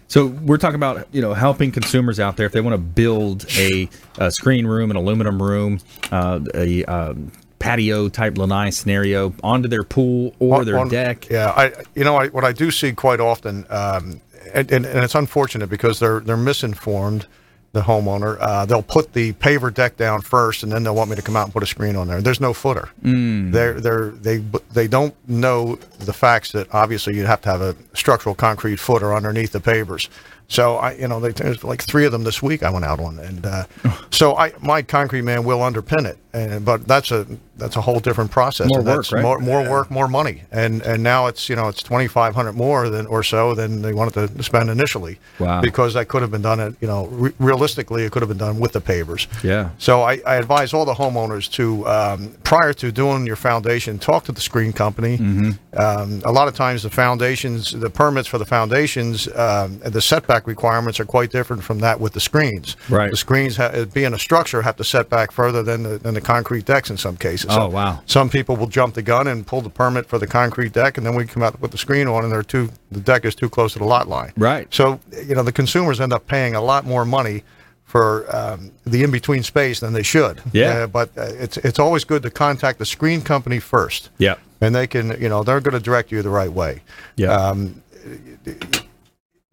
so 0.10 0.26
we're 0.26 0.58
talking 0.58 0.76
about 0.76 1.08
you 1.14 1.22
know 1.22 1.34
helping 1.34 1.72
consumers 1.72 2.20
out 2.20 2.36
there 2.36 2.46
if 2.46 2.52
they 2.52 2.60
want 2.62 2.74
to 2.74 2.78
build 2.78 3.46
a, 3.58 3.88
a 4.18 4.30
screen 4.32 4.68
room, 4.68 4.92
an 4.92 4.98
aluminum 4.98 5.42
room, 5.42 5.80
uh, 6.12 6.42
a 6.54 6.84
um, 6.86 7.32
patio 7.60 8.10
type 8.10 8.38
lanai 8.38 8.70
scenario 8.72 9.34
onto 9.44 9.68
their 9.70 9.84
pool 9.84 10.34
or 10.40 10.60
On- 10.60 10.66
their 10.66 10.78
on- 10.80 10.90
deck. 10.90 11.30
Yeah, 11.30 11.52
I 11.56 11.72
you 11.96 12.04
know 12.04 12.18
I, 12.18 12.28
what 12.28 12.44
I 12.44 12.52
do 12.52 12.70
see 12.72 12.92
quite 12.92 13.20
often, 13.22 13.66
um, 13.70 14.20
and, 14.54 14.70
and, 14.72 14.86
and 14.86 15.04
it's 15.04 15.16
unfortunate 15.16 15.70
because 15.70 16.00
they're 16.00 16.20
they're 16.20 16.38
misinformed. 16.38 17.26
The 17.72 17.82
homeowner, 17.82 18.38
uh, 18.40 18.66
they'll 18.66 18.82
put 18.82 19.14
the 19.14 19.34
paver 19.34 19.72
deck 19.72 19.96
down 19.96 20.22
first, 20.22 20.64
and 20.64 20.72
then 20.72 20.82
they'll 20.84 20.96
want 20.96 21.12
me 21.12 21.16
to 21.16 21.22
come 21.22 21.36
out 21.36 21.44
and 21.44 21.54
put 21.54 21.62
a 21.62 21.68
screen 21.68 21.96
on 21.96 22.08
there. 22.08 22.20
There's 22.20 22.42
no 22.42 22.52
footer. 22.52 22.90
Mm. 23.04 23.52
They're 23.52 23.80
they're 23.80 24.10
they 24.10 24.38
they 24.74 24.88
don't 24.88 25.14
know 25.30 25.76
the 26.00 26.14
facts 26.14 26.52
that 26.54 26.68
obviously 26.74 27.16
you 27.16 27.28
have 27.28 27.42
to 27.42 27.50
have 27.50 27.62
a 27.62 27.76
structural 27.94 28.34
concrete 28.34 28.78
footer 28.78 29.14
underneath 29.14 29.52
the 29.52 29.60
pavers. 29.60 30.10
So 30.48 30.78
I, 30.78 30.94
you 30.94 31.08
know, 31.08 31.20
they, 31.20 31.32
there's 31.32 31.64
like 31.64 31.84
three 31.84 32.06
of 32.06 32.12
them 32.12 32.24
this 32.24 32.42
week 32.42 32.64
I 32.64 32.72
went 32.72 32.84
out 32.84 33.00
on, 33.00 33.20
and 33.20 33.46
uh, 33.46 33.66
so 34.10 34.36
I 34.36 34.52
my 34.62 34.82
concrete 34.82 35.22
man 35.22 35.44
will 35.44 35.60
underpin 35.60 36.06
it, 36.06 36.18
and 36.34 36.64
but 36.64 36.88
that's 36.88 37.12
a 37.12 37.26
that's 37.58 37.76
a 37.76 37.82
whole 37.82 38.00
different 38.00 38.32
process. 38.32 38.68
More 38.68 38.80
and 38.80 38.88
work, 38.88 39.12
right? 39.12 39.22
More, 39.22 39.40
more 39.40 39.70
work, 39.70 39.92
more 39.92 40.08
money, 40.08 40.44
and 40.52 40.82
and 40.84 41.04
now 41.04 41.28
it's 41.28 41.50
you 41.50 41.56
know 41.56 41.68
it's 41.68 41.82
twenty 41.82 42.08
five 42.08 42.36
hundred 42.36 42.54
more 42.54 42.90
than 42.90 43.06
or 43.08 43.24
so 43.24 43.56
than 43.56 43.82
they 43.82 43.94
wanted 43.94 44.14
to 44.14 44.44
spend 44.44 44.70
initially. 44.70 45.20
Wow. 45.40 45.62
Because 45.62 45.94
that 45.96 46.08
could 46.08 46.22
have 46.22 46.32
been 46.32 46.42
done 46.42 46.60
at 46.60 46.74
you 46.82 46.88
know 46.88 47.08
re- 47.08 47.34
realistically 47.40 48.04
it 48.04 48.12
could 48.12 48.22
have 48.22 48.30
been 48.30 48.38
done 48.38 48.60
with 48.60 48.74
the 48.74 48.82
pavers. 48.82 49.28
Yeah. 49.44 49.72
So 49.78 50.04
I, 50.04 50.22
I 50.26 50.36
advise 50.36 50.74
all 50.74 50.86
the 50.86 50.94
homeowners 50.94 51.52
to 51.54 51.88
um, 51.88 52.36
prior 52.44 52.74
to 52.74 52.92
doing 52.92 53.26
your 53.26 53.36
foundation, 53.36 54.00
talk 54.00 54.24
to 54.26 54.32
the 54.32 54.42
screen 54.42 54.72
company. 54.72 55.18
Mm-hmm. 55.18 55.52
Um, 55.80 56.22
a 56.26 56.32
lot 56.32 56.48
of 56.48 56.56
times 56.56 56.84
the 56.84 56.90
foundations, 56.90 57.72
the 57.72 57.90
permits 57.90 58.28
for 58.28 58.38
the 58.38 58.46
foundations, 58.46 59.28
um, 59.30 59.82
and 59.84 59.94
the 59.94 60.02
setback 60.02 60.48
requirements 60.48 61.00
are 61.00 61.06
quite 61.06 61.32
different 61.32 61.64
from 61.64 61.80
that 61.80 62.00
with 62.00 62.14
the 62.14 62.20
screens. 62.20 62.76
Right. 62.90 63.12
The 63.12 63.18
screens, 63.18 63.58
ha- 63.58 63.86
being 63.94 64.14
a 64.14 64.20
structure, 64.20 64.62
have 64.62 64.78
to 64.78 64.84
set 64.84 65.10
back 65.10 65.32
further 65.32 65.64
than 65.64 65.84
the, 65.84 65.98
than 65.98 66.14
the 66.14 66.19
concrete 66.22 66.66
decks 66.66 66.90
in 66.90 66.98
some 66.98 67.18
cases. 67.18 67.52
Oh, 67.52 67.68
wow. 67.68 68.02
Some 68.06 68.30
people 68.30 68.56
will 68.56 68.68
jump 68.68 68.96
the 68.96 69.02
gun 69.02 69.28
and 69.28 69.46
pull 69.46 69.62
the 69.62 69.70
permit 69.70 70.06
for 70.06 70.18
the 70.18 70.28
concrete 70.28 70.74
deck, 70.74 70.98
and 70.98 71.06
then 71.06 71.16
we 71.16 71.26
come 71.26 71.44
out 71.44 71.60
put 71.60 71.72
the 71.72 71.78
screen 71.78 72.08
on, 72.08 72.24
and 72.24 72.32
they're 72.32 72.44
too 72.44 72.70
the 72.92 73.00
deck 73.00 73.26
is 73.26 73.36
too 73.36 73.50
close 73.50 73.74
to 73.74 73.80
the 73.80 73.86
lot 73.86 74.08
line. 74.08 74.34
Right. 74.38 74.74
So 74.74 75.00
you 75.12 75.36
know 75.36 75.44
the 75.44 75.52
consumers 75.52 76.00
end 76.00 76.14
up 76.14 76.28
paying 76.28 76.56
a 76.56 76.62
lot 76.62 76.86
more 76.86 77.06
money 77.06 77.44
for 77.84 78.26
um, 78.36 78.72
the 78.86 79.04
in 79.04 79.12
between 79.12 79.44
space 79.44 79.80
than 79.80 79.94
they 79.94 80.04
should. 80.04 80.42
Yeah. 80.54 80.70
Uh, 80.70 80.88
but 80.88 81.10
uh, 81.18 81.24
it's 81.24 81.58
it's 81.58 81.80
always 81.80 82.04
good 82.04 82.24
to 82.24 82.30
contact 82.30 82.80
the 82.80 82.86
screen 82.86 83.22
company 83.22 83.60
first. 83.60 84.10
Yeah. 84.18 84.36
And 84.62 84.76
they 84.76 84.88
can 84.88 85.20
you 85.22 85.30
know 85.30 85.44
they're 85.44 85.62
going 85.62 85.74
to 85.74 85.80
direct 85.80 86.12
you 86.12 86.22
the 86.22 86.30
right 86.30 86.52
way. 86.52 86.82
Yeah. 87.16 87.34
Um, 87.34 87.82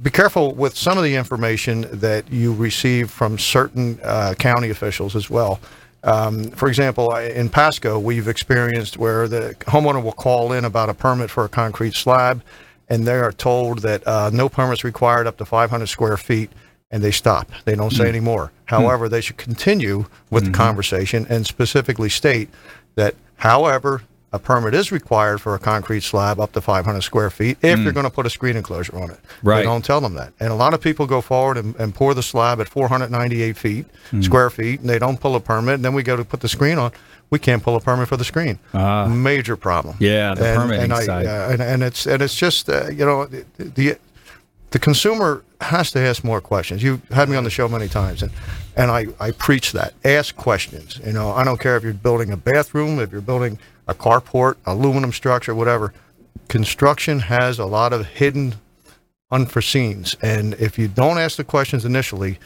be 0.02 0.10
careful 0.10 0.54
with 0.54 0.76
some 0.76 0.98
of 0.98 1.04
the 1.04 1.16
information 1.16 1.86
that 1.90 2.30
you 2.30 2.52
receive 2.52 3.10
from 3.10 3.38
certain 3.38 3.98
uh, 4.02 4.34
county 4.38 4.68
officials 4.68 5.16
as 5.16 5.30
well. 5.30 5.58
Um, 6.02 6.50
for 6.50 6.68
example, 6.68 7.14
in 7.16 7.48
Pasco, 7.48 7.98
we've 7.98 8.28
experienced 8.28 8.96
where 8.96 9.26
the 9.26 9.56
homeowner 9.60 10.02
will 10.02 10.12
call 10.12 10.52
in 10.52 10.64
about 10.64 10.88
a 10.88 10.94
permit 10.94 11.30
for 11.30 11.44
a 11.44 11.48
concrete 11.48 11.94
slab, 11.94 12.42
and 12.88 13.06
they 13.06 13.18
are 13.18 13.32
told 13.32 13.80
that 13.80 14.06
uh, 14.06 14.30
no 14.32 14.48
permits 14.48 14.84
required 14.84 15.26
up 15.26 15.36
to 15.38 15.44
500 15.44 15.86
square 15.86 16.16
feet, 16.16 16.50
and 16.90 17.02
they 17.02 17.10
stop. 17.10 17.50
They 17.64 17.74
don't 17.74 17.92
say 17.92 18.08
any 18.08 18.20
more. 18.20 18.52
However, 18.66 19.08
they 19.08 19.20
should 19.20 19.36
continue 19.36 20.06
with 20.30 20.44
the 20.44 20.50
conversation 20.52 21.26
and 21.28 21.44
specifically 21.46 22.08
state 22.08 22.48
that, 22.94 23.16
however, 23.36 24.02
a 24.32 24.38
permit 24.38 24.74
is 24.74 24.90
required 24.90 25.40
for 25.40 25.54
a 25.54 25.58
concrete 25.58 26.02
slab 26.02 26.40
up 26.40 26.52
to 26.52 26.60
500 26.60 27.00
square 27.00 27.30
feet 27.30 27.58
if 27.62 27.78
you're 27.78 27.92
going 27.92 28.04
to 28.04 28.10
put 28.10 28.26
a 28.26 28.30
screen 28.30 28.56
enclosure 28.56 28.96
on 28.96 29.10
it. 29.10 29.20
Right. 29.42 29.58
They 29.58 29.62
don't 29.62 29.84
tell 29.84 30.00
them 30.00 30.14
that. 30.14 30.32
And 30.40 30.52
a 30.52 30.54
lot 30.54 30.74
of 30.74 30.80
people 30.80 31.06
go 31.06 31.20
forward 31.20 31.56
and, 31.56 31.74
and 31.76 31.94
pour 31.94 32.12
the 32.12 32.22
slab 32.22 32.60
at 32.60 32.68
498 32.68 33.56
feet, 33.56 33.86
square 34.20 34.50
feet, 34.50 34.80
and 34.80 34.90
they 34.90 34.98
don't 34.98 35.20
pull 35.20 35.36
a 35.36 35.40
permit. 35.40 35.76
And 35.76 35.84
then 35.84 35.94
we 35.94 36.02
go 36.02 36.16
to 36.16 36.24
put 36.24 36.40
the 36.40 36.48
screen 36.48 36.78
on. 36.78 36.92
We 37.30 37.38
can't 37.38 37.62
pull 37.62 37.76
a 37.76 37.80
permit 37.80 38.08
for 38.08 38.16
the 38.16 38.24
screen. 38.24 38.58
Major 39.22 39.56
problem. 39.56 39.96
Yeah, 39.98 40.34
the 40.34 40.46
and, 40.46 40.56
permitting 40.60 40.84
and 40.84 40.92
I, 40.92 41.04
side. 41.04 41.26
uh, 41.26 41.48
and, 41.50 41.62
and 41.62 41.82
it's 41.82 42.06
and 42.06 42.22
it's 42.22 42.36
just 42.36 42.68
uh, 42.68 42.88
you 42.88 43.04
know 43.04 43.26
the, 43.26 43.44
the 43.58 43.98
the 44.70 44.78
consumer 44.78 45.42
has 45.60 45.90
to 45.92 45.98
ask 45.98 46.22
more 46.22 46.40
questions. 46.40 46.82
You've 46.82 47.02
had 47.08 47.28
me 47.28 47.36
on 47.36 47.44
the 47.44 47.50
show 47.50 47.66
many 47.68 47.88
times, 47.88 48.22
and 48.22 48.30
and 48.76 48.90
I, 48.90 49.06
I 49.18 49.30
preach 49.32 49.72
that. 49.72 49.94
Ask 50.04 50.36
questions. 50.36 51.00
You 51.04 51.12
know, 51.12 51.32
I 51.32 51.44
don't 51.44 51.58
care 51.58 51.76
if 51.76 51.82
you're 51.82 51.94
building 51.94 52.30
a 52.30 52.36
bathroom, 52.36 53.00
if 53.00 53.10
you're 53.10 53.20
building 53.20 53.58
a 53.86 53.94
carport, 53.94 54.56
aluminum 54.66 55.12
structure, 55.12 55.54
whatever. 55.54 55.92
Construction 56.48 57.20
has 57.20 57.58
a 57.58 57.66
lot 57.66 57.92
of 57.92 58.06
hidden 58.06 58.54
unforeseens, 59.32 60.16
and 60.22 60.54
if 60.54 60.78
you 60.78 60.88
don't 60.88 61.18
ask 61.18 61.36
the 61.36 61.44
questions 61.44 61.84
initially, 61.84 62.38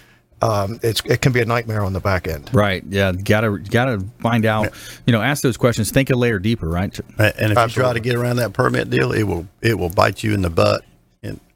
um, 0.43 0.81
it's 0.83 1.03
it 1.05 1.21
can 1.21 1.33
be 1.33 1.41
a 1.41 1.45
nightmare 1.45 1.83
on 1.83 1.93
the 1.93 2.01
back 2.01 2.27
end. 2.27 2.49
Right. 2.53 2.83
Yeah. 2.89 3.13
Gotta 3.13 3.59
gotta 3.59 4.03
find 4.21 4.47
out. 4.47 4.73
You 5.07 5.13
know, 5.13 5.21
ask 5.21 5.43
those 5.43 5.59
questions. 5.59 5.91
Think 5.91 6.09
a 6.09 6.17
layer 6.17 6.39
deeper. 6.39 6.69
Right. 6.69 6.99
And 7.19 7.35
and 7.39 7.53
if 7.53 7.59
you 7.59 7.83
try 7.83 7.93
to 7.93 8.01
get 8.01 8.15
around 8.15 8.37
that 8.37 8.55
permit 8.55 8.89
deal, 8.89 9.13
it 9.13 9.25
will 9.25 9.47
it 9.61 9.79
will 9.79 9.91
bite 9.91 10.23
you 10.23 10.33
in 10.33 10.41
the 10.41 10.49
butt 10.49 10.83
in 10.83 10.90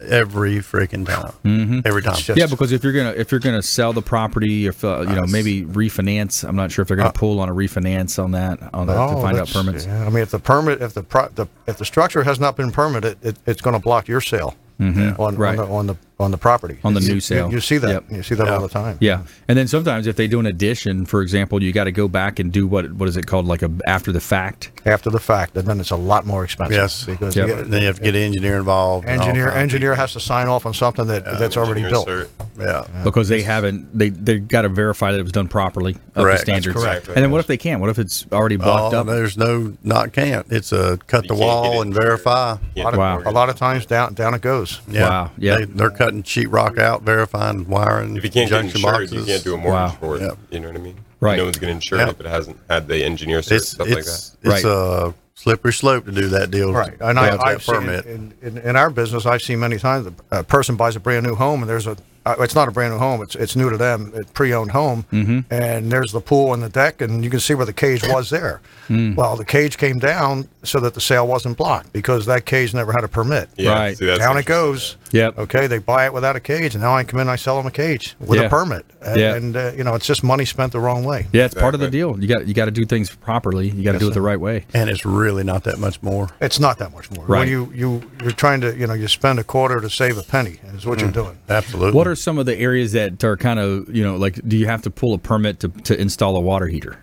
every 0.01 0.57
freaking 0.57 1.07
time. 1.07 1.33
Mm-hmm. 1.45 1.81
Every 1.85 2.03
time. 2.03 2.17
yeah, 2.37 2.47
because 2.47 2.73
if 2.73 2.85
you're 2.85 2.93
gonna 2.93 3.11
if 3.17 3.31
you're 3.31 3.41
gonna 3.41 3.63
sell 3.63 3.93
the 3.93 4.03
property, 4.03 4.67
if 4.67 4.85
uh, 4.85 5.01
you 5.01 5.15
know 5.15 5.27
maybe 5.27 5.63
refinance, 5.65 6.47
I'm 6.47 6.57
not 6.57 6.71
sure 6.71 6.83
if 6.83 6.89
they're 6.89 6.97
gonna 6.97 7.13
pull 7.13 7.41
on 7.41 7.49
a 7.49 7.55
refinance 7.55 8.23
on 8.23 8.33
that 8.33 8.59
on 8.75 8.87
that 8.87 8.95
to 8.95 9.01
Oh, 9.01 9.23
find 9.23 9.39
out 9.39 9.49
permits. 9.49 9.87
yeah, 9.87 10.05
I 10.05 10.11
mean, 10.11 10.19
if 10.23 10.31
the 10.31 10.39
permit, 10.39 10.83
if 10.83 10.95
the, 10.95 11.03
pro, 11.03 11.29
the 11.29 11.47
if 11.67 11.79
the 11.79 11.85
structure 11.85 12.23
has 12.25 12.39
not 12.39 12.57
been 12.57 12.71
permitted, 12.73 13.17
it, 13.23 13.37
it's 13.47 13.61
going 13.63 13.75
to 13.75 13.81
block 13.83 14.07
your 14.09 14.21
sale 14.21 14.55
Mhm. 14.81 15.19
on, 15.19 15.37
Right. 15.37 15.59
on 15.59 15.67
the 15.67 15.73
on 15.73 15.87
the 15.87 15.97
on 16.21 16.31
the 16.31 16.39
property 16.39 16.79
On 16.85 16.95
the 16.95 17.01
You- 17.01 17.15
new 17.15 17.21
sale. 17.21 17.51
You, 17.51 17.61
see 17.61 17.77
that. 17.79 17.89
Yep. 17.91 18.05
You 18.11 18.23
see 18.23 18.37
that 18.37 18.47
all 18.49 18.61
the 18.61 18.69
time. 18.69 18.99
Yeah, 19.01 19.23
and 19.49 19.59
then 19.59 19.67
sometimes 19.67 20.07
if 20.07 20.15
they 20.15 20.29
do 20.29 20.39
an 20.39 20.47
addition, 20.47 21.07
for 21.07 21.23
example, 21.23 21.61
you 21.63 21.73
got 21.73 21.85
to 21.85 21.93
go 21.93 22.07
back 22.07 22.39
and 22.39 22.53
do 22.53 22.67
what 22.69 22.93
what 22.93 23.09
is 23.09 23.17
it 23.17 23.27
called, 23.27 23.47
like 23.47 23.63
a 23.63 23.71
after 23.89 24.13
the 24.13 24.21
fact. 24.21 24.71
After 24.87 25.11
the 25.11 25.19
fact, 25.19 25.57
and 25.57 25.67
then 25.67 25.81
it's 25.81 25.91
a 25.91 25.97
lot 25.97 26.25
more 26.25 26.45
expensive. 26.45 26.77
Yes. 26.77 27.05
because 27.05 27.35
Yep. 27.35 27.49
you 27.49 27.55
get- 27.57 27.71
Then 27.71 27.81
you 27.81 27.87
have 27.89 27.97
to 27.97 28.03
get 28.03 28.15
an 28.15 28.23
engineer 28.23 28.57
involved. 28.59 29.07
engineer 29.09 29.51
engineer 29.51 29.95
has 29.97 30.13
to 30.13 30.21
sign 30.21 30.47
off 30.47 30.67
on 30.67 30.75
something 30.75 31.07
that 31.09 31.25
that's 31.39 31.57
already 31.57 31.83
built. 31.83 32.07
cert. 32.07 32.29
Yeah. 32.59 32.85
because 33.03 33.29
they 33.29 33.43
haven't 33.43 33.99
they 33.99 34.11
they 34.11 34.39
got 34.39 34.63
to 34.63 34.69
verify 34.69 35.11
that 35.11 35.19
it 35.19 35.25
was 35.25 35.33
done 35.33 35.49
properly 35.49 35.95
up 35.95 36.01
to 36.15 36.21
Correct. 36.21 36.31
That's 36.31 36.43
standards. 36.43 36.77
correct. 36.81 37.09
And 37.09 37.17
then 37.17 37.31
what 37.33 37.41
if 37.41 37.49
they 37.49 37.57
can't? 37.57 37.81
What 37.81 37.91
if 37.91 37.99
it's 37.99 38.25
already 38.31 38.57
blocked 38.57 38.95
oh, 38.95 39.01
up? 39.01 39.07
There's 39.07 39.37
no 39.37 39.73
not 39.83 40.13
can't. 40.13 40.47
It's 40.51 40.71
a 40.71 40.97
cut 41.09 41.27
the 41.27 41.35
You 41.35 41.41
can't 41.41 41.51
wall 41.51 41.83
and 41.83 41.91
it. 41.93 42.01
verify. 42.01 42.57
A 42.77 42.83
lot, 42.83 42.93
of, 42.95 42.99
Wow. 42.99 43.23
a 43.27 43.33
lot 43.33 43.49
of 43.49 43.57
times 43.57 43.87
down 43.87 44.15
down 44.15 44.35
it 44.35 44.41
goes. 44.43 44.81
Yeah. 44.89 45.09
Wow. 45.09 45.31
Yeah. 45.39 45.57
They, 45.59 45.65
they're 45.65 45.91
cutting 46.05 46.23
sheetrock 46.23 46.79
out, 46.79 47.03
verifying 47.03 47.67
wiring, 47.69 48.17
If 48.17 48.25
you 48.25 48.31
can't 48.31 48.51
get 48.51 48.61
junction 48.63 48.81
insured, 48.81 49.11
boxes. 49.11 49.13
you 49.13 49.25
can't 49.33 49.45
do 49.45 49.55
a 49.55 49.57
mortgage 49.57 49.73
Wow. 49.73 49.97
for 50.01 50.17
it. 50.17 50.21
Yep. 50.23 50.39
You 50.51 50.61
know 50.61 50.69
what 50.69 50.77
I 50.77 50.81
mean? 50.81 50.97
Right. 51.21 51.37
No 51.39 51.45
one's 51.45 51.59
going 51.59 51.71
to 51.71 51.75
insure 51.75 51.99
Yep. 51.99 52.09
it 52.09 52.11
if 52.13 52.21
it 52.21 52.27
hasn't 52.27 52.59
had 52.69 52.89
the 52.89 53.05
engineer 53.05 53.41
cert, 53.41 53.53
It's 53.53 53.69
stuff 53.71 53.89
like 53.89 53.97
that. 53.97 54.01
it's 54.01 54.37
it's 54.43 54.65
Right. 54.65 54.65
a 54.65 55.15
slippery 55.35 55.73
slope 55.73 56.05
to 56.07 56.13
do 56.13 56.29
that 56.29 56.51
deal. 56.51 56.73
Right, 56.73 56.95
and 57.01 57.17
to 57.19 57.23
I, 57.23 57.27
have 57.27 57.41
that 57.41 57.63
seen 57.63 57.75
permit. 57.77 58.07
in, 58.07 58.33
in, 58.43 58.59
in 58.59 58.77
our 58.77 58.91
business, 58.91 59.27
I've 59.27 59.43
seen 59.43 59.61
many 59.61 59.79
times 59.79 60.09
a 60.31 60.45
person 60.45 60.77
buys 60.77 60.97
a 60.97 61.01
brand 61.01 61.27
new 61.27 61.35
home, 61.35 61.63
and 61.63 61.69
there's 61.69 61.87
a 61.87 61.97
uh, 62.27 62.37
it's 62.41 62.55
not 62.55 62.67
a 62.69 62.71
brand 62.71 62.91
new 62.91 62.99
home, 62.99 63.21
it's 63.21 63.35
it's 63.37 63.55
new 63.55 63.69
to 63.69 63.77
them, 63.77 64.11
it's 64.15 64.31
pre-owned 64.31 64.71
home, 64.71 65.05
Mm-hmm. 65.13 65.41
and 65.53 65.93
there's 65.93 66.11
the 66.11 66.23
pool 66.23 66.55
and 66.55 66.63
the 66.63 66.71
deck, 66.71 67.03
and 67.03 67.23
you 67.23 67.29
can 67.29 67.39
see 67.39 67.53
where 67.53 67.67
the 67.67 67.73
cage 67.75 68.03
was 68.09 68.31
there. 68.31 68.63
Mm. 68.89 69.15
Well, 69.15 69.37
the 69.37 69.45
cage 69.45 69.77
came 69.77 69.99
down 69.99 70.49
so 70.63 70.81
that 70.81 70.95
the 70.95 71.03
sale 71.03 71.27
wasn't 71.27 71.59
blocked 71.59 71.93
because 71.93 72.25
that 72.25 72.47
cage 72.47 72.73
never 72.73 72.93
had 72.93 73.05
a 73.05 73.09
permit. 73.09 73.51
Yeah, 73.57 73.73
Right. 73.75 73.99
see, 73.99 74.07
down 74.17 74.39
it 74.39 74.47
goes. 74.47 74.97
Yep. 75.11 75.39
Okay, 75.39 75.67
they 75.67 75.77
buy 75.77 76.07
it 76.07 76.15
without 76.15 76.35
a 76.35 76.41
cage, 76.41 76.75
and 76.75 76.83
now 76.83 76.95
I 76.97 77.05
come 77.05 77.19
in, 77.21 77.25
and 77.25 77.31
I 77.31 77.37
sell 77.37 77.59
them 77.59 77.67
a 77.67 77.71
cage 77.71 78.17
with 78.21 78.41
Yeah. 78.41 78.47
a 78.47 78.49
permit, 78.49 78.87
and, 79.03 79.21
Yeah. 79.21 79.35
and 79.35 79.55
uh, 79.55 79.73
you 79.77 79.85
know 79.85 79.95
it's 79.95 80.07
just 80.07 80.25
money 80.25 80.47
spent 80.47 80.73
the 80.73 80.81
wrong 80.81 81.04
way. 81.05 81.27
Yeah, 81.33 81.45
it's 81.45 81.55
part 81.55 81.75
of 81.75 81.81
the 81.81 81.91
deal. 81.91 82.21
You 82.21 82.29
got 82.29 82.47
you 82.47 82.55
got 82.55 82.67
to 82.67 82.71
do 82.71 82.85
things 82.85 83.15
properly. 83.15 83.69
You 83.69 83.83
got 83.83 83.93
to 83.93 83.99
do 83.99 84.09
it 84.09 84.15
the 84.15 84.21
right 84.21 84.41
way. 84.41 84.67
and 84.75 84.91
it's 84.91 85.05
really 85.05 85.45
not 85.45 85.65
that 85.65 85.79
much 85.79 86.03
more. 86.03 86.31
It's 86.41 86.61
not 86.61 86.79
that 86.79 86.93
much 86.93 87.11
more. 87.11 87.25
Right. 87.27 87.41
When 87.41 87.49
you 87.49 87.73
you 87.75 88.11
you're 88.23 88.33
trying 88.33 88.61
to 88.63 88.77
you 88.77 88.87
know 88.87 88.95
you 88.95 89.09
spend 89.09 89.39
a 89.39 89.45
quarter 89.45 89.81
to 89.81 89.91
save 89.91 90.19
a 90.19 90.23
penny 90.23 90.59
is 90.75 90.87
what 90.87 91.01
you're 91.01 91.11
mm. 91.11 91.15
doing. 91.15 91.39
Absolutely. 91.49 91.93
What 91.93 92.07
are 92.07 92.17
some 92.17 92.39
of 92.39 92.47
the 92.47 92.57
areas 92.57 92.93
that 92.93 93.23
are 93.25 93.37
kind 93.37 93.59
of 93.59 93.95
you 93.95 94.03
know 94.03 94.17
like? 94.17 94.41
Do 94.47 94.57
you 94.57 94.67
have 94.67 94.83
to 94.83 94.91
pull 94.91 95.15
a 95.15 95.19
permit 95.19 95.61
to 95.61 95.69
to 95.69 96.01
install 96.01 96.37
a 96.37 96.41
water 96.41 96.67
heater? 96.67 96.99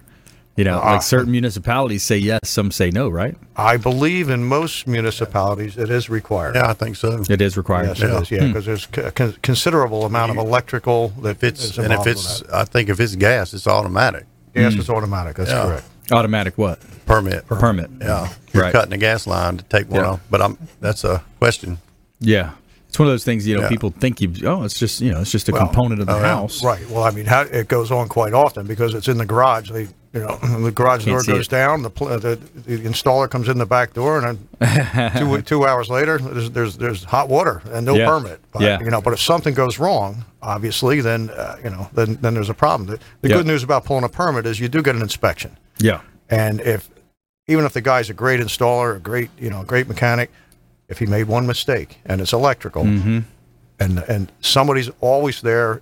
You 0.57 0.65
know, 0.65 0.77
like 0.77 0.97
uh, 0.97 0.99
certain 0.99 1.31
municipalities 1.31 2.03
say 2.03 2.17
yes, 2.17 2.41
some 2.43 2.71
say 2.71 2.91
no. 2.91 3.09
Right? 3.09 3.35
I 3.55 3.77
believe 3.77 4.29
in 4.29 4.43
most 4.43 4.85
municipalities 4.85 5.77
it 5.77 5.89
is 5.89 6.09
required. 6.09 6.55
yeah, 6.55 6.69
I 6.69 6.73
think 6.73 6.97
so. 6.97 7.23
It 7.29 7.41
is 7.41 7.55
required. 7.57 7.87
Yes, 7.87 7.99
Yeah. 7.99 8.19
is. 8.19 8.31
Yeah, 8.31 8.39
hmm. 8.41 8.47
because 8.47 8.65
there's 8.65 8.87
a 8.97 9.11
con- 9.11 9.35
considerable 9.41 10.05
amount 10.05 10.31
of 10.31 10.37
electrical 10.37 11.09
that 11.21 11.37
If 11.37 11.43
it's 11.43 11.63
is 11.63 11.77
and 11.77 11.85
if 11.87 11.91
involved 11.91 12.07
with 12.07 12.17
it's, 12.17 12.39
that. 12.41 12.53
I 12.53 12.65
think 12.65 12.89
if 12.89 12.99
it's 12.99 13.15
gas, 13.15 13.53
it's 13.53 13.67
automatic 13.67 14.25
yes, 14.55 14.73
hmm. 14.73 14.79
it's 14.79 14.89
automatic. 14.89 15.35
That's 15.37 15.49
Yeah. 15.49 15.63
correct. 15.63 15.85
Automatic 16.11 16.57
what? 16.57 16.79
permit. 17.05 17.47
Permit. 17.47 17.89
Yeah, 18.01 18.27
hmm. 18.27 18.33
you're 18.53 18.63
Right. 18.63 18.71
cutting 18.71 18.91
the 18.91 18.97
gas 18.97 19.27
line 19.27 19.57
to 19.57 19.63
take 19.65 19.89
one 19.89 20.01
Yeah. 20.01 20.09
off. 20.11 20.19
But 20.29 20.41
I'm 20.41 20.57
that's 20.79 21.03
a 21.03 21.23
question. 21.39 21.77
Yeah. 22.19 22.51
It's 22.87 22.99
one 22.99 23.07
of 23.07 23.13
those 23.13 23.23
things, 23.23 23.47
you 23.47 23.55
know, 23.55 23.61
Yeah. 23.63 23.69
people 23.69 23.93
think 23.97 24.19
you, 24.19 24.33
oh, 24.45 24.63
it's 24.63 24.77
just, 24.77 24.99
you 24.99 25.11
know, 25.13 25.21
it's 25.21 25.31
just 25.31 25.47
a 25.47 25.53
Well, 25.53 25.65
component 25.65 26.01
of 26.01 26.07
the 26.07 26.15
oh, 26.15 26.19
house. 26.19 26.61
Right. 26.61 26.89
Well, 26.89 27.03
I 27.03 27.11
mean, 27.11 27.25
how, 27.25 27.41
it 27.43 27.69
goes 27.69 27.89
on 27.89 28.09
quite 28.09 28.33
often 28.33 28.67
because 28.67 28.93
it's 28.93 29.07
in 29.07 29.17
the 29.17 29.25
garage. 29.25 29.71
They, 29.71 29.87
you 30.13 30.19
know, 30.19 30.35
the 30.63 30.71
garage 30.71 31.05
Can't 31.05 31.25
door 31.25 31.35
goes 31.35 31.47
down. 31.47 31.83
The, 31.83 31.89
pl- 31.89 32.19
the 32.19 32.35
the 32.35 32.79
installer 32.79 33.29
comes 33.29 33.47
in 33.47 33.57
the 33.57 33.65
back 33.65 33.93
door, 33.93 34.19
and 34.23 34.37
then 34.59 35.11
two 35.17 35.41
two 35.41 35.65
hours 35.65 35.89
later, 35.89 36.17
there's 36.17 36.49
there's 36.51 36.77
there's 36.77 37.03
hot 37.03 37.29
water 37.29 37.61
and 37.71 37.85
no 37.85 37.95
Yeah. 37.95 38.07
permit. 38.07 38.39
But, 38.51 38.61
Yeah. 38.61 38.79
You 38.81 38.89
know, 38.91 39.01
but 39.01 39.13
if 39.13 39.21
something 39.21 39.53
goes 39.53 39.79
wrong, 39.79 40.25
obviously, 40.41 40.99
then 41.01 41.29
uh, 41.29 41.55
you 41.63 41.69
know, 41.69 41.89
then 41.93 42.15
then 42.21 42.33
there's 42.33 42.49
a 42.49 42.53
problem. 42.53 42.89
The, 42.89 42.99
the 43.21 43.29
Yeah. 43.29 43.37
good 43.37 43.47
news 43.47 43.63
about 43.63 43.85
pulling 43.85 44.03
a 44.03 44.09
permit 44.09 44.45
is 44.45 44.59
you 44.59 44.67
do 44.67 44.81
get 44.81 44.95
an 44.95 45.01
inspection, 45.01 45.57
Yeah. 45.79 46.01
and 46.29 46.59
if 46.61 46.89
even 47.47 47.65
if 47.65 47.73
the 47.73 47.81
guy's 47.81 48.09
a 48.09 48.13
great 48.13 48.39
installer, 48.39 48.95
a 48.95 48.99
great 48.99 49.29
you 49.39 49.49
know, 49.49 49.63
great 49.63 49.87
mechanic, 49.87 50.29
if 50.89 50.99
he 50.99 51.05
made 51.05 51.23
one 51.27 51.47
mistake 51.47 51.99
and 52.05 52.19
it's 52.21 52.33
electrical, 52.33 52.83
Mm-hmm. 52.83 53.19
and 53.79 53.99
and 54.09 54.31
somebody's 54.41 54.89
always 54.99 55.41
there 55.41 55.81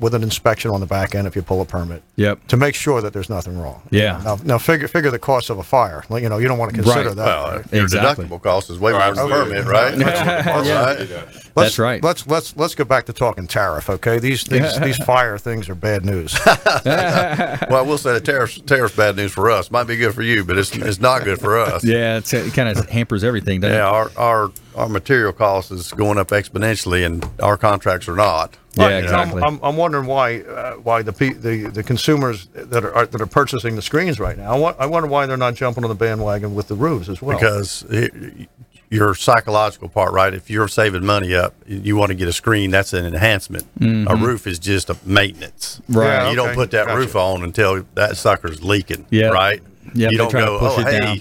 with 0.00 0.14
an 0.14 0.22
inspection 0.22 0.70
on 0.70 0.80
the 0.80 0.86
back 0.86 1.14
end 1.14 1.26
if 1.26 1.36
you 1.36 1.42
pull 1.42 1.60
a 1.60 1.64
permit 1.64 2.02
Yep. 2.16 2.48
to 2.48 2.56
make 2.56 2.74
sure 2.74 3.00
that 3.02 3.12
there's 3.12 3.28
nothing 3.30 3.58
wrong. 3.58 3.82
Yeah. 3.90 4.20
Now, 4.24 4.38
now 4.44 4.58
figure 4.58 4.88
figure 4.88 5.10
the 5.10 5.18
cost 5.18 5.50
of 5.50 5.58
a 5.58 5.62
fire. 5.62 6.04
Like, 6.08 6.22
You 6.22 6.28
know, 6.28 6.38
you 6.38 6.48
don't 6.48 6.58
want 6.58 6.70
to 6.74 6.80
consider 6.82 7.08
Right. 7.08 7.16
that. 7.16 7.26
Well, 7.26 7.56
right? 7.58 7.72
your 7.72 7.82
Exactly. 7.84 8.24
deductible 8.26 8.42
cost 8.42 8.70
is 8.70 8.78
way 8.78 8.92
more 8.92 9.00
than 9.00 9.14
the 9.14 9.20
absolutely. 9.22 9.62
permit, 9.62 9.66
right? 9.66 9.96
Yeah. 10.66 10.84
Right? 10.84 10.98
Let's, 11.08 11.54
That's 11.54 11.78
right. 11.78 12.02
Let's 12.02 12.26
let's 12.26 12.56
let's 12.56 12.74
go 12.74 12.84
back 12.84 13.06
to 13.06 13.12
talking 13.12 13.46
tariff. 13.46 13.90
Okay, 13.90 14.18
these 14.18 14.44
these, 14.44 14.78
these 14.80 14.96
fire 15.04 15.36
things 15.36 15.68
are 15.68 15.74
bad 15.74 16.04
news. 16.04 16.38
Well, 16.84 17.74
I 17.76 17.82
will 17.82 17.98
say 17.98 18.12
the 18.12 18.20
tariffs 18.20 18.60
tariffs 18.60 18.96
bad 18.96 19.16
news 19.16 19.32
for 19.32 19.50
us. 19.50 19.70
Might 19.70 19.84
be 19.84 19.96
good 19.96 20.14
for 20.14 20.22
you, 20.22 20.44
but 20.44 20.58
it's 20.58 20.74
it's 20.76 21.00
not 21.00 21.24
good 21.24 21.40
for 21.40 21.58
us. 21.58 21.84
Yeah. 21.84 22.16
It's, 22.18 22.32
it 22.32 22.52
kind 22.54 22.68
of 22.68 22.88
hampers 22.88 23.24
everything, 23.24 23.60
doesn't 23.60 23.76
Yeah, 23.76 23.88
it? 23.88 23.92
our 23.92 24.10
our 24.16 24.50
our 24.74 24.88
material 24.88 25.32
cost 25.32 25.70
is 25.72 25.92
going 25.92 26.18
up 26.18 26.28
exponentially, 26.28 27.04
and 27.04 27.24
our 27.42 27.56
contracts 27.56 28.08
are 28.08 28.16
not. 28.16 28.56
Yeah, 28.74 28.84
Right, 28.84 29.02
exactly. 29.02 29.42
I'm, 29.42 29.54
I'm, 29.56 29.64
I'm 29.64 29.76
wondering 29.76 30.06
why 30.06 30.40
uh, 30.42 30.74
why 30.74 31.02
the, 31.02 31.10
the 31.12 31.70
the 31.72 31.82
consumers 31.82 32.46
that 32.54 32.84
are, 32.84 32.94
are 32.94 33.06
that 33.06 33.20
are 33.20 33.26
purchasing 33.26 33.74
the 33.76 33.82
screens 33.82 34.20
right 34.20 34.38
now. 34.38 34.62
I, 34.64 34.72
I 34.84 34.86
wonder 34.86 35.08
why 35.08 35.26
they're 35.26 35.36
not 35.36 35.54
jumping 35.56 35.82
on 35.84 35.88
the 35.90 35.96
bandwagon 35.96 36.54
with 36.54 36.68
the 36.68 36.76
roofs 36.76 37.08
as 37.08 37.20
well. 37.20 37.36
because 37.36 37.84
it, 37.90 38.48
your 38.90 39.14
psychological 39.14 39.88
part, 39.88 40.12
right? 40.12 40.34
If 40.34 40.50
you're 40.50 40.66
saving 40.68 41.04
money 41.04 41.32
up, 41.34 41.54
you 41.66 41.94
want 41.96 42.10
to 42.10 42.14
get 42.16 42.26
a 42.28 42.32
screen. 42.32 42.70
That's 42.72 42.92
an 42.92 43.06
enhancement. 43.06 43.64
A 43.80 44.16
roof 44.16 44.46
is 44.48 44.58
just 44.58 44.90
a 44.90 44.96
maintenance. 45.04 45.80
Right. 45.88 46.06
Yeah, 46.06 46.30
You 46.30 46.36
don't 46.36 46.54
put 46.54 46.72
that 46.72 46.86
Gotcha. 46.86 46.98
roof 46.98 47.14
on 47.14 47.44
until 47.44 47.84
that 47.94 48.16
sucker's 48.16 48.64
leaking. 48.64 49.06
Yeah. 49.10 49.28
Right. 49.28 49.62
Yeah, 49.94 50.08
You 50.10 50.18
don't 50.18 50.32
go. 50.32 50.58
Oh, 50.60 50.82
hey, 50.82 50.98
down." 50.98 51.18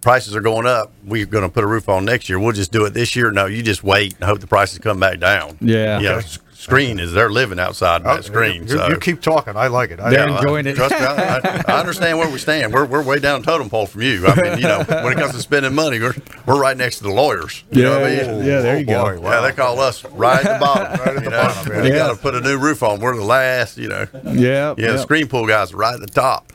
prices 0.00 0.34
are 0.34 0.40
going 0.40 0.66
up. 0.66 0.90
We're 1.04 1.26
going 1.26 1.44
to 1.44 1.48
put 1.48 1.62
a 1.62 1.66
roof 1.68 1.88
on 1.88 2.04
next 2.04 2.28
year. 2.28 2.40
We'll 2.40 2.50
just 2.52 2.72
do 2.72 2.84
it 2.86 2.90
this 2.90 3.14
year. 3.14 3.30
No, 3.30 3.46
you 3.46 3.62
just 3.62 3.84
wait 3.84 4.14
and 4.14 4.24
hope 4.24 4.40
the 4.40 4.48
prices 4.48 4.80
come 4.80 4.98
back 4.98 5.20
down. 5.20 5.58
Yeah. 5.60 5.98
You 6.00 6.04
know, 6.08 6.14
Okay. 6.16 6.26
s- 6.26 6.38
screen 6.62 6.98
is 7.00 7.12
they're 7.12 7.30
living 7.30 7.58
outside 7.58 8.02
Oh, 8.04 8.14
that 8.16 8.24
screen. 8.24 8.62
You, 8.62 8.68
so. 8.68 8.88
you 8.88 8.98
keep 8.98 9.20
talking. 9.20 9.56
I 9.56 9.66
like 9.66 9.90
it. 9.90 10.00
I, 10.00 10.10
They're 10.10 10.28
I- 10.28 10.36
enjoying 10.38 10.66
it. 10.66 10.76
Trust 10.76 10.94
me, 10.94 11.00
I, 11.00 11.36
I, 11.38 11.64
I 11.68 11.80
understand 11.80 12.18
where 12.18 12.30
we 12.30 12.38
stand. 12.38 12.72
We're, 12.72 12.86
we're 12.86 13.02
way 13.02 13.18
down 13.18 13.40
the 13.42 13.46
totem 13.46 13.68
pole 13.68 13.86
from 13.86 14.02
you. 14.02 14.26
I 14.26 14.34
mean, 14.40 14.58
you 14.58 14.64
know, 14.64 14.84
when 14.86 15.12
it 15.12 15.16
comes 15.18 15.32
to 15.34 15.40
spending 15.40 15.74
money, 15.74 15.98
we're, 16.00 16.14
we're 16.46 16.60
right 16.60 16.76
next 16.76 16.98
to 16.98 17.02
the 17.04 17.10
lawyers. 17.10 17.64
You 17.70 17.82
know 17.82 18.00
what 18.00 18.04
I 18.10 18.16
mean? 18.16 18.44
Yeah, 18.46 18.60
there 18.60 18.78
you 18.78 18.84
go. 18.86 19.06
Oh, 19.06 19.20
boy, 19.20 19.30
Yeah, 19.30 19.40
they 19.40 19.52
call 19.52 19.80
us 19.80 20.04
right 20.06 20.44
at 20.44 20.58
the 20.58 20.64
bottom. 20.64 20.92
Right 21.02 21.16
at 21.16 21.24
the 21.24 21.30
know? 21.30 21.42
bottom, 21.42 21.72
yeah. 21.72 21.76
When 21.78 21.86
you 21.86 21.92
Yeah. 21.92 21.98
got 21.98 22.14
to 22.16 22.22
put 22.22 22.34
a 22.34 22.40
new 22.40 22.58
roof 22.58 22.82
on. 22.82 23.00
We're 23.00 23.16
the 23.16 23.24
last, 23.24 23.76
you 23.78 23.88
know. 23.88 24.06
Yeah. 24.24 24.74
Yeah, 24.78 24.92
the 24.92 24.98
screen 24.98 25.26
pool 25.28 25.46
guys 25.46 25.72
are 25.72 25.76
right 25.76 25.94
at 25.94 26.00
the 26.00 26.06
top. 26.06 26.52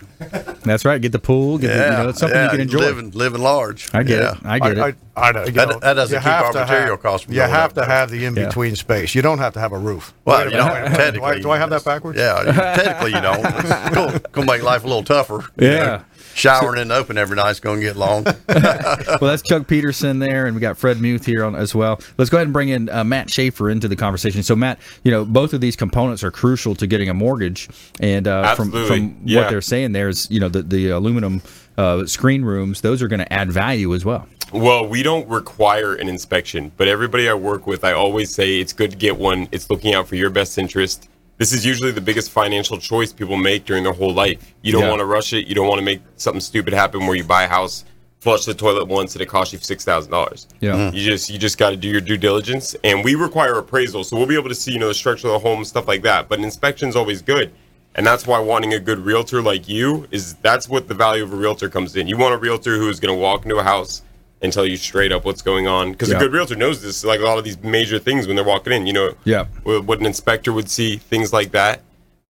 That's 0.63 0.83
right. 0.85 0.99
Get 1.01 1.11
the 1.11 1.19
pool. 1.19 1.57
Get 1.59 1.69
Yeah, 1.69 1.77
the, 1.77 1.83
you 1.97 2.03
know, 2.03 2.09
it's 2.09 2.19
something 2.19 2.35
yeah, 2.37 2.43
you 2.45 2.49
can 2.51 2.61
enjoy. 2.61 2.79
Living, 2.79 3.11
living 3.11 3.41
large. 3.41 3.89
I 3.93 4.03
get 4.03 4.21
yeah. 4.21 4.31
it. 4.37 4.45
I 4.45 4.59
get 4.59 4.79
I, 4.79 4.87
it. 4.89 4.95
I, 5.17 5.30
I 5.30 5.32
know, 5.32 5.43
you 5.45 5.51
That- 5.51 5.69
know, 5.69 5.80
that 5.80 5.93
doesn't 5.95 6.15
you 6.15 6.19
keep 6.21 6.27
our 6.32 6.53
material 6.53 6.91
have, 6.91 7.01
costs 7.01 7.25
from 7.25 7.34
You 7.34 7.41
have 7.41 7.73
to 7.73 7.82
though. 7.82 7.86
have 7.88 8.10
the 8.12 8.25
in 8.25 8.34
between 8.36 8.75
space. 8.75 9.15
You 9.15 9.21
don't 9.21 9.39
have 9.39 9.53
to 9.53 9.60
have 9.60 9.71
a 9.73 9.77
roof. 9.77 10.13
Well, 10.25 10.45
you 10.49 10.58
know, 10.58 10.65
minute, 10.65 10.73
wait 10.73 10.80
a 10.80 10.84
minute. 10.84 10.97
technically, 10.97 11.19
Do 11.19 11.25
I, 11.25 11.41
do 11.41 11.51
I 11.51 11.58
have 11.58 11.69
that 11.71 11.84
backwards? 11.84 12.17
Yeah, 12.19 12.43
technically 12.75 13.13
you 13.13 13.21
don't. 13.21 13.39
It's 13.45 13.89
cool. 13.95 14.32
Gonna 14.32 14.47
make 14.51 14.63
life 14.63 14.84
a 14.84 14.88
little 14.88 15.03
tougher. 15.03 15.43
you 15.58 15.67
Yeah. 15.67 15.86
know. 15.86 16.01
showering 16.36 16.80
in 16.80 16.89
the 16.89 16.95
open 16.95 17.17
every 17.17 17.36
night's 17.36 17.60
gonna 17.60 17.82
get 17.82 17.95
long. 17.95 18.23
well, 18.47 19.17
that's 19.21 19.41
Chuck 19.41 19.67
Peterson 19.67 20.19
there, 20.19 20.45
and 20.45 20.56
we 20.56 20.62
got 20.62 20.77
Fred 20.77 20.99
Muth 21.01 21.25
here 21.25 21.43
on 21.43 21.56
as 21.56 21.73
well. 21.73 21.99
Let's 22.17 22.30
go 22.30 22.38
ahead 22.38 22.45
and 22.47 22.53
bring 22.53 22.69
in 22.69 22.89
uh, 22.89 23.03
Matt 23.03 23.27
Schafer 23.27 23.71
into 23.71 23.88
the 23.88 23.95
conversation. 23.95 24.43
So, 24.43 24.56
Matt, 24.56 24.80
you 25.03 25.12
know, 25.12 25.25
both 25.25 25.53
of 25.53 25.62
these 25.62 25.75
components 25.75 26.23
are 26.23 26.30
crucial 26.32 26.75
to 26.75 26.86
getting 26.88 27.10
a 27.10 27.13
mortgage, 27.15 27.67
and 27.99 28.27
uh, 28.27 28.53
from 28.56 28.71
from 28.71 29.17
Yeah. 29.25 29.41
what 29.41 29.49
they're 29.49 29.62
saying, 29.62 29.93
there's 29.93 30.30
you 30.30 30.39
know 30.39 30.49
the 30.49 30.62
the 30.62 30.89
aluminum 30.89 31.41
uh, 31.77 32.06
screen 32.06 32.43
rooms; 32.43 32.82
those 32.82 33.01
are 33.01 33.08
going 33.08 33.19
to 33.19 33.34
add 33.34 33.51
value 33.51 33.93
as 33.95 34.06
well. 34.06 34.27
Well, 34.53 34.88
we 34.88 35.03
don't 35.03 35.27
require 35.27 35.95
an 35.95 36.07
inspection, 36.07 36.71
but 36.77 36.88
everybody 36.88 37.27
I 37.29 37.33
work 37.33 37.67
with, 37.67 37.83
I 37.83 37.91
always 37.93 38.33
say 38.33 38.60
it's 38.60 38.71
good 38.73 38.91
to 38.91 38.97
get 38.97 39.17
one. 39.17 39.47
It's 39.51 39.69
looking 39.69 39.93
out 39.93 40.07
for 40.07 40.15
your 40.15 40.29
best 40.29 40.57
interest. 40.57 41.10
This 41.38 41.51
is 41.51 41.65
usually 41.65 41.91
the 41.91 42.01
biggest 42.01 42.31
financial 42.31 42.77
choice 42.77 43.12
people 43.12 43.36
make 43.36 43.65
during 43.65 43.83
their 43.83 43.93
whole 43.93 44.13
life. 44.13 44.55
You 44.62 44.71
don't 44.71 44.83
Yeah. 44.83 44.89
want 44.89 44.99
to 45.01 45.05
rush 45.05 45.33
it. 45.33 45.48
You 45.48 45.56
don't 45.56 45.67
want 45.67 45.79
to 45.79 45.85
make 45.85 46.00
something 46.15 46.39
stupid 46.41 46.73
happen 46.73 47.06
where 47.06 47.15
you 47.15 47.23
buy 47.23 47.43
a 47.43 47.48
house 47.48 47.83
flush 48.19 48.45
the 48.45 48.54
toilet 48.54 48.87
once 48.87 49.13
and 49.13 49.21
it 49.21 49.27
costs 49.27 49.54
you 49.54 49.60
six 49.62 49.85
thousand 49.85 50.12
dollars. 50.12 50.48
Yeah. 50.60 50.71
Mhm. 50.73 50.93
You 50.95 51.04
just 51.12 51.29
you 51.29 51.37
just 51.37 51.58
got 51.60 51.69
to 51.69 51.75
do 51.77 51.87
your 51.87 52.02
due 52.02 52.17
diligence, 52.17 52.75
and 52.83 53.04
we 53.04 53.13
require 53.15 53.54
appraisal, 53.60 54.04
so 54.04 54.17
we'll 54.17 54.25
be 54.25 54.33
able 54.35 54.50
to 54.50 54.56
see 54.56 54.71
you 54.71 54.79
know 54.79 54.87
the 54.87 54.93
structure 54.95 55.27
of 55.27 55.33
the 55.33 55.39
home, 55.48 55.63
stuff 55.63 55.87
like 55.87 56.02
that. 56.02 56.27
But 56.27 56.39
an 56.39 56.45
inspection's 56.45 56.95
always 56.95 57.21
good, 57.21 57.52
and 57.95 58.06
that's 58.08 58.25
why 58.25 58.39
wanting 58.39 58.73
a 58.73 58.79
good 58.79 59.06
realtor 59.06 59.41
like 59.41 59.69
you 59.69 60.08
is 60.10 60.33
that's 60.41 60.67
what 60.67 60.87
the 60.87 60.95
value 60.95 61.23
of 61.23 61.31
a 61.31 61.35
realtor 61.35 61.69
comes 61.69 61.95
in. 61.95 62.08
You 62.08 62.17
want 62.17 62.33
a 62.33 62.37
realtor 62.37 62.77
who 62.77 62.89
is 62.89 63.00
going 63.00 63.13
to 63.15 63.19
walk 63.21 63.43
into 63.43 63.58
a 63.58 63.63
house 63.63 64.02
and 64.42 64.54
tell 64.54 64.65
you 64.65 64.77
straight 64.77 65.12
up 65.12 65.25
what's 65.25 65.42
going 65.42 65.67
on, 65.67 65.92
because 65.92 66.10
Yeah. 66.10 66.17
a 66.17 66.19
good 66.19 66.31
realtor 66.33 66.56
knows 66.56 66.81
this. 66.81 67.04
Like 67.04 67.19
a 67.19 67.23
lot 67.23 67.38
of 67.38 67.44
these 67.44 67.62
major 67.63 67.98
things 68.00 68.27
when 68.27 68.35
they're 68.35 68.46
walking 68.46 68.73
in, 68.73 68.85
you 68.85 68.94
know, 68.94 69.13
Yeah. 69.23 69.46
what 69.63 70.00
an 70.00 70.06
inspector 70.06 70.54
would 70.54 70.69
see, 70.69 70.98
things 70.98 71.33
like 71.33 71.52
that. 71.52 71.81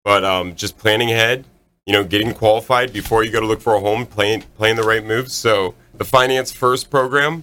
But 0.04 0.24
um, 0.24 0.54
just 0.54 0.78
planning 0.78 1.10
ahead, 1.10 1.44
you 1.84 1.92
know, 1.92 2.04
getting 2.04 2.32
qualified 2.32 2.92
before 2.92 3.24
you 3.24 3.30
go 3.32 3.40
to 3.40 3.46
look 3.46 3.60
for 3.60 3.74
a 3.74 3.80
home, 3.80 4.06
playing 4.06 4.44
playing 4.56 4.76
the 4.76 4.84
right 4.84 5.04
moves. 5.04 5.32
So 5.34 5.74
the 5.96 6.04
finance 6.04 6.52
first 6.52 6.90
program 6.90 7.42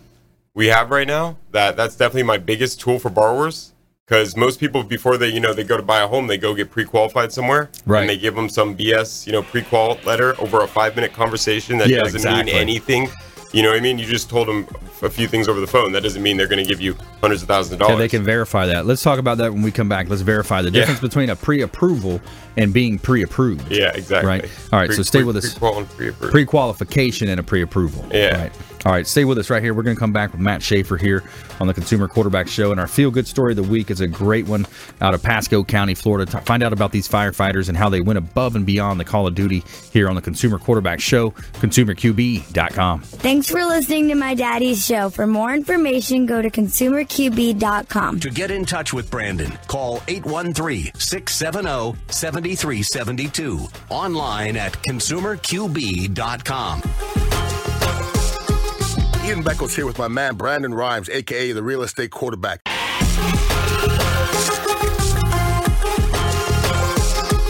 we 0.56 0.68
have 0.68 0.90
right 0.92 1.08
now, 1.08 1.36
that 1.52 1.76
that's 1.76 1.96
definitely 1.96 2.24
my 2.24 2.38
biggest 2.38 2.80
tool 2.80 3.00
for 3.00 3.10
borrowers. 3.10 3.72
Because 4.06 4.36
most 4.38 4.60
people 4.60 4.84
before 4.84 5.18
they 5.18 5.28
you 5.30 5.40
know 5.42 5.54
they 5.54 5.64
go 5.64 5.76
to 5.76 5.84
buy 5.84 6.02
a 6.02 6.08
home, 6.08 6.28
they 6.28 6.38
go 6.38 6.54
get 6.54 6.72
pre-qualified 6.72 7.32
somewhere, 7.34 7.70
Right. 7.86 8.02
And 8.02 8.10
they 8.10 8.18
give 8.18 8.36
them 8.36 8.48
some 8.50 8.76
BS 8.76 9.26
you 9.28 9.34
know 9.34 9.42
pre-qual 9.44 9.98
letter 10.06 10.40
over 10.40 10.62
a 10.62 10.68
five-minute 10.68 11.14
conversation 11.14 11.78
that 11.80 11.88
Yeah, 11.90 12.00
doesn't 12.00 12.16
exactly. 12.18 12.54
mean 12.54 12.62
anything. 12.62 13.10
You 13.54 13.62
know 13.62 13.70
what 13.70 13.78
I 13.78 13.82
mean? 13.82 14.00
You 14.00 14.06
just 14.06 14.30
told 14.32 14.48
them 14.48 14.68
a 15.04 15.10
few 15.12 15.28
things 15.28 15.48
over 15.48 15.60
the 15.60 15.68
phone. 15.68 15.92
That 15.92 16.02
doesn't 16.02 16.24
mean 16.24 16.38
they're 16.38 16.48
going 16.48 16.64
to 16.64 16.68
give 16.68 16.82
you 16.82 16.96
hundreds 17.22 17.44
of 17.44 17.48
thousands 17.48 17.74
of 17.74 17.80
dollars. 17.80 17.94
Yeah, 17.94 17.98
they 18.00 18.10
can 18.10 18.24
verify 18.24 18.66
that. 18.66 18.86
Let's 18.88 19.04
talk 19.04 19.20
about 19.20 19.38
that 19.38 19.54
when 19.54 19.62
we 19.62 19.72
come 19.72 19.88
back. 19.88 20.10
Let's 20.10 20.24
verify 20.24 20.62
the 20.64 20.70
Yeah. 20.72 20.82
difference 20.82 21.00
between 21.02 21.30
a 21.30 21.36
pre-approval 21.36 22.20
and 22.58 22.74
being 22.74 22.98
pre-approved. 22.98 23.72
Yeah, 23.72 23.92
exactly. 23.94 24.28
Right. 24.28 24.50
All 24.72 24.80
right. 24.80 24.88
Pre- 24.88 24.96
so 24.96 25.04
stay 25.04 25.20
pre- 25.20 25.26
with 25.26 25.38
us. 25.38 25.54
Pre-qual- 25.54 25.86
pre-qualification 26.32 27.30
and 27.30 27.40
a 27.40 27.44
pre-approval. 27.44 28.06
Yeah. 28.12 28.42
Right. 28.42 28.52
All 28.86 28.92
right. 28.92 29.08
Stay 29.08 29.26
with 29.26 29.38
us 29.38 29.50
right 29.50 29.64
here. 29.64 29.74
We're 29.74 29.84
going 29.84 29.96
to 29.96 30.00
come 30.00 30.12
back 30.12 30.32
with 30.32 30.42
Matt 30.42 30.62
Schafer 30.62 31.00
here 31.00 31.24
on 31.60 31.68
the 31.68 31.74
Consumer 31.74 32.08
Quarterback 32.08 32.48
Show, 32.48 32.72
and 32.72 32.80
our 32.80 32.88
feel-good 32.88 33.28
story 33.28 33.54
of 33.54 33.58
the 33.58 33.64
week 33.64 33.90
is 33.90 34.02
a 34.02 34.08
great 34.08 34.48
one 34.48 34.66
out 35.02 35.14
of 35.14 35.24
Pasco 35.24 35.64
County, 35.64 35.96
Florida. 35.96 36.30
To 36.32 36.42
find 36.42 36.64
out 36.64 36.74
about 36.74 36.92
these 36.92 37.08
firefighters 37.08 37.70
and 37.70 37.78
how 37.78 37.90
they 37.90 38.02
went 38.02 38.18
above 38.18 38.56
and 38.56 38.66
beyond 38.66 39.00
the 39.00 39.06
call 39.06 39.28
of 39.28 39.36
duty 39.36 39.64
here 39.92 40.10
on 40.10 40.16
the 40.16 40.22
Consumer 40.22 40.60
Quarterback 40.60 41.00
Show. 41.00 41.32
ConsumerQB.com. 41.32 43.02
Thanks 43.02 43.50
for 43.50 43.64
listening 43.66 44.08
to 44.10 44.16
my 44.16 44.34
daddy's 44.34 44.86
show. 44.86 45.10
For 45.10 45.28
more 45.28 45.54
information, 45.54 46.26
go 46.26 46.42
to 46.42 46.50
consumerqb.com. 46.50 48.20
To 48.20 48.30
get 48.30 48.52
in 48.52 48.66
touch 48.66 48.94
with 48.94 49.10
Brandon, 49.10 49.52
call 49.68 50.02
813 50.08 50.92
670 50.96 51.98
7372. 52.10 53.60
Online 53.90 54.58
at 54.58 54.74
consumerqb.com. 54.74 57.33
Ian 59.24 59.42
Beckles 59.42 59.74
here 59.74 59.86
with 59.86 59.98
my 59.98 60.10
man 60.10 60.36
Brandon 60.36 60.74
Rhimes, 60.74 61.08
aka 61.08 61.54
the 61.54 61.64
real 61.64 61.84
estate 61.84 62.12
quarterback. 62.12 62.60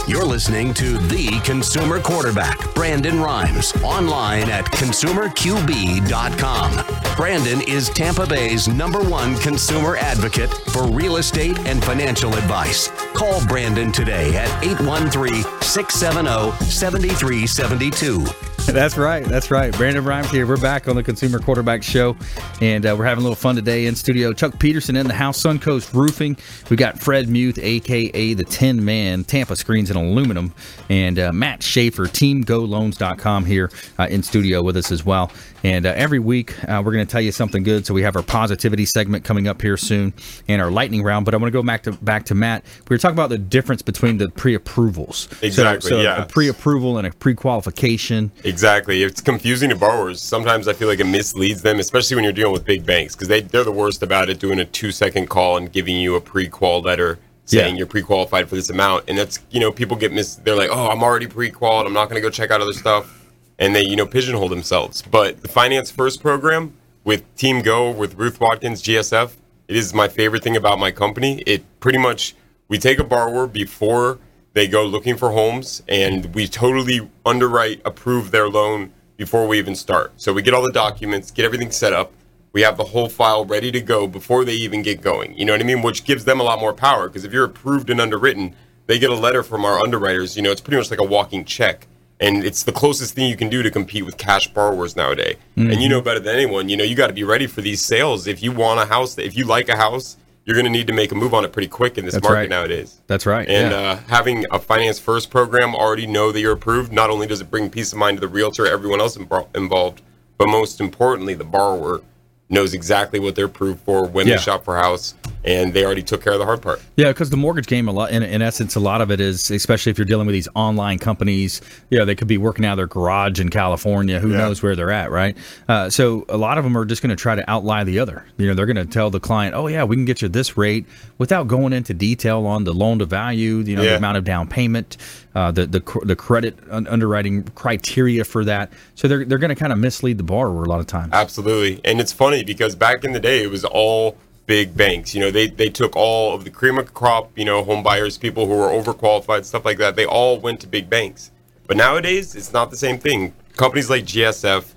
You're 0.08 0.26
listening 0.26 0.76
to 0.76 1.00
The 1.00 1.42
Consumer 1.44 2.00
Quarterback, 2.00 2.76
Brandon 2.76 3.20
Rhimes, 3.20 3.74
online 3.82 4.52
at 4.52 4.66
consumerqb.com. 4.66 7.16
Brandon 7.16 7.62
is 7.68 7.90
Tampa 7.90 8.28
Bay's 8.28 8.68
number 8.68 9.02
one 9.02 9.36
consumer 9.40 9.98
advocate 9.98 10.54
for 10.70 10.86
real 10.86 11.18
estate 11.18 11.58
and 11.62 11.84
financial 11.84 12.36
advice. 12.36 12.90
Call 13.16 13.44
Brandon 13.48 13.92
today 13.92 14.36
at 14.36 14.64
813 14.64 15.42
670 15.62 16.52
7372. 16.66 18.53
That's 18.74 18.98
right. 18.98 19.24
That's 19.26 19.52
right. 19.52 19.76
Brandon 19.76 20.04
Rhimes 20.04 20.32
here. 20.32 20.48
We're 20.48 20.58
back 20.58 20.88
on 20.88 20.96
the 20.96 21.04
Consumer 21.04 21.38
Quarterback 21.38 21.84
Show, 21.84 22.16
and 22.62 22.86
uh, 22.86 22.96
we're 22.98 23.06
having 23.06 23.20
a 23.22 23.24
little 23.24 23.36
fun 23.36 23.56
today 23.56 23.86
in 23.86 23.96
studio. 23.96 24.34
Chuck 24.34 24.58
Peterson 24.58 24.96
in 24.96 25.06
the 25.08 25.14
house, 25.14 25.42
Suncoast 25.44 25.94
Roofing. 25.94 26.38
We 26.72 26.78
got 26.78 26.98
Fred 26.98 27.30
Muth, 27.30 27.60
aka 27.60 28.34
the 28.34 28.44
Tin 28.46 28.84
Man, 28.84 29.26
Tampa 29.26 29.56
Screens 29.58 29.92
and 29.92 30.00
Aluminum, 30.00 30.54
and 30.90 31.20
uh, 31.20 31.32
Matt 31.34 31.60
Schafer, 31.60 32.08
TeamGoLoans.com 32.08 33.46
here 33.46 33.70
uh, 34.00 34.08
in 34.10 34.24
studio 34.24 34.64
with 34.64 34.78
us 34.78 34.92
as 34.92 35.06
well. 35.06 35.32
And 35.66 35.86
uh, 35.86 35.94
every 35.96 36.20
week 36.20 36.58
uh, 36.68 36.82
we're 36.84 36.92
going 36.94 37.06
to 37.06 37.12
tell 37.12 37.22
you 37.22 37.32
something 37.32 37.64
good. 37.64 37.86
So 37.86 37.94
we 37.94 38.02
have 38.02 38.16
our 38.18 38.24
positivity 38.24 38.86
segment 38.86 39.24
coming 39.24 39.48
up 39.48 39.62
here 39.62 39.78
soon, 39.78 40.14
and 40.48 40.62
our 40.62 40.72
lightning 40.72 41.04
round. 41.04 41.26
But 41.26 41.34
I 41.36 41.38
want 41.38 41.52
to 41.54 41.58
go 41.58 41.64
back 41.64 41.84
to 41.84 41.92
back 41.92 42.26
to 42.26 42.36
Matt. 42.36 42.66
We 42.90 42.94
were 42.96 42.98
talking 42.98 43.16
about 43.16 43.30
the 43.30 43.38
difference 43.38 43.82
between 43.82 44.18
the 44.18 44.30
pre-approvals. 44.30 45.28
So- 45.30 45.38
Exactly, 45.46 45.90
So, 45.90 46.02
yeah. 46.02 46.24
a 46.24 46.26
pre-approval 46.26 46.98
and 46.98 47.06
a 47.06 47.12
pre-qualification. 47.12 48.32
Exactly. 48.38 48.53
It's 48.62 49.22
confusing 49.22 49.70
to 49.70 49.76
borrowers. 49.76 50.22
Sometimes 50.22 50.68
I 50.68 50.74
feel 50.74 50.88
like 50.88 51.00
it 51.00 51.06
misleads 51.06 51.62
them, 51.62 51.80
especially 51.80 52.16
when 52.16 52.24
you're 52.24 52.34
dealing 52.34 52.54
with 52.54 52.66
big 52.66 52.86
banks, 52.86 53.16
because 53.16 53.28
they, 53.28 53.42
they're 53.42 53.64
the 53.64 53.72
worst 53.72 54.04
about 54.04 54.30
it, 54.30 54.40
doing 54.40 54.60
a 54.60 54.66
two 54.66 54.92
second 54.92 55.30
call 55.30 55.58
and 55.58 55.72
giving 55.72 55.96
you 55.98 56.16
a 56.16 56.22
pre 56.22 56.48
qual 56.48 56.82
letter 56.82 57.20
saying 57.46 57.76
Yeah. 57.76 57.80
you're 57.80 57.88
pre 57.88 58.02
qualified 58.02 58.48
for 58.48 58.56
this 58.56 58.70
amount. 58.70 59.06
And 59.08 59.18
that's, 59.18 59.40
you 59.52 59.60
know, 59.60 59.72
people 59.72 59.98
get 59.98 60.14
mis, 60.14 60.36
they're 60.36 60.56
like, 60.56 60.70
oh, 60.72 60.90
I'm 60.90 61.04
already 61.04 61.28
pre 61.28 61.50
qualified. 61.52 61.88
I'm 61.88 61.94
not 61.94 62.10
going 62.10 62.22
to 62.22 62.26
go 62.26 62.30
check 62.30 62.52
out 62.52 62.62
other 62.62 62.74
stuff. 62.74 63.20
And 63.60 63.76
they, 63.76 63.84
you 63.84 63.96
know, 63.96 64.06
pigeonhole 64.06 64.50
themselves. 64.50 65.02
But 65.02 65.42
the 65.42 65.48
Finance 65.48 65.92
First 65.92 66.22
program 66.22 66.74
with 67.04 67.24
Team 67.36 67.62
Go, 67.62 67.92
with 67.92 68.16
Ruth 68.16 68.40
Watkins, 68.40 68.82
GSF, 68.82 69.34
it 69.68 69.76
is 69.76 69.94
my 69.94 70.08
favorite 70.08 70.44
thing 70.44 70.56
about 70.58 70.80
my 70.80 70.92
company. 70.92 71.44
It 71.46 71.64
pretty 71.80 71.98
much, 72.00 72.36
we 72.68 72.78
take 72.78 73.00
a 73.00 73.04
borrower 73.04 73.46
before 73.48 74.20
they 74.54 74.68
go 74.68 74.86
looking 74.86 75.18
for 75.18 75.32
homes 75.32 75.84
and 75.88 76.34
we 76.34 76.48
totally 76.48 77.10
underwrite 77.26 77.82
approve 77.86 78.32
their 78.32 78.48
loan 78.48 78.94
before 79.18 79.48
we 79.48 79.58
even 79.58 79.76
start. 79.76 80.14
So 80.18 80.34
we 80.34 80.42
get 80.42 80.54
all 80.54 80.62
the 80.62 80.72
documents 80.72 81.32
get 81.32 81.46
everything 81.46 81.72
set 81.72 81.94
up. 81.94 82.12
We 82.52 82.62
have 82.62 82.78
the 82.78 82.84
whole 82.84 83.10
file 83.10 83.46
ready 83.46 83.72
to 83.72 83.82
go 83.82 84.06
before 84.06 84.46
they 84.46 84.54
even 84.54 84.84
get 84.84 85.02
going. 85.02 85.36
You 85.36 85.46
know 85.46 85.54
what 85.54 85.62
i 85.62 85.64
mean? 85.64 85.82
Which 85.82 86.04
gives 86.04 86.26
them 86.26 86.40
a 86.40 86.44
lot 86.44 86.60
more 86.60 86.74
power 86.74 87.08
because 87.08 87.24
if 87.24 87.34
you're 87.34 87.46
approved 87.46 87.90
and 87.90 88.00
underwritten 88.00 88.56
they 88.86 89.00
get 89.00 89.10
a 89.10 89.16
letter 89.16 89.44
from 89.44 89.66
our 89.66 89.80
underwriters. 89.80 90.36
You 90.36 90.44
know 90.44 90.52
it's 90.52 90.62
pretty 90.62 90.78
much 90.78 90.92
like 90.92 91.00
a 91.00 91.06
walking 91.06 91.46
check 91.46 91.88
and 92.20 92.44
it's 92.44 92.64
the 92.64 92.72
closest 92.72 93.16
thing 93.16 93.30
you 93.30 93.36
can 93.36 93.50
do 93.50 93.64
to 93.64 93.72
compete 93.72 94.06
with 94.06 94.18
cash 94.18 94.48
borrowers 94.48 94.96
nowadays. 94.96 95.38
And 95.56 95.66
you 95.66 95.74
mm-hmm. 95.74 95.90
know 95.90 96.02
better 96.02 96.20
than 96.20 96.36
anyone 96.36 96.70
you 96.70 96.78
know 96.78 96.84
you 96.84 96.96
got 96.96 97.08
to 97.08 97.14
be 97.14 97.24
ready 97.24 97.48
for 97.48 97.62
these 97.62 97.84
sales. 97.84 98.28
If 98.28 98.44
you 98.44 98.52
want 98.52 98.80
a 98.80 98.86
house 98.86 99.18
if 99.18 99.36
you 99.36 99.46
like 99.46 99.68
a 99.70 99.76
house 99.76 100.18
you're 100.46 100.56
going 100.56 100.66
to 100.66 100.72
need 100.72 100.88
to 100.88 100.94
make 100.94 101.12
a 101.12 101.16
move 101.16 101.34
on 101.34 101.46
it 101.46 101.54
pretty 101.54 101.68
quick 101.70 101.98
in 101.98 102.06
this 102.06 102.14
That's 102.16 102.24
market 102.24 102.38
right. 102.38 102.50
nowadays 102.50 103.00
That's 103.08 103.26
right. 103.26 103.48
and 103.48 103.72
yeah. 103.72 103.78
uh, 103.78 103.96
having 104.10 104.46
a 104.52 104.60
finance 104.60 105.00
first 105.00 105.30
program 105.30 105.74
already 105.74 106.06
know 106.08 106.32
that 106.32 106.40
you're 106.40 106.52
approved, 106.54 106.92
not 106.92 107.10
only 107.10 107.28
does 107.28 107.42
it 107.42 107.50
bring 107.50 107.70
peace 107.70 107.92
of 107.94 107.98
mind 108.00 108.18
to 108.18 108.22
the 108.22 108.28
realtor, 108.28 108.68
everyone 108.68 109.00
else 109.00 109.18
invo- 109.18 109.48
involved, 109.56 110.02
but 110.38 110.48
most 110.48 110.82
importantly, 110.82 111.34
the 111.34 111.44
borrower 111.46 112.02
knows 112.50 112.74
exactly 112.74 113.20
what 113.20 113.36
they're 113.36 113.46
approved 113.46 113.80
for 113.82 114.06
when 114.06 114.28
Yeah. 114.28 114.36
they 114.36 114.42
shop 114.42 114.64
for 114.66 114.78
a 114.78 114.82
house, 114.82 115.16
and 115.44 115.74
they 115.74 115.86
already 115.86 116.04
took 116.04 116.24
care 116.24 116.34
of 116.34 116.40
the 116.40 116.46
hard 116.46 116.62
part. 116.62 116.82
Yeah, 116.96 117.10
because 117.10 117.30
the 117.30 117.38
mortgage 117.38 117.68
game, 117.68 117.88
a 117.88 117.92
lot 117.92 118.12
in, 118.12 118.24
in 118.24 118.42
essence, 118.42 118.76
a 118.76 118.80
lot 118.80 119.02
of 119.02 119.12
it 119.12 119.20
is, 119.20 119.52
especially 119.52 119.92
if 119.92 119.98
you're 119.98 120.06
dealing 120.06 120.26
with 120.26 120.34
these 120.34 120.48
online 120.56 121.00
companies. 121.00 121.62
You 121.90 122.00
know, 122.00 122.06
they 122.06 122.16
could 122.16 122.28
be 122.28 122.38
working 122.38 122.66
out 122.66 122.74
of 122.74 122.78
their 122.78 122.88
garage 122.88 123.40
in 123.40 123.50
California. 123.50 124.20
Who 124.20 124.30
knows 124.30 124.64
where 124.64 124.76
they're 124.76 124.92
at, 124.92 125.12
right? 125.12 125.38
Uh, 125.68 125.90
so 125.90 126.26
a 126.30 126.38
lot 126.38 126.58
of 126.58 126.64
them 126.64 126.78
are 126.78 126.86
just 126.86 127.02
going 127.02 127.10
to 127.10 127.22
try 127.22 127.36
to 127.36 127.44
outlie 127.44 127.86
the 127.86 128.00
other. 128.00 128.26
You 128.38 128.48
know, 128.48 128.54
they're 128.54 128.66
going 128.66 128.78
to 128.78 128.86
tell 128.86 129.10
the 129.10 129.20
client, 129.20 129.56
"Oh 129.56 129.68
yeah, 129.68 129.84
we 129.84 129.96
can 129.96 130.06
get 130.06 130.22
you 130.22 130.30
this 130.30 130.58
rate," 130.58 130.86
without 131.18 131.48
going 131.48 131.74
into 131.74 131.94
detail 131.94 132.46
on 132.46 132.64
the 132.64 132.74
loan 132.74 133.00
to 133.00 133.06
value, 133.06 133.58
you 133.58 133.76
know, 133.76 133.84
the 133.84 133.98
amount 133.98 134.18
of 134.18 134.24
down 134.24 134.48
payment, 134.48 134.98
uh, 135.36 135.52
the 135.52 135.66
the 135.66 136.00
the 136.04 136.16
credit 136.16 136.58
underwriting 136.70 137.44
criteria 137.56 138.24
for 138.24 138.46
that. 138.46 138.72
So 138.96 139.08
they're 139.08 139.26
they're 139.26 139.38
going 139.38 139.50
to 139.50 139.56
kind 139.56 139.74
of 139.74 139.80
mislead 139.80 140.18
the 140.18 140.24
borrower 140.24 140.64
a 140.64 140.70
lot 140.70 140.80
of 140.80 140.88
times. 140.88 141.14
Absolutely. 141.14 141.82
And 141.84 142.00
it's 142.00 142.14
funny 142.14 142.44
because 142.44 142.76
back 142.76 143.04
in 143.04 143.14
the 143.14 143.20
day, 143.20 143.44
it 143.44 143.50
was 143.50 143.66
all 143.66 144.18
big 144.46 144.76
banks. 144.76 145.14
You 145.14 145.22
know, 145.22 145.32
they, 145.32 145.48
they 145.48 145.70
took 145.70 145.96
all 145.96 146.34
of 146.34 146.44
the 146.44 146.50
cream 146.50 146.78
of 146.78 146.88
the 146.88 146.92
crop, 146.92 147.38
you 147.38 147.46
know, 147.46 147.64
home 147.64 147.84
buyers, 147.84 148.18
people 148.18 148.46
who 148.46 148.54
were 148.56 148.68
overqualified, 148.68 149.46
stuff 149.46 149.66
like 149.66 149.78
that. 149.78 149.96
They 149.96 150.06
all 150.06 150.40
went 150.40 150.62
to 150.62 150.68
big 150.68 150.90
banks. 150.90 151.32
But 151.68 151.78
nowadays, 151.78 152.36
it's 152.36 152.54
not 152.54 152.72
the 152.72 152.78
same 152.78 153.00
thing. 153.00 153.34
Companies 153.56 153.90
like 153.90 154.04
GSF, 154.04 154.74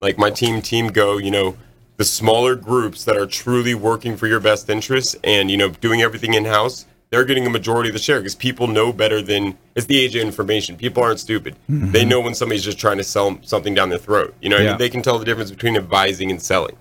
like 0.00 0.18
my 0.18 0.30
team, 0.30 0.60
Team 0.60 0.88
Go, 0.88 1.16
you 1.18 1.30
know, 1.30 1.56
the 1.96 2.04
smaller 2.04 2.54
groups 2.54 3.04
that 3.04 3.16
are 3.16 3.26
truly 3.26 3.74
working 3.74 4.16
for 4.16 4.26
your 4.26 4.40
best 4.40 4.68
interests 4.68 5.16
and, 5.24 5.50
you 5.50 5.56
know, 5.56 5.70
doing 5.70 6.02
everything 6.02 6.34
in 6.34 6.44
house, 6.44 6.84
they're 7.10 7.24
getting 7.24 7.46
a 7.46 7.50
majority 7.50 7.88
of 7.88 7.94
the 7.94 7.98
share 7.98 8.18
because 8.18 8.34
people 8.34 8.66
know 8.66 8.92
better 8.92 9.22
than 9.22 9.56
it's 9.74 9.86
the 9.86 9.98
age 9.98 10.14
of 10.16 10.22
information. 10.22 10.76
People 10.76 11.02
aren't 11.02 11.20
stupid. 11.20 11.56
They 11.68 11.74
mm-hmm. 11.74 12.08
know 12.08 12.20
when 12.20 12.34
somebody's 12.34 12.64
just 12.64 12.78
trying 12.78 12.98
to 12.98 13.04
sell 13.04 13.38
something 13.42 13.74
down 13.74 13.88
their 13.88 13.98
throat. 13.98 14.34
You 14.40 14.50
know, 14.50 14.56
what 14.56 14.66
I 14.66 14.70
mean? 14.70 14.78
they 14.78 14.90
can 14.90 15.02
tell 15.02 15.18
the 15.18 15.24
difference 15.24 15.50
between 15.50 15.76
advising 15.76 16.30
and 16.30 16.42
selling. 16.42 16.76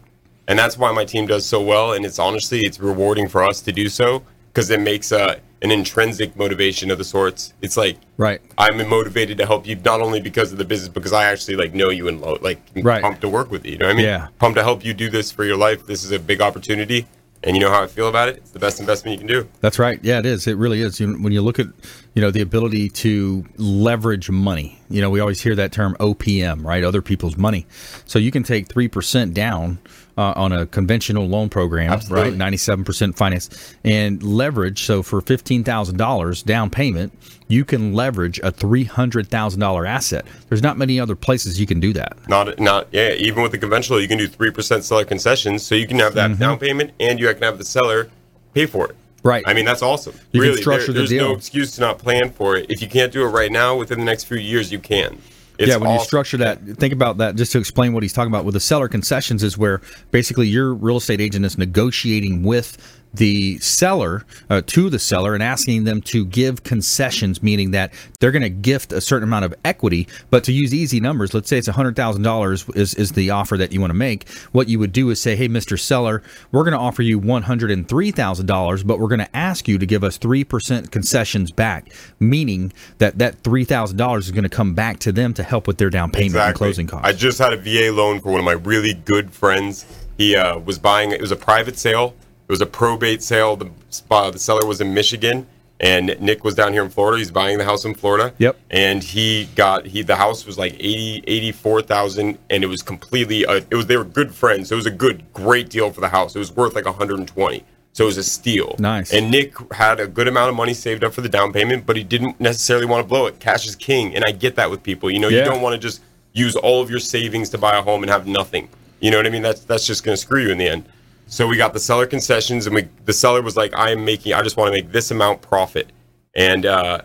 And 0.47 0.57
that's 0.59 0.77
why 0.77 0.91
my 0.91 1.05
team 1.05 1.25
does 1.27 1.45
so 1.45 1.61
well. 1.61 1.93
And 1.93 2.05
it's 2.05 2.19
honestly, 2.19 2.59
it's 2.61 2.79
rewarding 2.79 3.27
for 3.27 3.43
us 3.43 3.61
to 3.61 3.71
do 3.71 3.89
so 3.89 4.23
because 4.53 4.69
it 4.69 4.79
makes 4.79 5.11
uh, 5.11 5.35
an 5.61 5.71
intrinsic 5.71 6.35
motivation 6.35 6.91
of 6.91 6.97
the 6.97 7.03
sorts. 7.03 7.53
It's 7.61 7.77
like 7.77 7.97
Right. 8.17 8.41
I'm 8.57 8.77
motivated 8.87 9.37
to 9.39 9.45
help 9.45 9.65
you 9.67 9.75
not 9.83 10.01
only 10.01 10.21
because 10.21 10.51
of 10.51 10.57
the 10.57 10.65
business, 10.65 10.89
because 10.89 11.13
I 11.13 11.25
actually 11.25 11.55
like 11.57 11.73
know 11.73 11.89
you 11.89 12.07
and 12.07 12.21
lo- 12.21 12.37
like 12.41 12.59
Right. 12.75 13.01
pumped 13.01 13.21
to 13.21 13.29
work 13.29 13.49
with 13.51 13.65
you. 13.65 13.73
You 13.73 13.77
know 13.79 13.87
what 13.87 13.93
I 13.93 13.97
mean? 13.97 14.05
Yeah. 14.05 14.27
Pumped 14.39 14.57
to 14.57 14.63
help 14.63 14.85
you 14.85 14.93
do 14.93 15.09
this 15.09 15.31
for 15.31 15.43
your 15.45 15.57
life. 15.57 15.85
This 15.87 16.03
is 16.03 16.11
a 16.11 16.19
big 16.19 16.41
opportunity. 16.41 17.07
And 17.43 17.55
you 17.55 17.61
know 17.61 17.69
how 17.69 17.83
I 17.83 17.87
feel 17.87 18.07
about 18.07 18.27
it? 18.29 18.37
It's 18.37 18.49
the 18.51 18.59
best 18.59 18.79
investment 18.79 19.13
you 19.13 19.17
can 19.19 19.27
do. 19.27 19.47
That's 19.61 19.77
right. 19.77 19.99
Yeah, 20.01 20.17
it 20.17 20.25
is. 20.25 20.47
It 20.47 20.57
really 20.57 20.81
is. 20.81 20.99
You, 20.99 21.13
when 21.21 21.31
you 21.31 21.43
look 21.43 21.59
at, 21.59 21.67
you 22.15 22.21
know, 22.21 22.31
the 22.31 22.41
ability 22.41 22.89
to 22.89 23.45
leverage 23.57 24.31
money, 24.31 24.79
you 24.89 24.99
know, 24.99 25.11
we 25.11 25.19
always 25.19 25.41
hear 25.41 25.53
that 25.55 25.71
term 25.71 25.95
OPM, 25.99 26.65
right? 26.65 26.83
Other 26.83 27.03
people's 27.03 27.37
money. 27.37 27.67
So 28.05 28.17
you 28.17 28.31
can 28.31 28.41
take 28.41 28.67
3% 28.67 29.33
down 29.35 29.77
uh, 30.17 30.33
on 30.35 30.51
a 30.51 30.65
conventional 30.65 31.27
loan 31.27 31.49
program, 31.49 31.91
Absolutely. 31.91 32.31
right? 32.37 32.53
97% 32.53 33.15
finance 33.17 33.75
and 33.83 34.23
leverage. 34.23 34.83
So 34.83 35.03
for 35.03 35.21
$15,000 35.21 36.43
down 36.45 36.69
payment, 36.69 37.11
you 37.47 37.65
can 37.65 37.93
leverage 37.93 38.39
a 38.39 38.51
$300,000 38.51 39.87
asset. 39.87 40.25
There's 40.49 40.61
not 40.63 40.77
many 40.77 40.99
other 40.99 41.15
places 41.15 41.59
you 41.59 41.67
can 41.67 41.79
do 41.79 41.93
that. 41.93 42.17
Not, 42.27 42.59
not, 42.59 42.87
yeah. 42.91 43.11
Even 43.13 43.43
with 43.43 43.51
the 43.51 43.57
conventional, 43.57 43.99
you 44.01 44.07
can 44.07 44.17
do 44.17 44.27
three 44.27 44.51
percent 44.51 44.83
seller 44.83 45.05
concessions, 45.05 45.63
so 45.63 45.75
you 45.75 45.87
can 45.87 45.99
have 45.99 46.13
that 46.15 46.31
Mhm. 46.31 46.39
down 46.39 46.57
payment, 46.59 46.91
and 46.99 47.19
you 47.19 47.31
can 47.33 47.43
have 47.43 47.57
the 47.57 47.65
seller 47.65 48.09
pay 48.53 48.65
for 48.65 48.87
it. 48.89 48.95
Right. 49.23 49.43
I 49.47 49.53
mean, 49.53 49.65
that's 49.65 49.81
awesome. 49.81 50.13
You 50.31 50.41
really, 50.41 50.61
structure 50.61 50.87
the 50.93 50.99
there's 50.99 51.09
deal. 51.09 51.29
no 51.29 51.35
excuse 51.35 51.71
to 51.75 51.81
not 51.81 51.97
plan 51.97 52.29
for 52.31 52.55
it. 52.55 52.67
If 52.69 52.81
you 52.81 52.87
can't 52.87 53.11
do 53.11 53.23
it 53.23 53.29
right 53.29 53.51
now, 53.51 53.75
within 53.75 53.97
the 53.99 54.05
next 54.05 54.25
few 54.25 54.37
years, 54.37 54.71
you 54.71 54.77
can. 54.79 55.17
It's 55.57 55.69
yeah, 55.69 55.77
when 55.77 55.91
you 55.91 55.99
structure 55.99 56.37
that, 56.37 56.61
think 56.77 56.93
about 56.93 57.17
that 57.17 57.35
just 57.35 57.51
to 57.53 57.59
explain 57.59 57.93
what 57.93 58.03
he's 58.03 58.13
talking 58.13 58.31
about. 58.31 58.45
With 58.45 58.53
the 58.53 58.59
seller 58.59 58.87
concessions 58.87 59.43
is 59.43 59.57
where 59.57 59.81
basically 60.11 60.47
your 60.47 60.73
real 60.73 60.97
estate 60.97 61.21
agent 61.21 61.45
is 61.45 61.57
negotiating 61.57 62.43
with 62.43 62.77
the 63.15 63.57
seller 63.59 64.25
uh, 64.49 64.61
to 64.65 64.89
the 64.89 64.99
seller 64.99 65.33
and 65.33 65.43
asking 65.43 65.83
them 65.83 66.01
to 66.01 66.25
give 66.25 66.63
concessions, 66.63 67.41
meaning 67.41 67.71
that 67.71 67.93
they're 68.19 68.31
going 68.31 68.41
to 68.41 68.49
gift 68.49 68.91
a 68.91 69.01
certain 69.01 69.27
amount 69.27 69.45
of 69.45 69.53
equity. 69.63 70.07
But 70.29 70.43
to 70.45 70.51
use 70.51 70.73
easy 70.73 70.99
numbers, 70.99 71.33
let's 71.33 71.49
say 71.49 71.57
it's 71.57 71.67
hundred 71.67 71.95
thousand 71.95 72.23
dollars 72.23 72.65
is 72.75 72.93
is 72.95 73.11
the 73.13 73.29
offer 73.29 73.57
that 73.57 73.71
you 73.71 73.79
want 73.79 73.91
to 73.91 73.95
make. 73.95 74.29
What 74.51 74.67
you 74.67 74.79
would 74.79 74.91
do 74.91 75.09
is 75.09 75.21
say, 75.21 75.35
"Hey, 75.35 75.47
Mister 75.47 75.77
Seller, 75.77 76.21
we're 76.51 76.63
going 76.63 76.73
to 76.73 76.79
offer 76.79 77.01
you 77.01 77.19
one 77.19 77.43
hundred 77.43 77.71
and 77.71 77.87
three 77.87 78.11
thousand 78.11 78.45
dollars, 78.45 78.83
but 78.83 78.99
we're 78.99 79.07
going 79.07 79.19
to 79.19 79.35
ask 79.35 79.67
you 79.67 79.77
to 79.77 79.85
give 79.85 80.03
us 80.03 80.17
three 80.17 80.43
percent 80.43 80.91
concessions 80.91 81.51
back, 81.51 81.91
meaning 82.19 82.71
that 82.97 83.17
that 83.19 83.43
three 83.43 83.65
thousand 83.65 83.97
dollars 83.97 84.25
is 84.25 84.31
going 84.31 84.43
to 84.43 84.49
come 84.49 84.73
back 84.73 84.99
to 84.99 85.11
them 85.11 85.33
to 85.33 85.43
help 85.43 85.67
with 85.67 85.77
their 85.77 85.89
down 85.89 86.11
payment 86.11 86.35
and 86.35 86.55
closing 86.55 86.87
costs." 86.87 87.07
I 87.07 87.13
just 87.13 87.39
had 87.39 87.53
a 87.53 87.57
VA 87.57 87.91
loan 87.91 88.19
for 88.21 88.31
one 88.31 88.39
of 88.39 88.45
my 88.45 88.53
really 88.53 88.93
good 88.93 89.31
friends. 89.31 89.85
He 90.17 90.35
uh, 90.35 90.59
was 90.59 90.79
buying. 90.79 91.11
It 91.11 91.21
was 91.21 91.31
a 91.31 91.35
private 91.35 91.77
sale. 91.77 92.15
It 92.47 92.51
was 92.51 92.61
a 92.61 92.65
probate 92.65 93.23
sale. 93.23 93.55
The 93.55 93.69
uh, 94.11 94.29
the 94.31 94.39
seller 94.39 94.65
was 94.67 94.79
in 94.81 94.93
Michigan, 94.93 95.47
and 95.79 96.15
Nick 96.19 96.43
was 96.43 96.53
down 96.55 96.73
here 96.73 96.83
in 96.83 96.89
Florida. 96.89 97.17
He's 97.17 97.31
buying 97.31 97.57
the 97.57 97.65
house 97.65 97.85
in 97.85 97.95
Florida. 97.95 98.33
Yep. 98.37 98.57
And 98.69 99.03
he 99.03 99.45
got 99.55 99.85
he 99.87 100.01
the 100.03 100.15
house 100.15 100.45
was 100.45 100.57
like 100.57 100.73
80 100.75 101.23
84,000 101.27 102.37
and 102.49 102.63
it 102.63 102.67
was 102.67 102.81
completely 102.81 103.45
uh, 103.45 103.61
it 103.69 103.75
was 103.75 103.87
they 103.87 103.97
were 103.97 104.03
good 104.03 104.33
friends. 104.33 104.69
So 104.69 104.75
it 104.75 104.77
was 104.77 104.85
a 104.85 104.91
good 104.91 105.23
great 105.33 105.69
deal 105.69 105.91
for 105.91 106.01
the 106.01 106.09
house. 106.09 106.35
It 106.35 106.39
was 106.39 106.55
worth 106.55 106.75
like 106.75 106.85
120. 106.85 107.63
So 107.93 108.03
it 108.03 108.07
was 108.07 108.17
a 108.17 108.23
steal. 108.23 108.75
Nice. 108.77 109.13
And 109.13 109.31
Nick 109.31 109.55
had 109.71 109.99
a 110.01 110.07
good 110.07 110.27
amount 110.27 110.49
of 110.49 110.55
money 110.55 110.73
saved 110.73 111.03
up 111.05 111.13
for 111.13 111.21
the 111.21 111.29
down 111.29 111.53
payment, 111.53 111.85
but 111.85 111.95
he 111.95 112.03
didn't 112.03 112.39
necessarily 112.41 112.85
want 112.85 113.01
to 113.01 113.07
blow 113.07 113.25
it. 113.25 113.39
Cash 113.39 113.65
is 113.65 113.73
king, 113.75 114.13
and 114.13 114.25
I 114.25 114.31
get 114.31 114.55
that 114.55 114.69
with 114.69 114.83
people. 114.83 115.09
You 115.09 115.19
know, 115.19 115.29
Yeah. 115.29 115.39
you 115.39 115.45
don't 115.45 115.61
want 115.61 115.75
to 115.75 115.79
just 115.79 116.01
use 116.33 116.57
all 116.57 116.81
of 116.81 116.89
your 116.89 116.99
savings 116.99 117.49
to 117.51 117.57
buy 117.57 117.77
a 117.77 117.81
home 117.81 118.03
and 118.03 118.09
have 118.09 118.27
nothing. 118.27 118.67
You 118.99 119.11
know 119.11 119.17
what 119.17 119.25
I 119.25 119.29
mean? 119.29 119.41
That's 119.41 119.61
that's 119.61 119.85
just 119.87 120.03
going 120.03 120.13
to 120.15 120.21
screw 120.21 120.41
you 120.43 120.49
in 120.51 120.57
the 120.57 120.67
end. 120.67 120.83
So 121.27 121.47
we 121.47 121.57
got 121.57 121.73
the 121.73 121.79
seller 121.79 122.05
concessions, 122.05 122.65
and 122.67 122.75
we 122.75 122.87
the 123.05 123.13
seller 123.13 123.41
was 123.41 123.55
like, 123.57 123.75
"I 123.75 123.91
am 123.91 124.05
making. 124.05 124.33
I 124.33 124.41
just 124.41 124.57
want 124.57 124.67
to 124.67 124.71
make 124.71 124.91
this 124.91 125.11
amount 125.11 125.41
profit." 125.41 125.91
And 126.35 126.65
uh, 126.65 127.01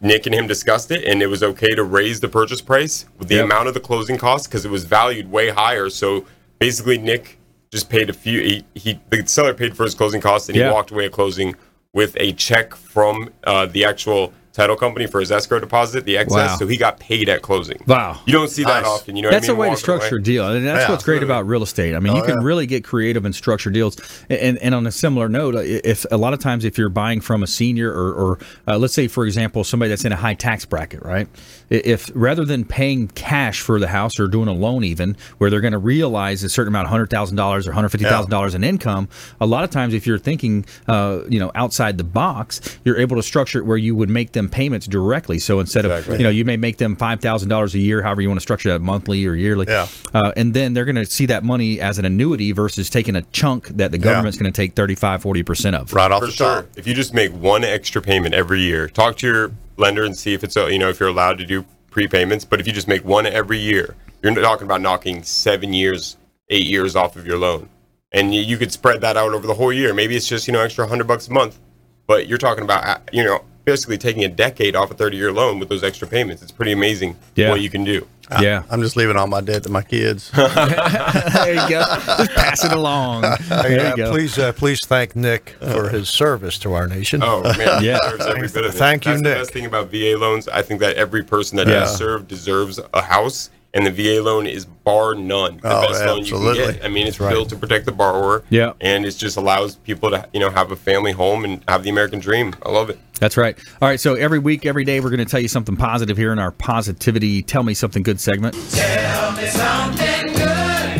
Nick 0.00 0.26
and 0.26 0.34
him 0.34 0.46
discussed 0.46 0.90
it, 0.90 1.04
and 1.04 1.22
it 1.22 1.26
was 1.28 1.42
okay 1.42 1.74
to 1.74 1.84
raise 1.84 2.20
the 2.20 2.28
purchase 2.28 2.60
price 2.60 3.06
with 3.18 3.28
the 3.28 3.36
Yep. 3.36 3.44
amount 3.44 3.68
of 3.68 3.74
the 3.74 3.80
closing 3.80 4.18
costs 4.18 4.46
because 4.46 4.64
it 4.64 4.70
was 4.70 4.84
valued 4.84 5.30
way 5.30 5.50
higher. 5.50 5.88
So 5.90 6.26
basically, 6.58 6.98
Nick 6.98 7.38
just 7.70 7.88
paid 7.88 8.10
a 8.10 8.12
few. 8.12 8.40
He, 8.40 8.64
he 8.74 9.00
the 9.10 9.26
seller 9.26 9.54
paid 9.54 9.76
for 9.76 9.84
his 9.84 9.94
closing 9.94 10.20
costs, 10.20 10.48
and 10.48 10.56
he 10.56 10.64
walked 10.64 10.90
away 10.90 11.06
at 11.06 11.12
closing 11.12 11.54
with 11.92 12.16
a 12.18 12.32
check 12.32 12.74
from 12.74 13.30
uh, 13.44 13.66
the 13.66 13.84
actual 13.84 14.32
title 14.56 14.74
company 14.76 15.06
for 15.06 15.20
his 15.20 15.30
escrow 15.30 15.60
deposit, 15.60 16.04
the 16.04 16.16
excess. 16.16 16.50
Wow. 16.50 16.56
So 16.56 16.66
he 16.66 16.76
got 16.76 16.98
paid 16.98 17.28
at 17.28 17.42
closing. 17.42 17.80
Wow. 17.86 18.18
You 18.26 18.32
don't 18.32 18.48
see 18.48 18.64
that 18.64 18.82
Nice. 18.82 18.86
often. 18.86 19.14
You 19.14 19.22
know, 19.22 19.30
that's 19.30 19.46
what 19.48 19.54
I 19.54 19.56
mean? 19.58 19.66
a 19.66 19.68
way 19.68 19.74
to 19.74 19.80
structure 19.80 20.16
a 20.16 20.22
deal, 20.22 20.48
and 20.48 20.66
that's 20.66 20.84
Yeah, 20.86 20.90
what's 20.90 21.04
great 21.04 21.22
about 21.22 21.46
real 21.46 21.62
estate. 21.62 21.94
I 21.94 22.00
mean, 22.00 22.14
Oh, 22.14 22.16
you 22.16 22.22
can 22.22 22.36
yeah. 22.40 22.44
really 22.46 22.66
get 22.66 22.82
creative 22.82 23.24
and 23.24 23.34
structure 23.34 23.70
deals. 23.70 23.96
And, 24.30 24.56
and 24.58 24.74
on 24.74 24.86
a 24.86 24.90
similar 24.92 25.28
note, 25.28 25.54
uh, 25.54 25.58
if 25.62 26.06
a 26.10 26.16
lot 26.16 26.32
of 26.32 26.38
times 26.40 26.64
if 26.64 26.78
you're 26.78 26.88
buying 26.88 27.20
from 27.20 27.42
a 27.42 27.46
senior 27.46 27.92
or, 27.92 28.12
or 28.12 28.38
uh, 28.66 28.78
let's 28.78 28.94
say 28.94 29.06
for 29.08 29.24
example 29.26 29.62
somebody 29.62 29.90
that's 29.90 30.04
in 30.04 30.12
a 30.12 30.16
high 30.16 30.34
tax 30.34 30.64
bracket, 30.64 31.02
right? 31.04 31.28
If 31.68 32.10
rather 32.14 32.44
than 32.44 32.64
paying 32.64 33.08
cash 33.08 33.60
for 33.60 33.78
the 33.78 33.88
house 33.88 34.18
or 34.18 34.26
doing 34.28 34.48
a 34.48 34.52
loan 34.52 34.84
even, 34.84 35.16
where 35.38 35.50
they're 35.50 35.60
going 35.60 35.72
to 35.72 35.78
realize 35.78 36.42
a 36.44 36.48
certain 36.48 36.68
amount, 36.72 36.88
hundred 36.88 37.10
thousand 37.10 37.36
dollars 37.36 37.66
or 37.66 37.72
hundred 37.72 37.90
fifty 37.90 38.06
thousand 38.06 38.30
dollars 38.30 38.54
in 38.54 38.64
income, 38.64 39.08
a 39.40 39.46
lot 39.46 39.64
of 39.64 39.70
times 39.70 39.92
if 39.92 40.06
you're 40.06 40.18
thinking, 40.18 40.64
uh, 40.88 41.20
you 41.28 41.38
know, 41.40 41.50
outside 41.54 41.98
the 41.98 42.04
box, 42.04 42.78
you're 42.84 42.98
able 42.98 43.16
to 43.16 43.22
structure 43.22 43.58
it 43.58 43.66
where 43.66 43.76
you 43.76 43.94
would 43.96 44.08
make 44.08 44.32
them 44.32 44.45
payments 44.48 44.86
directly. 44.86 45.38
So 45.38 45.60
instead 45.60 45.84
of 45.84 46.06
you 46.08 46.18
know 46.24 46.28
you 46.30 46.44
may 46.44 46.56
make 46.56 46.76
them 46.78 46.96
five 46.96 47.20
thousand 47.20 47.48
dollars 47.48 47.74
a 47.74 47.78
year, 47.78 48.02
however 48.02 48.20
you 48.22 48.28
want 48.28 48.38
to 48.38 48.42
structure 48.42 48.70
that 48.70 48.80
monthly 48.80 49.26
or 49.26 49.34
yearly. 49.34 49.66
Yeah. 49.68 49.88
Uh, 50.14 50.32
and 50.36 50.54
then 50.54 50.74
they're 50.74 50.84
going 50.84 50.96
to 50.96 51.06
see 51.06 51.26
that 51.26 51.44
money 51.44 51.80
as 51.80 51.98
an 51.98 52.04
annuity 52.04 52.52
versus 52.52 52.88
taking 52.90 53.16
a 53.16 53.22
chunk 53.22 53.68
that 53.68 53.90
the 53.92 53.98
government's 53.98 54.38
going 54.38 54.52
to 54.52 54.56
take 54.56 54.74
35, 54.74 55.22
40% 55.22 55.74
of. 55.74 55.92
right 55.92 56.10
off 56.10 56.20
For 56.20 56.26
the 56.26 56.32
sure. 56.32 56.62
top. 56.62 56.66
If 56.76 56.86
you 56.86 56.94
just 56.94 57.14
make 57.14 57.32
one 57.32 57.64
extra 57.64 58.00
payment 58.02 58.34
every 58.34 58.60
year, 58.60 58.88
talk 58.88 59.16
to 59.18 59.26
your 59.26 59.52
lender 59.76 60.04
and 60.04 60.16
see 60.16 60.32
if 60.34 60.42
it's 60.42 60.56
uh, 60.56 60.66
you 60.66 60.78
know 60.78 60.88
if 60.88 61.00
you're 61.00 61.08
allowed 61.08 61.38
to 61.38 61.44
do 61.46 61.64
prepayments. 61.90 62.48
But 62.48 62.60
if 62.60 62.66
you 62.66 62.72
just 62.72 62.88
make 62.88 63.04
one 63.04 63.26
every 63.26 63.58
year, 63.58 63.94
you're 64.22 64.34
talking 64.34 64.66
about 64.66 64.80
knocking 64.80 65.22
seven 65.22 65.72
years, 65.72 66.16
eight 66.50 66.66
years 66.66 66.96
off 66.96 67.16
of 67.16 67.26
your 67.26 67.38
loan, 67.38 67.68
and 68.12 68.34
you, 68.34 68.40
you 68.40 68.56
could 68.56 68.72
spread 68.72 69.00
that 69.02 69.16
out 69.16 69.32
over 69.32 69.46
the 69.46 69.54
whole 69.54 69.72
year. 69.72 69.92
Maybe 69.94 70.16
it's 70.16 70.28
just 70.28 70.46
you 70.46 70.52
know 70.52 70.60
extra 70.60 70.86
hundred 70.86 71.06
bucks 71.06 71.28
a 71.28 71.32
month, 71.32 71.58
but 72.06 72.26
you're 72.26 72.38
talking 72.38 72.64
about 72.64 72.84
uh, 72.84 72.98
you 73.12 73.24
know 73.24 73.44
basically 73.66 73.98
taking 73.98 74.24
a 74.24 74.28
decade 74.28 74.74
off 74.76 74.90
a 74.90 74.94
30 74.94 75.16
year 75.18 75.32
loan 75.32 75.58
with 75.58 75.68
those 75.68 75.82
extra 75.84 76.06
payments. 76.08 76.40
It's 76.40 76.52
pretty 76.52 76.72
amazing 76.72 77.16
Yeah. 77.34 77.50
what 77.50 77.60
you 77.60 77.68
can 77.68 77.84
do. 77.84 78.06
Yeah. 78.40 78.62
I'm 78.70 78.80
just 78.80 78.96
leaving 78.96 79.16
all 79.16 79.26
my 79.26 79.40
debt 79.40 79.64
to 79.64 79.68
my 79.68 79.82
kids. 79.82 80.30
there 80.34 81.54
you 81.54 81.68
go. 81.68 81.84
Just 81.84 82.30
pass 82.34 82.64
it 82.64 82.72
along. 82.72 83.22
There 83.48 83.90
you 83.90 83.96
go. 83.96 84.10
please, 84.12 84.38
uh, 84.38 84.52
please 84.52 84.80
thank 84.86 85.14
Nick 85.16 85.56
for 85.60 85.88
his 85.88 86.08
service 86.08 86.58
to 86.60 86.72
our 86.74 86.86
nation. 86.86 87.22
Oh 87.22 87.42
man, 87.42 87.58
Yeah. 87.58 87.80
yeah. 87.80 87.98
every 88.28 88.48
bit 88.48 88.64
of 88.64 88.74
it. 88.74 88.78
Thank 88.78 89.04
you, 89.04 89.12
That's 89.12 89.22
Nick. 89.22 89.34
The 89.34 89.40
best 89.40 89.52
thing 89.52 89.66
about 89.66 89.90
VA 89.90 90.16
loans, 90.16 90.48
I 90.48 90.62
think 90.62 90.80
that 90.80 90.96
every 90.96 91.22
person 91.24 91.56
that 91.58 91.66
Yeah. 91.68 91.80
has 91.80 91.96
served 91.96 92.28
deserves 92.28 92.78
a 92.94 93.02
house, 93.02 93.50
and 93.74 93.84
the 93.86 93.90
VA 93.90 94.22
loan 94.22 94.46
is 94.46 94.64
bar 94.64 95.14
none 95.14 95.58
the 95.62 95.68
Oh, 95.76 95.86
best 95.88 96.04
loan 96.04 96.16
you 96.18 96.22
absolutely. 96.22 96.64
can 96.64 96.72
get. 96.74 96.84
I 96.84 96.88
mean, 96.88 97.06
it's 97.06 97.18
built 97.18 97.48
to 97.50 97.56
protect 97.56 97.84
the 97.86 97.92
borrower. 97.92 98.42
Yeah. 98.48 98.72
and 98.80 99.04
it 99.04 99.12
just 99.16 99.36
allows 99.36 99.76
people 99.76 100.10
to 100.10 100.26
you 100.32 100.40
know 100.40 100.50
have 100.50 100.70
a 100.72 100.76
family 100.76 101.12
home 101.12 101.44
and 101.44 101.62
have 101.68 101.82
the 101.82 101.90
American 101.90 102.18
dream. 102.20 102.54
I 102.64 102.70
love 102.70 102.90
it. 102.90 102.98
That's 103.18 103.36
right. 103.36 103.58
All 103.80 103.88
right. 103.88 104.00
So 104.00 104.14
every 104.14 104.38
week, 104.38 104.66
every 104.66 104.84
day, 104.84 105.00
we're 105.00 105.10
going 105.10 105.18
to 105.18 105.24
tell 105.24 105.40
you 105.40 105.48
something 105.48 105.76
positive 105.76 106.16
here 106.16 106.32
in 106.32 106.38
our 106.38 106.52
positivity. 106.52 107.42
Tell 107.42 107.62
me 107.62 107.74
something 107.74 108.02
good 108.02 108.20
segment. 108.20 108.54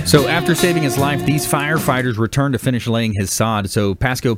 So 0.07 0.29
after 0.29 0.55
saving 0.55 0.85
his 0.85 0.97
life, 0.97 1.27
these 1.27 1.45
firefighters 1.49 2.17
returned 2.17 2.53
to 2.53 2.61
finish 2.61 2.87
laying 2.87 3.13
his 3.13 3.33
sod. 3.33 3.69
So 3.69 3.97
Pasco, 3.97 4.37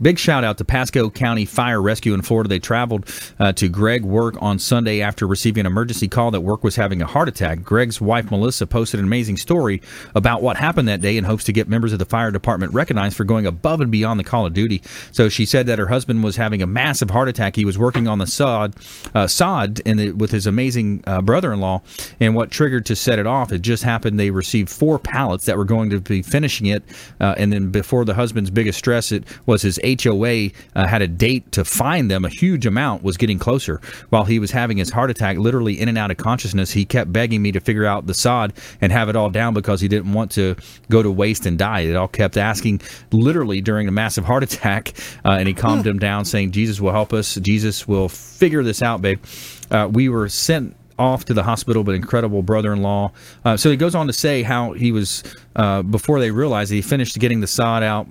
big 0.00 0.18
shout 0.18 0.44
out 0.44 0.58
to 0.58 0.64
Pasco 0.66 1.08
County 1.08 1.46
Fire 1.46 1.80
Rescue 1.80 2.12
in 2.12 2.20
Florida. 2.20 2.48
They 2.50 2.58
traveled 2.58 3.10
uh, 3.38 3.52
to 3.54 3.70
Greg 3.70 4.04
Work 4.04 4.34
on 4.42 4.58
Sunday 4.58 5.00
after 5.00 5.26
receiving 5.26 5.60
an 5.60 5.66
emergency 5.66 6.06
call 6.06 6.32
that 6.32 6.42
Work 6.42 6.62
was 6.62 6.76
having 6.76 7.00
a 7.00 7.06
heart 7.06 7.28
attack. 7.28 7.62
Greg's 7.62 7.98
wife 7.98 8.30
Melissa 8.30 8.66
posted 8.66 9.00
an 9.00 9.06
amazing 9.06 9.38
story 9.38 9.80
about 10.14 10.42
what 10.42 10.58
happened 10.58 10.86
that 10.88 11.00
day 11.00 11.16
in 11.16 11.24
hopes 11.24 11.44
to 11.44 11.52
get 11.52 11.66
members 11.66 11.94
of 11.94 11.98
the 11.98 12.04
fire 12.04 12.30
department 12.30 12.74
recognized 12.74 13.16
for 13.16 13.24
going 13.24 13.46
above 13.46 13.80
and 13.80 13.90
beyond 13.90 14.20
the 14.20 14.24
call 14.24 14.44
of 14.44 14.52
duty. 14.52 14.82
So 15.12 15.30
she 15.30 15.46
said 15.46 15.66
that 15.66 15.78
her 15.78 15.86
husband 15.86 16.24
was 16.24 16.36
having 16.36 16.60
a 16.60 16.66
massive 16.66 17.08
heart 17.08 17.28
attack. 17.28 17.56
He 17.56 17.64
was 17.64 17.78
working 17.78 18.06
on 18.06 18.18
the 18.18 18.26
sod, 18.26 18.76
uh, 19.14 19.26
sod, 19.28 19.76
the, 19.76 20.12
with 20.12 20.30
his 20.30 20.46
amazing 20.46 21.02
uh, 21.06 21.22
brother-in-law, 21.22 21.80
and 22.20 22.34
what 22.34 22.50
triggered 22.50 22.84
to 22.84 22.94
set 22.94 23.18
it 23.18 23.26
off? 23.26 23.50
It 23.50 23.62
just 23.62 23.82
happened. 23.82 24.20
They 24.20 24.30
received 24.30 24.68
four 24.68 24.98
pallets 25.06 25.46
that 25.46 25.56
were 25.56 25.64
going 25.64 25.88
to 25.90 26.00
be 26.00 26.20
finishing 26.20 26.66
it, 26.66 26.82
uh, 27.20 27.34
and 27.38 27.52
then 27.52 27.70
before 27.70 28.04
the 28.04 28.14
husband's 28.14 28.50
biggest 28.50 28.78
stress, 28.78 29.12
it 29.12 29.24
was 29.46 29.62
his 29.62 29.78
HOA 30.02 30.50
uh, 30.74 30.86
had 30.86 31.00
a 31.00 31.08
date 31.08 31.52
to 31.52 31.64
find 31.64 32.10
them. 32.10 32.24
A 32.24 32.28
huge 32.28 32.66
amount 32.66 33.02
was 33.02 33.16
getting 33.16 33.38
closer. 33.38 33.80
While 34.10 34.24
he 34.24 34.38
was 34.38 34.50
having 34.50 34.76
his 34.76 34.90
heart 34.90 35.10
attack, 35.10 35.38
literally 35.38 35.80
in 35.80 35.88
and 35.88 35.96
out 35.96 36.10
of 36.10 36.16
consciousness, 36.16 36.72
he 36.72 36.84
kept 36.84 37.12
begging 37.12 37.40
me 37.40 37.52
to 37.52 37.60
figure 37.60 37.86
out 37.86 38.06
the 38.06 38.14
sod 38.14 38.52
and 38.80 38.90
have 38.92 39.08
it 39.08 39.16
all 39.16 39.30
down 39.30 39.54
because 39.54 39.80
he 39.80 39.88
didn't 39.88 40.12
want 40.12 40.32
to 40.32 40.56
go 40.90 41.02
to 41.02 41.10
waste 41.10 41.46
and 41.46 41.58
die. 41.58 41.80
It 41.80 41.96
all 41.96 42.08
kept 42.08 42.36
asking, 42.36 42.80
literally 43.12 43.60
during 43.60 43.88
a 43.88 43.92
massive 43.92 44.24
heart 44.24 44.42
attack, 44.48 44.92
uh, 45.24 45.36
and 45.38 45.48
he 45.48 45.54
calmed 45.54 45.86
him 45.90 45.98
down, 45.98 46.24
saying, 46.24 46.50
"Jesus 46.50 46.80
will 46.80 46.92
help 46.92 47.12
us. 47.12 47.36
Jesus 47.36 47.86
will 47.86 48.08
figure 48.08 48.62
this 48.62 48.82
out, 48.82 49.00
babe." 49.00 49.22
Uh, 49.70 49.88
we 49.90 50.08
were 50.08 50.28
sent 50.28 50.75
off 50.98 51.24
to 51.26 51.34
the 51.34 51.42
hospital, 51.42 51.84
but 51.84 51.94
incredible 51.94 52.42
brother-in-law. 52.42 53.12
Uh, 53.44 53.56
so 53.56 53.70
he 53.70 53.76
goes 53.76 53.94
on 53.94 54.06
to 54.06 54.12
say 54.12 54.42
how 54.42 54.72
he 54.72 54.92
was 54.92 55.22
uh, 55.56 55.82
before 55.82 56.20
they 56.20 56.30
realized 56.30 56.72
he 56.72 56.82
finished 56.82 57.18
getting 57.18 57.40
the 57.40 57.46
sod 57.46 57.82
out. 57.82 58.06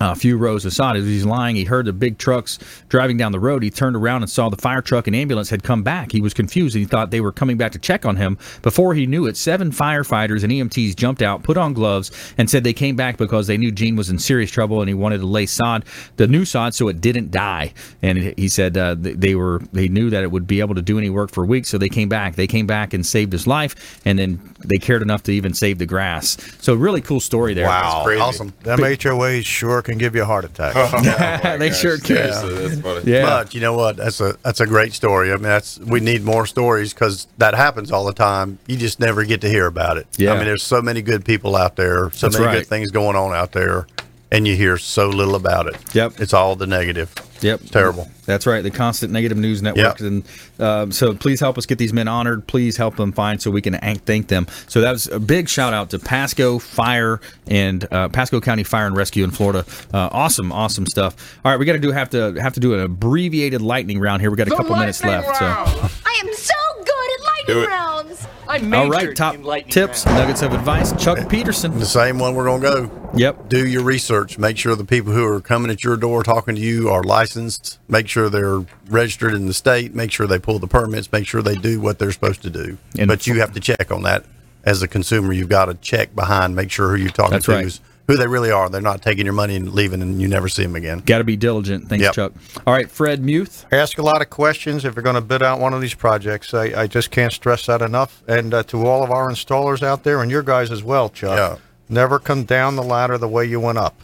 A 0.00 0.14
few 0.14 0.36
rows 0.36 0.64
aside. 0.64 0.96
As 0.96 1.04
he's 1.04 1.24
lying, 1.24 1.56
he 1.56 1.64
heard 1.64 1.86
the 1.86 1.92
big 1.92 2.18
trucks 2.18 2.58
driving 2.88 3.16
down 3.16 3.32
the 3.32 3.40
road. 3.40 3.62
He 3.62 3.70
turned 3.70 3.96
around 3.96 4.22
and 4.22 4.30
saw 4.30 4.48
the 4.48 4.56
fire 4.56 4.82
truck 4.82 5.06
and 5.06 5.16
ambulance 5.16 5.50
had 5.50 5.62
come 5.62 5.82
back. 5.82 6.12
He 6.12 6.20
was 6.20 6.34
confused 6.34 6.74
and 6.76 6.80
he 6.80 6.86
thought 6.86 7.10
they 7.10 7.20
were 7.20 7.32
coming 7.32 7.56
back 7.56 7.72
to 7.72 7.78
check 7.78 8.06
on 8.06 8.16
him. 8.16 8.38
Before 8.62 8.94
he 8.94 9.06
knew 9.06 9.26
it, 9.26 9.36
seven 9.36 9.70
firefighters 9.70 10.42
and 10.42 10.52
EMTs 10.52 10.96
jumped 10.96 11.22
out, 11.22 11.42
put 11.42 11.56
on 11.56 11.72
gloves, 11.72 12.10
and 12.38 12.48
said 12.48 12.64
they 12.64 12.72
came 12.72 12.96
back 12.96 13.16
because 13.16 13.46
they 13.46 13.56
knew 13.56 13.72
Gene 13.72 13.96
was 13.96 14.10
in 14.10 14.18
serious 14.18 14.50
trouble 14.50 14.80
and 14.80 14.88
he 14.88 14.94
wanted 14.94 15.18
to 15.18 15.26
lay 15.26 15.46
sod, 15.46 15.84
the 16.16 16.26
new 16.26 16.44
sod, 16.44 16.74
so 16.74 16.88
it 16.88 17.00
didn't 17.00 17.30
die. 17.30 17.72
And 18.02 18.18
he 18.18 18.48
said 18.48 18.76
uh, 18.76 18.94
they 18.98 19.34
were 19.34 19.60
they 19.72 19.88
knew 19.88 20.10
that 20.10 20.22
it 20.22 20.30
would 20.30 20.46
be 20.46 20.60
able 20.60 20.74
to 20.74 20.82
do 20.82 20.98
any 20.98 21.10
work 21.10 21.30
for 21.30 21.44
weeks, 21.44 21.68
so 21.68 21.78
they 21.78 21.88
came 21.88 22.08
back. 22.08 22.36
They 22.36 22.46
came 22.46 22.66
back 22.66 22.94
and 22.94 23.04
saved 23.04 23.32
his 23.32 23.46
life, 23.46 24.00
and 24.04 24.18
then 24.18 24.54
they 24.64 24.78
cared 24.78 25.02
enough 25.02 25.22
to 25.24 25.32
even 25.32 25.54
save 25.54 25.78
the 25.78 25.86
grass. 25.86 26.36
So 26.60 26.74
really 26.74 27.00
cool 27.00 27.20
story 27.20 27.54
there. 27.54 27.66
Wow, 27.66 28.04
awesome! 28.20 28.52
Them 28.62 28.78
HOAs 28.78 29.44
sure 29.44 29.82
can 29.88 29.98
give 29.98 30.14
you 30.14 30.22
a 30.22 30.26
heart 30.26 30.44
attack. 30.44 30.74
yeah, 31.04 31.56
they 31.56 31.70
sure 31.70 31.98
can. 31.98 32.32
Seriously. 32.32 33.12
Yeah. 33.12 33.22
But 33.22 33.54
you 33.54 33.60
know 33.60 33.74
what? 33.74 33.96
That's 33.96 34.20
a 34.20 34.36
that's 34.42 34.60
a 34.60 34.66
great 34.66 34.92
story. 34.92 35.30
I 35.32 35.34
mean, 35.34 35.42
that's 35.42 35.78
we 35.78 36.00
need 36.00 36.22
more 36.22 36.46
stories 36.46 36.92
because 36.92 37.26
that 37.38 37.54
happens 37.54 37.90
all 37.90 38.04
the 38.04 38.12
time. 38.12 38.58
You 38.66 38.76
just 38.76 39.00
never 39.00 39.24
get 39.24 39.40
to 39.42 39.48
hear 39.48 39.66
about 39.66 39.96
it. 39.96 40.06
Yeah. 40.16 40.32
I 40.32 40.36
mean, 40.36 40.44
there's 40.44 40.62
so 40.62 40.82
many 40.82 41.02
good 41.02 41.24
people 41.24 41.56
out 41.56 41.76
there, 41.76 42.10
so 42.12 42.26
That's 42.26 42.38
many 42.38 42.46
right. 42.46 42.58
good 42.58 42.66
things 42.66 42.90
going 42.90 43.16
on 43.16 43.34
out 43.34 43.52
there, 43.52 43.86
and 44.30 44.46
you 44.46 44.56
hear 44.56 44.78
so 44.78 45.08
little 45.08 45.34
about 45.34 45.66
it. 45.66 45.76
Yep. 45.94 46.20
It's 46.20 46.34
all 46.34 46.54
the 46.56 46.66
negative. 46.66 47.14
Yep. 47.40 47.60
It's 47.62 47.70
terrible. 47.70 48.08
That's 48.26 48.46
right. 48.46 48.62
The 48.62 48.70
constant 48.70 49.12
negative 49.12 49.38
news 49.38 49.62
network. 49.62 50.00
Yep. 50.00 50.00
And 50.00 50.24
um, 50.58 50.92
so 50.92 51.14
please 51.14 51.40
help 51.40 51.56
us 51.56 51.66
get 51.66 51.78
these 51.78 51.92
men 51.92 52.08
honored. 52.08 52.46
Please 52.46 52.76
help 52.76 52.96
them 52.96 53.12
find 53.12 53.40
so 53.40 53.50
we 53.50 53.62
can 53.62 53.74
thank 54.00 54.28
them. 54.28 54.46
So 54.68 54.80
that 54.82 54.92
was 54.92 55.06
a 55.06 55.18
big 55.18 55.48
shout 55.48 55.72
out 55.72 55.90
to 55.90 55.98
Pasco 55.98 56.58
Fire 56.58 57.20
and 57.46 57.90
uh, 57.90 58.08
Pasco 58.08 58.40
County 58.40 58.64
Fire 58.64 58.86
and 58.86 58.96
Rescue 58.96 59.24
in 59.24 59.30
Florida. 59.30 59.64
Uh, 59.92 60.08
awesome, 60.12 60.52
awesome 60.52 60.86
stuff. 60.86 61.38
All 61.44 61.50
right, 61.50 61.58
we 61.58 61.64
got 61.64 61.72
to 61.72 61.78
do 61.78 61.90
have 61.90 62.10
to 62.10 62.34
have 62.34 62.54
to 62.54 62.60
do 62.60 62.74
an 62.74 62.80
abbreviated 62.80 63.62
lightning 63.62 63.98
round 63.98 64.20
here. 64.20 64.30
We 64.30 64.36
got 64.36 64.48
a 64.48 64.50
couple 64.50 64.76
minutes 64.76 65.02
left. 65.02 65.36
So. 65.36 65.46
I 65.46 66.22
am 66.22 66.34
so 66.34 66.54
good 66.76 67.10
at 67.14 67.24
lightning 67.24 67.64
Do 67.64 67.66
it. 68.10 68.18
rounds. 68.46 68.72
I 68.72 68.76
All 68.76 68.88
right, 68.90 69.14
top 69.16 69.36
tips, 69.68 70.06
nuggets 70.06 70.42
of 70.42 70.52
advice. 70.52 70.92
Chuck 71.02 71.28
Peterson. 71.28 71.78
The 71.78 71.86
same 71.86 72.18
one 72.18 72.34
we're 72.34 72.44
going 72.44 72.62
to 72.62 72.66
go. 72.88 73.10
Yep. 73.14 73.48
Do 73.48 73.66
your 73.66 73.82
research. 73.82 74.38
Make 74.38 74.56
sure 74.56 74.74
the 74.74 74.84
people 74.84 75.12
who 75.12 75.24
are 75.26 75.40
coming 75.40 75.70
at 75.70 75.84
your 75.84 75.96
door 75.96 76.22
talking 76.22 76.54
to 76.54 76.60
you 76.60 76.88
are 76.88 77.02
licensed. 77.02 77.78
Make 77.88 78.08
sure 78.08 78.28
they're 78.28 78.64
registered 78.88 79.34
in 79.34 79.46
the 79.46 79.54
state. 79.54 79.94
Make 79.94 80.10
sure 80.12 80.26
they 80.26 80.38
pull 80.38 80.58
the 80.58 80.66
permits. 80.66 81.10
Make 81.12 81.26
sure 81.26 81.42
they 81.42 81.56
do 81.56 81.80
what 81.80 81.98
they're 81.98 82.12
supposed 82.12 82.42
to 82.42 82.50
do. 82.50 82.78
And- 82.98 83.08
but 83.08 83.26
you 83.26 83.40
have 83.40 83.52
to 83.54 83.60
check 83.60 83.90
on 83.90 84.02
that 84.02 84.24
as 84.64 84.82
a 84.82 84.88
consumer. 84.88 85.32
You've 85.32 85.48
got 85.48 85.66
to 85.66 85.74
check 85.74 86.14
behind. 86.14 86.54
Make 86.56 86.70
sure 86.70 86.90
who 86.90 87.02
you're 87.02 87.10
talking 87.10 87.32
That's 87.32 87.46
to 87.46 87.52
right. 87.52 87.64
is 87.66 87.80
who 88.08 88.16
they 88.16 88.26
really 88.26 88.50
are. 88.50 88.68
They're 88.68 88.80
not 88.80 89.02
taking 89.02 89.24
your 89.24 89.34
money 89.34 89.54
and 89.54 89.72
leaving, 89.72 90.02
and 90.02 90.20
you 90.20 90.26
never 90.26 90.48
see 90.48 90.64
them 90.64 90.74
again. 90.74 91.00
Got 91.06 91.18
to 91.18 91.24
be 91.24 91.36
diligent. 91.36 91.88
Thanks, 91.88 92.02
Yep. 92.02 92.14
Chuck. 92.14 92.32
All 92.66 92.72
right, 92.74 92.90
Fred 92.90 93.22
Muth. 93.22 93.66
Ask 93.70 93.98
a 93.98 94.02
lot 94.02 94.20
of 94.22 94.30
questions 94.30 94.84
if 94.84 94.96
you're 94.96 95.02
going 95.04 95.14
to 95.14 95.20
bid 95.20 95.42
out 95.42 95.60
one 95.60 95.74
of 95.74 95.80
these 95.80 95.94
projects. 95.94 96.52
I, 96.54 96.82
I 96.82 96.86
just 96.88 97.10
can't 97.12 97.32
stress 97.32 97.66
that 97.66 97.82
enough. 97.82 98.22
And 98.26 98.52
uh, 98.52 98.62
to 98.64 98.86
all 98.86 99.04
of 99.04 99.10
our 99.12 99.28
installers 99.30 99.82
out 99.82 100.02
there, 100.02 100.20
and 100.22 100.30
your 100.30 100.42
guys 100.42 100.72
as 100.72 100.82
well, 100.82 101.08
Chuck, 101.10 101.36
yeah. 101.38 101.56
never 101.88 102.18
come 102.18 102.44
down 102.44 102.74
the 102.76 102.82
ladder 102.82 103.18
the 103.18 103.28
way 103.28 103.44
you 103.44 103.60
went 103.60 103.78
up. 103.78 103.94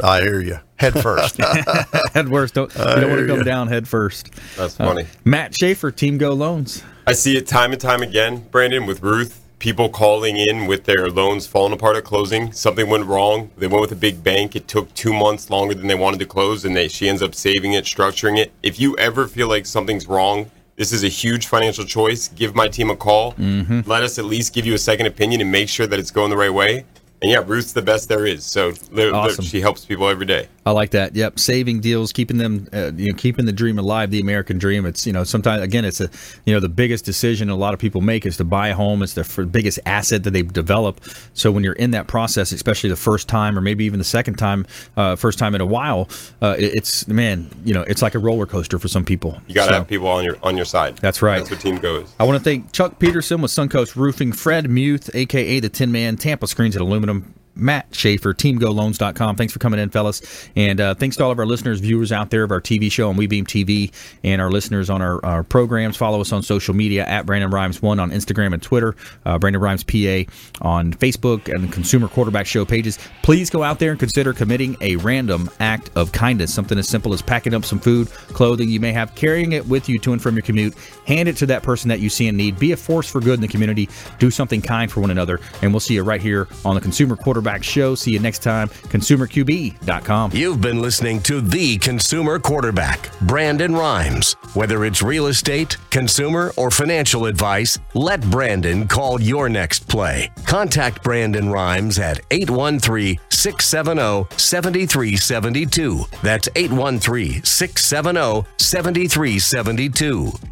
I 0.00 0.20
hear 0.20 0.40
you. 0.40 0.58
Head 0.76 0.94
first. 1.02 1.36
head 2.12 2.28
first. 2.28 2.54
Don't, 2.54 2.72
you 2.76 2.80
I 2.82 3.00
don't 3.00 3.10
want 3.10 3.20
to 3.22 3.26
come 3.26 3.38
ya. 3.38 3.42
down 3.44 3.66
head 3.68 3.88
first. 3.88 4.30
That's 4.56 4.78
Uh, 4.78 4.86
funny. 4.86 5.06
Matt 5.24 5.50
Schafer, 5.52 5.94
Team 5.94 6.16
Go 6.18 6.32
Loans. 6.32 6.84
I 7.08 7.12
see 7.12 7.36
it 7.36 7.46
time 7.48 7.72
and 7.72 7.80
time 7.80 8.02
again, 8.02 8.46
Brandon, 8.52 8.86
with 8.86 9.02
Ruth. 9.02 9.40
People 9.58 9.88
calling 9.88 10.36
in 10.36 10.68
with 10.68 10.84
their 10.84 11.08
loans 11.08 11.48
falling 11.48 11.72
apart 11.72 11.96
at 11.96 12.04
closing. 12.04 12.52
Something 12.52 12.88
went 12.88 13.06
wrong. 13.06 13.50
They 13.58 13.66
went 13.66 13.80
with 13.80 13.90
a 13.90 13.96
big 13.96 14.22
bank. 14.22 14.54
It 14.54 14.68
took 14.68 14.94
two 14.94 15.12
months 15.12 15.50
longer 15.50 15.74
than 15.74 15.88
they 15.88 15.96
wanted 15.96 16.20
to 16.20 16.26
close, 16.26 16.64
and 16.64 16.76
they, 16.76 16.86
she 16.86 17.08
ends 17.08 17.22
up 17.22 17.34
saving 17.34 17.72
it, 17.72 17.84
structuring 17.84 18.38
it. 18.38 18.52
If 18.62 18.78
you 18.78 18.96
ever 18.98 19.26
feel 19.26 19.48
like 19.48 19.66
something's 19.66 20.06
wrong, 20.06 20.48
this 20.76 20.92
is 20.92 21.02
a 21.02 21.08
huge 21.08 21.48
financial 21.48 21.84
choice. 21.84 22.28
Give 22.28 22.54
my 22.54 22.68
team 22.68 22.88
a 22.88 22.94
call. 22.94 23.32
Mm-hmm. 23.32 23.80
Let 23.84 24.04
us 24.04 24.16
at 24.20 24.26
least 24.26 24.54
give 24.54 24.64
you 24.64 24.74
a 24.74 24.78
second 24.78 25.06
opinion 25.06 25.40
and 25.40 25.50
make 25.50 25.68
sure 25.68 25.88
that 25.88 25.98
it's 25.98 26.12
going 26.12 26.30
the 26.30 26.36
right 26.36 26.54
way. 26.54 26.84
And 27.20 27.30
yeah, 27.32 27.42
Ruth's 27.44 27.72
the 27.72 27.82
best 27.82 28.08
there 28.08 28.24
is. 28.26 28.44
So 28.44 28.72
Awesome. 28.96 29.44
she 29.44 29.60
helps 29.60 29.84
people 29.84 30.08
every 30.08 30.26
day. 30.26 30.46
I 30.64 30.70
like 30.70 30.90
that. 30.90 31.16
Yep, 31.16 31.38
saving 31.40 31.80
deals, 31.80 32.12
keeping 32.12 32.36
them, 32.36 32.68
uh, 32.72 32.92
you 32.94 33.08
know, 33.08 33.14
keeping 33.16 33.44
the 33.46 33.52
dream 33.52 33.78
alive, 33.78 34.10
the 34.10 34.20
American 34.20 34.58
dream. 34.58 34.84
It's 34.86 35.06
you 35.06 35.12
know 35.12 35.24
sometimes 35.24 35.62
again 35.62 35.84
it's 35.84 36.00
a 36.00 36.10
you 36.44 36.52
know 36.54 36.60
the 36.60 36.68
biggest 36.68 37.04
decision 37.06 37.48
a 37.48 37.56
lot 37.56 37.72
of 37.74 37.80
people 37.80 38.02
make 38.02 38.24
is 38.26 38.36
to 38.36 38.44
buy 38.44 38.68
a 38.68 38.74
home. 38.74 39.02
It's 39.02 39.14
the 39.14 39.46
biggest 39.50 39.80
asset 39.86 40.24
that 40.24 40.30
they 40.32 40.42
develop. 40.42 41.00
So 41.34 41.50
when 41.50 41.64
you're 41.64 41.72
in 41.72 41.90
that 41.92 42.06
process, 42.06 42.52
especially 42.52 42.90
the 42.90 42.96
first 42.96 43.28
time 43.28 43.56
or 43.58 43.62
maybe 43.62 43.84
even 43.86 43.98
the 43.98 44.04
second 44.04 44.34
time, 44.34 44.66
uh, 44.96 45.16
first 45.16 45.38
time 45.38 45.54
in 45.54 45.60
a 45.62 45.66
while, 45.66 46.08
uh, 46.42 46.54
it- 46.58 46.74
it's 46.74 47.08
man, 47.08 47.48
you 47.64 47.72
know, 47.74 47.82
it's 47.82 48.02
like 48.02 48.14
a 48.14 48.18
roller 48.18 48.46
coaster 48.46 48.78
for 48.78 48.88
some 48.88 49.04
people. 49.06 49.40
You 49.48 49.54
got 49.54 49.64
to 49.64 49.70
So- 49.70 49.74
have 49.78 49.88
people 49.88 50.06
on 50.08 50.22
your 50.22 50.36
on 50.42 50.56
your 50.56 50.66
side. 50.66 50.98
That's 51.00 51.22
right. 51.22 51.38
That's 51.38 51.50
what 51.50 51.60
team 51.60 51.78
goes. 51.78 52.06
I 52.20 52.24
want 52.24 52.38
to 52.38 52.44
thank 52.44 52.70
Chuck 52.72 52.98
Peterson 52.98 53.40
with 53.40 53.50
Suncoast 53.50 53.96
Roofing, 53.96 54.32
Fred 54.32 54.68
Muth, 54.70 55.10
aka 55.14 55.58
the 55.60 55.68
Tin 55.70 55.90
Man, 55.90 56.16
Tampa 56.18 56.46
Screens 56.46 56.76
and 56.76 56.82
Aluminum, 56.82 57.07
aluminum 57.08 57.34
Matt 57.58 57.90
Schafer, 57.90 58.34
TeamGoLoans.com. 58.34 59.36
Thanks 59.36 59.52
for 59.52 59.58
coming 59.58 59.80
in, 59.80 59.90
fellas. 59.90 60.48
And 60.56 60.80
uh, 60.80 60.94
thanks 60.94 61.16
to 61.16 61.24
all 61.24 61.30
of 61.30 61.38
our 61.38 61.46
listeners, 61.46 61.80
viewers 61.80 62.12
out 62.12 62.30
there 62.30 62.44
of 62.44 62.50
our 62.50 62.60
TV 62.60 62.90
show 62.90 63.08
on 63.08 63.16
WeBeam 63.16 63.44
TV, 63.44 63.92
and 64.22 64.40
our 64.40 64.50
listeners 64.50 64.88
on 64.90 65.02
our, 65.02 65.24
our 65.24 65.42
programs. 65.42 65.96
Follow 65.96 66.20
us 66.20 66.32
on 66.32 66.42
social 66.42 66.74
media 66.74 67.04
at 67.06 67.26
Brandon 67.26 67.50
Rhimes1 67.50 68.00
on 68.00 68.10
Instagram 68.10 68.52
and 68.54 68.62
Twitter, 68.62 68.94
uh, 69.26 69.38
Brandon 69.38 69.60
Rhimes 69.60 69.84
PA 69.84 70.30
on 70.60 70.92
Facebook 70.94 71.52
and 71.52 71.72
Consumer 71.72 72.08
Quarterback 72.08 72.46
Show 72.46 72.64
pages. 72.64 72.98
Please 73.22 73.50
go 73.50 73.62
out 73.62 73.78
there 73.78 73.90
and 73.90 74.00
consider 74.00 74.32
committing 74.32 74.76
a 74.80 74.96
random 74.96 75.50
act 75.60 75.90
of 75.96 76.12
kindness. 76.12 76.52
Something 76.54 76.78
as 76.78 76.88
simple 76.88 77.12
as 77.12 77.22
packing 77.22 77.54
up 77.54 77.64
some 77.64 77.78
food, 77.78 78.08
clothing 78.10 78.68
you 78.68 78.80
may 78.80 78.92
have, 78.92 79.14
carrying 79.14 79.52
it 79.52 79.66
with 79.66 79.88
you 79.88 79.98
to 80.00 80.12
and 80.12 80.22
from 80.22 80.34
your 80.34 80.42
commute. 80.42 80.74
Hand 81.06 81.28
it 81.28 81.36
to 81.38 81.46
that 81.46 81.62
person 81.62 81.88
that 81.88 82.00
you 82.00 82.08
see 82.08 82.28
in 82.28 82.36
need. 82.36 82.58
Be 82.58 82.72
a 82.72 82.76
force 82.76 83.10
for 83.10 83.20
good 83.20 83.34
in 83.34 83.40
the 83.40 83.48
community. 83.48 83.88
Do 84.18 84.30
something 84.30 84.62
kind 84.62 84.90
for 84.90 85.00
one 85.00 85.10
another. 85.10 85.40
And 85.62 85.72
we'll 85.72 85.80
see 85.80 85.94
you 85.94 86.02
right 86.02 86.20
here 86.20 86.48
on 86.64 86.74
the 86.74 86.80
Consumer 86.80 87.16
Quarterback 87.16 87.47
Show. 87.62 87.94
See 87.94 88.12
you 88.12 88.18
next 88.18 88.42
time. 88.42 88.68
ConsumerQB.com. 88.68 90.32
You've 90.34 90.60
been 90.60 90.82
listening 90.82 91.22
to 91.22 91.40
the 91.40 91.78
consumer 91.78 92.38
quarterback, 92.38 93.10
Brandon 93.22 93.74
Rhimes. 93.74 94.34
Whether 94.54 94.84
it's 94.84 95.02
real 95.02 95.26
estate, 95.26 95.76
consumer, 95.90 96.52
or 96.56 96.70
financial 96.70 97.26
advice, 97.26 97.78
let 97.94 98.20
Brandon 98.30 98.86
call 98.86 99.20
your 99.20 99.48
next 99.48 99.88
play. 99.88 100.30
Contact 100.46 101.02
Brandon 101.02 101.48
Rhimes 101.48 101.98
at 101.98 102.20
813 102.30 103.18
670 103.30 104.26
7372. 104.36 106.04
That's 106.22 106.48
813 106.54 107.42
670 107.44 108.46
7372. 108.58 110.47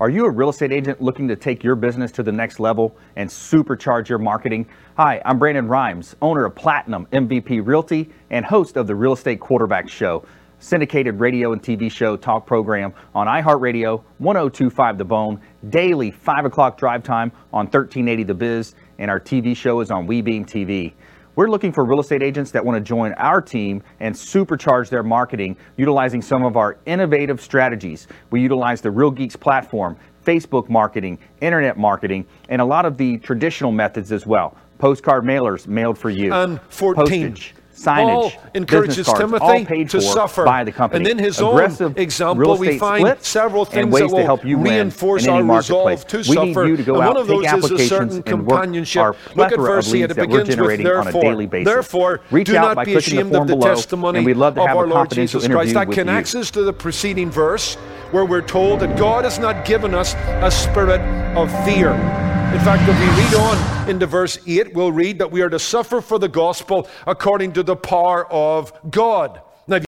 Are 0.00 0.08
you 0.08 0.26
a 0.26 0.30
real 0.30 0.50
estate 0.50 0.70
agent 0.70 1.02
looking 1.02 1.26
to 1.26 1.34
take 1.34 1.64
your 1.64 1.74
business 1.74 2.12
to 2.12 2.22
the 2.22 2.30
next 2.30 2.60
level 2.60 2.96
and 3.16 3.28
supercharge 3.28 4.08
your 4.08 4.20
marketing? 4.20 4.68
Hi, 4.96 5.20
I'm 5.24 5.40
Brandon 5.40 5.66
Rhimes, 5.66 6.14
owner 6.22 6.44
of 6.44 6.54
Platinum 6.54 7.06
MVP 7.06 7.66
Realty 7.66 8.08
and 8.30 8.44
host 8.44 8.76
of 8.76 8.86
the 8.86 8.94
Real 8.94 9.14
Estate 9.14 9.40
Quarterback 9.40 9.88
Show, 9.88 10.24
syndicated 10.60 11.18
radio 11.18 11.52
and 11.52 11.60
TV 11.60 11.90
show 11.90 12.16
talk 12.16 12.46
program 12.46 12.94
on 13.12 13.26
iHeartRadio, 13.26 14.04
1025 14.18 14.98
The 14.98 15.04
Bone, 15.04 15.40
daily 15.68 16.12
5 16.12 16.44
o'clock 16.44 16.78
drive 16.78 17.02
time 17.02 17.32
on 17.52 17.64
1380 17.66 18.22
The 18.22 18.34
Biz, 18.34 18.74
and 18.98 19.10
our 19.10 19.18
TV 19.18 19.56
show 19.56 19.80
is 19.80 19.90
on 19.90 20.06
WeBeam 20.06 20.46
TV. 20.46 20.92
We're 21.38 21.48
looking 21.48 21.70
for 21.70 21.84
real 21.84 22.00
estate 22.00 22.20
agents 22.20 22.50
that 22.50 22.64
want 22.64 22.78
to 22.78 22.80
join 22.80 23.12
our 23.12 23.40
team 23.40 23.80
and 24.00 24.12
supercharge 24.12 24.88
their 24.88 25.04
marketing 25.04 25.56
utilizing 25.76 26.20
some 26.20 26.44
of 26.44 26.56
our 26.56 26.78
innovative 26.84 27.40
strategies. 27.40 28.08
We 28.32 28.40
utilize 28.42 28.80
the 28.80 28.90
Real 28.90 29.12
Geeks 29.12 29.36
platform, 29.36 29.96
Facebook 30.26 30.68
marketing, 30.68 31.16
internet 31.40 31.78
marketing, 31.78 32.26
and 32.48 32.60
a 32.60 32.64
lot 32.64 32.86
of 32.86 32.96
the 32.96 33.18
traditional 33.18 33.70
methods 33.70 34.10
as 34.10 34.26
well. 34.26 34.56
Postcard 34.78 35.22
mailers 35.22 35.68
mailed 35.68 35.96
for 35.96 36.10
you. 36.10 36.32
And 36.32 36.60
14. 36.70 37.04
Postage, 37.04 37.54
signage, 37.78 38.32
Paul 38.32 38.32
encourages 38.54 39.06
cards, 39.06 39.20
Timothy 39.20 39.84
to 39.84 40.00
suffer. 40.00 40.44
by 40.44 40.64
the 40.64 40.72
company. 40.72 40.98
And 40.98 41.18
in 41.18 41.24
his 41.24 41.40
Aggressive 41.40 41.96
own 41.96 42.02
example, 42.02 42.56
we 42.58 42.78
find 42.78 43.16
several 43.22 43.64
things 43.64 43.96
that 43.98 44.08
will 44.08 44.24
help 44.24 44.44
you 44.44 44.58
reinforce 44.58 45.26
our 45.26 45.42
resolve 45.42 46.06
to 46.08 46.18
we 46.18 46.22
suffer. 46.22 46.44
need 46.44 46.56
you 46.56 46.76
to 46.76 46.82
go 46.82 46.94
and 46.94 47.02
out, 47.02 47.14
one 47.14 47.16
of 47.16 47.26
those 47.26 47.64
is 47.64 47.70
a 47.70 47.88
certain 47.88 48.22
companionship. 48.22 49.16
Look 49.34 49.52
at 49.52 49.58
verse 49.58 49.90
leads 49.90 50.12
it 50.12 50.16
begins 50.16 50.48
with 50.48 50.56
generating 50.56 50.86
on 50.86 50.92
a 50.92 51.04
therefore. 51.04 51.22
daily 51.22 51.46
basis. 51.46 51.72
Therefore, 51.72 52.20
do 52.30 52.52
not 52.52 52.84
be 52.84 52.92
clicking 52.92 53.30
the 53.30 53.40
of 53.40 53.46
the 53.46 53.56
below, 53.56 53.74
testimony 53.74 54.18
and 54.18 54.26
we'd 54.26 54.36
love 54.36 54.54
to 54.56 54.62
of 54.62 54.68
our 54.68 54.86
Lord 54.86 55.10
Jesus 55.10 55.46
Christ. 55.46 55.74
That 55.74 55.90
connects 55.92 56.34
us 56.34 56.50
to 56.52 56.62
the 56.62 56.72
preceding 56.72 57.30
verse 57.30 57.74
where 58.10 58.24
we're 58.24 58.42
told 58.42 58.80
that 58.80 58.98
God 58.98 59.24
has 59.24 59.38
not 59.38 59.64
given 59.64 59.94
us 59.94 60.14
a 60.14 60.50
spirit 60.50 61.00
of 61.36 61.50
fear 61.64 62.27
In 62.48 62.60
fact, 62.60 62.88
if 62.88 62.98
we 62.98 63.22
read 63.22 63.34
on 63.34 63.90
into 63.90 64.06
verse 64.06 64.38
8, 64.46 64.72
we'll 64.72 64.90
read 64.90 65.18
that 65.18 65.30
we 65.30 65.42
are 65.42 65.50
to 65.50 65.58
suffer 65.58 66.00
for 66.00 66.18
the 66.18 66.28
gospel 66.28 66.88
according 67.06 67.52
to 67.52 67.62
the 67.62 67.76
power 67.76 68.26
of 68.32 68.72
God. 68.90 69.42